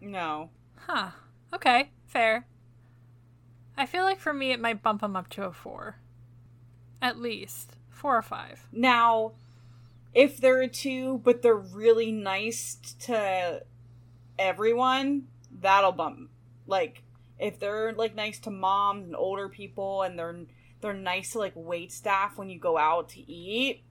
no. 0.00 0.50
Huh. 0.76 1.10
Okay. 1.52 1.90
Fair. 2.06 2.46
I 3.76 3.86
feel 3.86 4.02
like 4.02 4.18
for 4.18 4.32
me, 4.32 4.50
it 4.50 4.58
might 4.60 4.82
bump 4.82 5.02
them 5.02 5.14
up 5.14 5.30
to 5.30 5.44
a 5.44 5.52
four. 5.52 5.96
At 7.00 7.20
least. 7.20 7.76
Four 7.90 8.16
or 8.18 8.22
five. 8.22 8.66
Now, 8.72 9.32
if 10.14 10.38
there 10.38 10.60
are 10.60 10.66
two, 10.66 11.18
but 11.18 11.42
they're 11.42 11.54
really 11.54 12.10
nice 12.10 12.76
to 13.02 13.62
everyone, 14.38 15.28
that'll 15.60 15.92
bump. 15.92 16.28
Like, 16.66 17.02
if 17.38 17.58
they're 17.60 17.92
like 17.92 18.14
nice 18.16 18.40
to 18.40 18.50
moms 18.50 19.06
and 19.06 19.14
older 19.16 19.48
people, 19.48 20.02
and 20.02 20.18
they're 20.18 20.40
they're 20.84 20.92
nice 20.92 21.32
to 21.32 21.38
like 21.38 21.54
wait 21.56 21.90
staff 21.90 22.36
when 22.36 22.50
you 22.50 22.58
go 22.60 22.76
out 22.76 23.08
to 23.10 23.20
eat, 23.20 23.84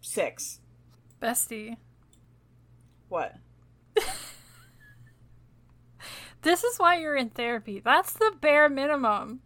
six. 0.00 0.60
Bestie. 1.22 1.76
What? 3.08 3.36
This 6.44 6.62
is 6.62 6.76
why 6.76 6.98
you're 6.98 7.16
in 7.16 7.30
therapy. 7.30 7.80
That's 7.82 8.12
the 8.12 8.30
bare 8.38 8.68
minimum. 8.68 9.40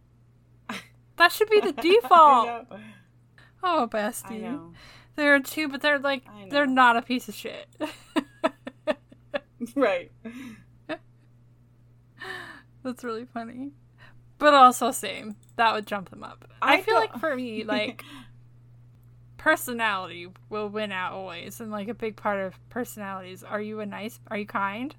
That 1.15 1.31
should 1.31 1.49
be 1.49 1.61
the 1.61 1.71
default. 2.01 2.67
Oh, 3.63 3.87
bestie. 3.89 4.73
There 5.15 5.33
are 5.33 5.39
two, 5.39 5.69
but 5.69 5.81
they're 5.81 5.97
like 5.97 6.23
they're 6.49 6.65
not 6.67 6.97
a 6.97 7.01
piece 7.01 7.29
of 7.29 7.35
shit. 7.35 7.67
right. 9.75 10.11
That's 12.83 13.03
really 13.05 13.25
funny. 13.33 13.71
But 14.39 14.53
also 14.55 14.91
same. 14.91 15.35
That 15.57 15.73
would 15.73 15.85
jump 15.85 16.09
them 16.09 16.23
up. 16.23 16.45
I, 16.61 16.75
I 16.77 16.81
feel 16.81 16.95
don't- 16.95 17.11
like 17.11 17.19
for 17.19 17.35
me, 17.35 17.63
like 17.65 18.03
personality 19.37 20.27
will 20.49 20.67
win 20.69 20.91
out 20.91 21.13
always 21.13 21.59
and 21.61 21.71
like 21.71 21.87
a 21.87 21.93
big 21.93 22.15
part 22.15 22.39
of 22.39 22.55
personalities. 22.69 23.43
Are 23.43 23.61
you 23.61 23.79
a 23.79 23.85
nice 23.85 24.19
are 24.29 24.37
you 24.37 24.45
kind? 24.45 24.95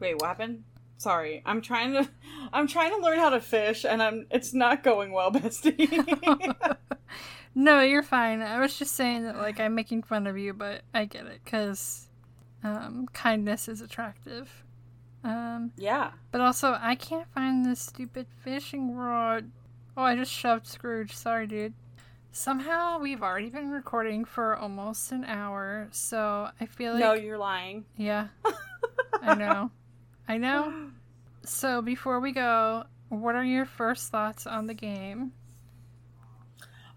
Wait, 0.00 0.14
what 0.14 0.26
happened? 0.28 0.64
Sorry, 0.98 1.42
I'm 1.44 1.60
trying 1.60 1.92
to, 1.92 2.08
I'm 2.52 2.66
trying 2.66 2.90
to 2.90 2.98
learn 3.04 3.18
how 3.18 3.30
to 3.30 3.40
fish, 3.40 3.84
and 3.84 4.02
I'm, 4.02 4.26
it's 4.30 4.54
not 4.54 4.82
going 4.82 5.12
well, 5.12 5.30
bestie. 5.32 6.76
No, 7.54 7.80
you're 7.82 8.02
fine. 8.02 8.40
I 8.42 8.58
was 8.58 8.76
just 8.78 8.94
saying 8.94 9.24
that 9.24 9.36
like 9.36 9.60
I'm 9.60 9.74
making 9.74 10.02
fun 10.04 10.26
of 10.26 10.36
you, 10.38 10.52
but 10.54 10.82
I 10.92 11.04
get 11.04 11.26
it 11.26 11.40
cuz 11.44 12.08
um 12.64 13.06
kindness 13.12 13.68
is 13.68 13.80
attractive. 13.80 14.63
Um 15.24 15.72
yeah. 15.76 16.12
but 16.30 16.40
also 16.40 16.76
I 16.80 16.94
can't 16.94 17.26
find 17.32 17.64
this 17.64 17.80
stupid 17.80 18.26
fishing 18.42 18.94
rod. 18.94 19.50
Oh, 19.96 20.02
I 20.02 20.16
just 20.16 20.32
shoved 20.32 20.66
Scrooge. 20.66 21.14
Sorry, 21.16 21.46
dude. 21.46 21.72
Somehow 22.32 22.98
we've 22.98 23.22
already 23.22 23.48
been 23.48 23.70
recording 23.70 24.24
for 24.24 24.56
almost 24.56 25.12
an 25.12 25.24
hour, 25.24 25.88
so 25.92 26.48
I 26.60 26.66
feel 26.66 26.92
like 26.94 27.00
no, 27.00 27.12
you're 27.14 27.38
lying. 27.38 27.84
Yeah. 27.96 28.26
I 29.22 29.34
know. 29.38 29.70
I 30.26 30.38
know. 30.38 30.90
So 31.44 31.80
before 31.80 32.18
we 32.20 32.32
go, 32.32 32.84
what 33.08 33.36
are 33.36 33.44
your 33.44 33.64
first 33.66 34.10
thoughts 34.10 34.46
on 34.46 34.66
the 34.66 34.74
game? 34.74 35.32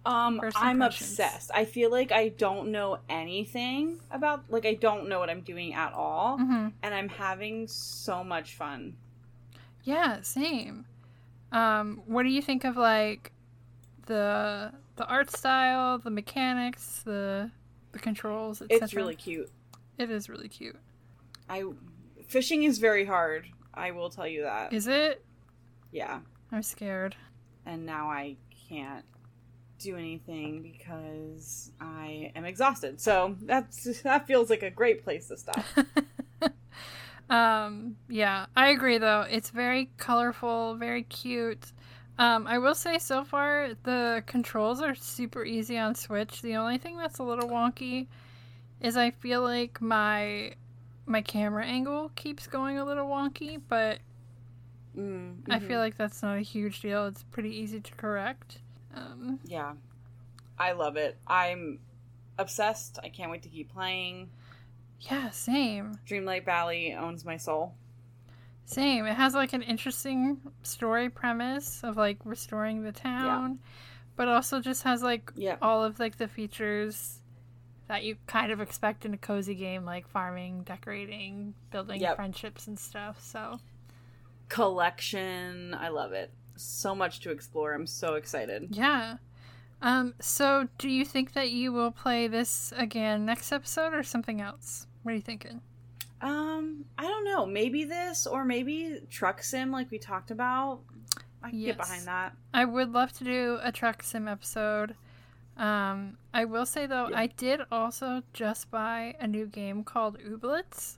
Um, 0.08 0.40
I'm 0.56 0.82
obsessed. 0.82 1.52
I 1.54 1.66
feel 1.66 1.92
like 1.92 2.12
I 2.14 2.30
don't 2.30 2.72
know 2.72 3.00
anything 3.10 4.00
about, 4.10 4.46
like, 4.50 4.66
I 4.66 4.74
don't 4.76 5.10
know 5.10 5.20
what 5.20 5.30
I'm 5.30 5.42
doing 5.42 5.74
at 5.74 5.94
all, 5.94 6.38
hmm 6.38 6.70
and 6.82 6.94
I'm 6.96 7.10
having 7.10 7.68
so 7.68 8.24
much 8.24 8.56
fun. 8.56 8.96
Yeah, 9.84 10.22
same. 10.22 10.86
Um, 11.52 12.02
what 12.06 12.24
do 12.24 12.30
you 12.30 12.42
think 12.42 12.64
of 12.64 12.78
like 12.78 13.32
the 14.06 14.72
the 14.96 15.06
art 15.08 15.30
style, 15.32 15.98
the 15.98 16.10
mechanics, 16.10 17.02
the 17.04 17.52
the 17.92 18.00
controls, 18.00 18.62
etc.? 18.62 18.84
It's 18.86 18.94
really 18.94 19.16
cute. 19.16 19.50
It 19.98 20.10
is 20.10 20.30
really 20.30 20.50
cute. 20.50 20.78
I 21.50 21.64
fishing 22.28 22.64
is 22.64 22.78
very 22.80 23.06
hard. 23.06 23.48
I 23.74 23.92
will 23.92 24.10
tell 24.10 24.28
you 24.28 24.44
that. 24.44 24.74
Is 24.74 24.88
it? 24.88 25.24
yeah, 25.92 26.20
I'm 26.52 26.64
scared. 26.64 27.16
and 27.66 27.86
now 27.86 28.10
I 28.10 28.38
can't 28.70 29.06
do 29.80 29.96
anything 29.98 30.62
because 30.62 31.72
I 31.80 32.32
am 32.36 32.46
exhausted. 32.46 33.00
So 33.02 33.36
that's 33.42 34.02
that 34.04 34.28
feels 34.28 34.50
like 34.50 34.64
a 34.64 34.72
great 34.72 35.04
place 35.04 35.28
to 35.30 35.38
stop. 35.38 35.68
Um, 37.30 37.98
yeah, 38.08 38.46
I 38.56 38.70
agree 38.70 38.98
though. 38.98 39.22
It's 39.30 39.50
very 39.50 39.92
colorful, 39.98 40.76
very 40.76 41.04
cute. 41.04 41.74
Um, 42.18 42.48
I 42.48 42.58
will 42.58 42.76
say 42.76 42.98
so 42.98 43.24
far 43.24 43.72
the 43.84 44.24
controls 44.26 44.82
are 44.82 44.96
super 44.96 45.44
easy 45.46 45.78
on 45.78 45.94
Switch. 45.96 46.42
The 46.42 46.56
only 46.56 46.78
thing 46.78 46.98
that's 46.98 47.20
a 47.20 47.24
little 47.24 47.50
wonky 47.50 48.08
is 48.82 48.98
I 48.98 49.12
feel 49.12 49.42
like 49.42 49.82
my 49.82 50.54
my 51.06 51.22
camera 51.22 51.66
angle 51.66 52.12
keeps 52.16 52.48
going 52.48 52.78
a 52.80 52.86
little 52.86 53.08
wonky, 53.08 53.62
but 53.68 54.00
Mm, 54.98 55.44
I 55.50 55.60
feel 55.60 55.80
like 55.80 55.98
that's 55.98 56.22
not 56.24 56.38
a 56.38 56.42
huge 56.42 56.82
deal. 56.82 57.06
It's 57.08 57.24
pretty 57.24 57.56
easy 57.56 57.80
to 57.80 57.92
correct. 57.96 58.60
Um, 58.98 59.40
yeah, 59.46 59.74
I 60.58 60.72
love 60.74 60.96
it. 60.98 61.18
I'm 61.28 61.80
obsessed. 62.38 63.00
I 63.04 63.10
can't 63.10 63.32
wait 63.32 63.44
to 63.44 63.50
keep 63.50 63.72
playing. 63.74 64.30
yeah, 65.02 65.30
same. 65.30 66.00
Dreamlight 66.08 66.46
Valley 66.46 66.94
owns 66.94 67.24
my 67.26 67.38
soul. 67.38 67.74
Same. 68.66 69.06
It 69.06 69.14
has 69.16 69.34
like 69.34 69.54
an 69.54 69.62
interesting 69.62 70.40
story 70.64 71.10
premise 71.10 71.82
of 71.84 71.96
like 71.96 72.18
restoring 72.26 72.84
the 72.84 72.92
town, 72.92 73.60
but 74.16 74.28
also 74.28 74.60
just 74.60 74.84
has 74.84 75.02
like 75.02 75.32
Yeah. 75.36 75.56
all 75.62 75.84
of 75.84 76.00
like 76.00 76.18
the 76.18 76.28
features 76.28 77.20
that 77.88 78.04
you 78.04 78.18
kind 78.28 78.52
of 78.52 78.60
expect 78.60 79.06
in 79.06 79.14
a 79.14 79.18
cozy 79.18 79.56
game 79.56 79.86
like 79.86 80.08
farming, 80.10 80.64
decorating, 80.64 81.54
building 81.72 82.02
Yep. 82.02 82.18
friendships 82.18 82.68
and 82.68 82.78
stuff. 82.78 83.22
So, 83.24 83.60
Collection. 84.50 85.74
I 85.74 85.88
love 85.90 86.12
it. 86.12 86.32
So 86.58 86.94
much 86.96 87.20
to 87.22 87.32
explore. 87.32 87.74
I'm 87.74 87.88
so 87.88 88.16
excited. 88.16 88.70
yeah. 88.76 89.18
Um 89.82 90.16
so 90.20 90.68
do 90.80 90.90
you 90.90 91.06
think 91.06 91.34
that 91.34 91.52
you 91.52 91.72
will 91.72 91.92
play 91.92 92.28
this 92.28 92.74
again 92.76 93.26
next 93.26 93.52
episode 93.52 93.94
or 93.94 94.04
something 94.04 94.42
else? 94.42 94.88
What 95.04 95.12
are 95.12 95.16
you 95.16 95.22
thinking? 95.22 95.62
Um, 96.20 96.86
I 96.98 97.04
don't 97.04 97.26
know. 97.26 97.46
Maybe 97.46 97.84
this 97.84 98.26
or 98.26 98.44
maybe 98.44 99.02
Truck 99.10 99.44
Sim, 99.44 99.72
like 99.72 99.92
we 99.92 100.00
talked 100.00 100.32
about. 100.32 100.80
I 101.44 101.52
can 101.52 101.60
Yes. 101.60 101.76
get 101.76 101.78
behind 101.78 102.06
that. 102.08 102.36
I 102.56 102.66
would 102.66 102.92
love 102.92 103.14
to 103.14 103.24
do 103.24 103.60
a 103.62 103.72
truck 103.72 104.02
sim 104.02 104.28
episode. 104.28 104.96
Um, 105.56 106.18
I 106.34 106.46
will 106.46 106.66
say 106.66 106.88
though, 106.88 107.10
Yeah. 107.10 107.20
I 107.20 107.28
did 107.28 107.62
also 107.72 108.24
just 108.34 108.72
buy 108.72 109.16
a 109.20 109.28
new 109.28 109.46
game 109.46 109.84
called 109.84 110.18
Ooblets. 110.20 110.98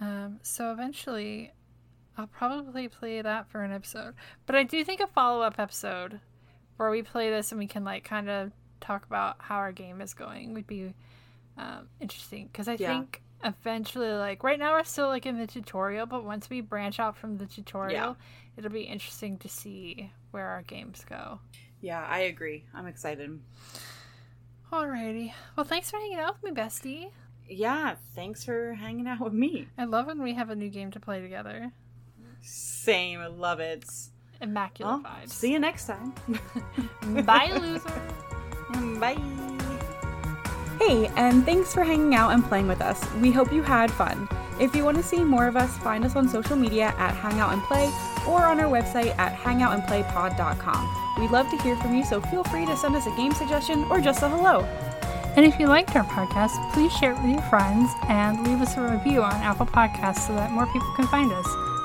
Um, 0.00 0.38
so 0.42 0.70
eventually, 0.72 1.52
I'll 2.16 2.26
probably 2.26 2.88
play 2.88 3.22
that 3.22 3.48
for 3.50 3.62
an 3.62 3.72
episode. 3.72 4.14
But 4.46 4.56
I 4.56 4.62
do 4.64 4.84
think 4.84 5.00
a 5.00 5.06
follow 5.06 5.42
up 5.42 5.58
episode 5.58 6.20
where 6.76 6.90
we 6.90 7.02
play 7.02 7.30
this 7.30 7.52
and 7.52 7.58
we 7.58 7.66
can 7.66 7.84
like 7.84 8.04
kind 8.04 8.28
of 8.28 8.52
talk 8.80 9.06
about 9.06 9.36
how 9.38 9.56
our 9.56 9.72
game 9.72 10.00
is 10.00 10.12
going 10.14 10.54
would 10.54 10.66
be 10.66 10.94
um, 11.56 11.88
interesting 12.00 12.48
because 12.50 12.68
I 12.68 12.74
Yeah. 12.74 12.88
think 12.88 13.22
eventually, 13.44 14.10
like 14.12 14.42
right 14.44 14.58
now, 14.58 14.72
we're 14.72 14.84
still 14.84 15.08
like 15.08 15.26
in 15.26 15.38
the 15.38 15.46
tutorial, 15.46 16.06
but 16.06 16.24
once 16.24 16.48
we 16.50 16.60
branch 16.60 16.98
out 17.00 17.16
from 17.16 17.38
the 17.38 17.46
tutorial, 17.46 18.16
it'll 18.56 18.70
be 18.70 18.82
interesting 18.82 19.38
to 19.38 19.48
see 19.48 20.10
where 20.32 20.46
our 20.48 20.62
games 20.62 21.04
go. 21.08 21.40
Yeah, 21.80 22.04
I 22.08 22.20
agree. 22.20 22.64
I'm 22.74 22.86
excited. 22.86 23.40
Alrighty. 24.72 25.32
Well, 25.56 25.64
thanks 25.64 25.90
for 25.90 25.98
hanging 25.98 26.18
out 26.18 26.36
with 26.42 26.52
me, 26.54 26.60
bestie. 26.60 27.10
Yeah, 27.48 27.96
thanks 28.14 28.44
for 28.44 28.72
hanging 28.74 29.06
out 29.06 29.20
with 29.20 29.32
me. 29.34 29.68
I 29.76 29.84
love 29.84 30.06
when 30.06 30.22
we 30.22 30.34
have 30.34 30.48
a 30.48 30.56
new 30.56 30.70
game 30.70 30.90
to 30.92 31.00
play 31.00 31.20
together. 31.20 31.72
Same. 32.42 33.20
I 33.20 33.26
love 33.28 33.60
it. 33.60 33.84
Immaculate 34.40 35.02
Well, 35.04 35.12
vibes. 35.12 35.30
see 35.30 35.52
you 35.52 35.58
next 35.58 35.86
time. 35.86 36.12
Bye, 37.24 37.50
loser. 37.52 38.02
Bye. 39.00 39.16
Hey, 40.80 41.06
and 41.16 41.44
thanks 41.44 41.72
for 41.72 41.84
hanging 41.84 42.14
out 42.16 42.32
and 42.32 42.44
playing 42.44 42.66
with 42.66 42.80
us. 42.80 43.00
We 43.16 43.30
hope 43.30 43.52
you 43.52 43.62
had 43.62 43.90
fun. 43.90 44.28
If 44.60 44.74
you 44.74 44.84
want 44.84 44.96
to 44.96 45.02
see 45.02 45.22
more 45.22 45.46
of 45.46 45.56
us, 45.56 45.76
find 45.78 46.04
us 46.04 46.16
on 46.16 46.28
social 46.28 46.56
media 46.56 46.92
at 46.98 47.14
Hangout 47.14 47.52
and 47.52 47.62
Play 47.62 47.90
or 48.28 48.44
on 48.44 48.58
our 48.58 48.68
website 48.70 49.16
at 49.18 49.36
hangoutandplaypod.com. 49.38 51.14
We'd 51.20 51.30
love 51.30 51.48
to 51.50 51.56
hear 51.58 51.76
from 51.76 51.94
you, 51.94 52.04
so 52.04 52.20
feel 52.22 52.42
free 52.44 52.66
to 52.66 52.76
send 52.76 52.96
us 52.96 53.06
a 53.06 53.14
game 53.16 53.32
suggestion 53.32 53.84
or 53.90 54.00
just 54.00 54.22
a 54.22 54.28
hello. 54.28 54.62
And 55.36 55.46
if 55.46 55.58
you 55.58 55.66
liked 55.66 55.94
our 55.96 56.04
podcast, 56.04 56.50
please 56.72 56.92
share 56.92 57.12
it 57.12 57.22
with 57.22 57.30
your 57.32 57.42
friends 57.42 57.90
and 58.08 58.44
leave 58.46 58.60
us 58.60 58.76
a 58.76 58.82
review 58.82 59.22
on 59.22 59.32
Apple 59.34 59.66
Podcasts 59.66 60.26
so 60.26 60.34
that 60.34 60.50
more 60.50 60.66
people 60.66 60.92
can 60.96 61.06
find 61.06 61.32
us. 61.32 61.46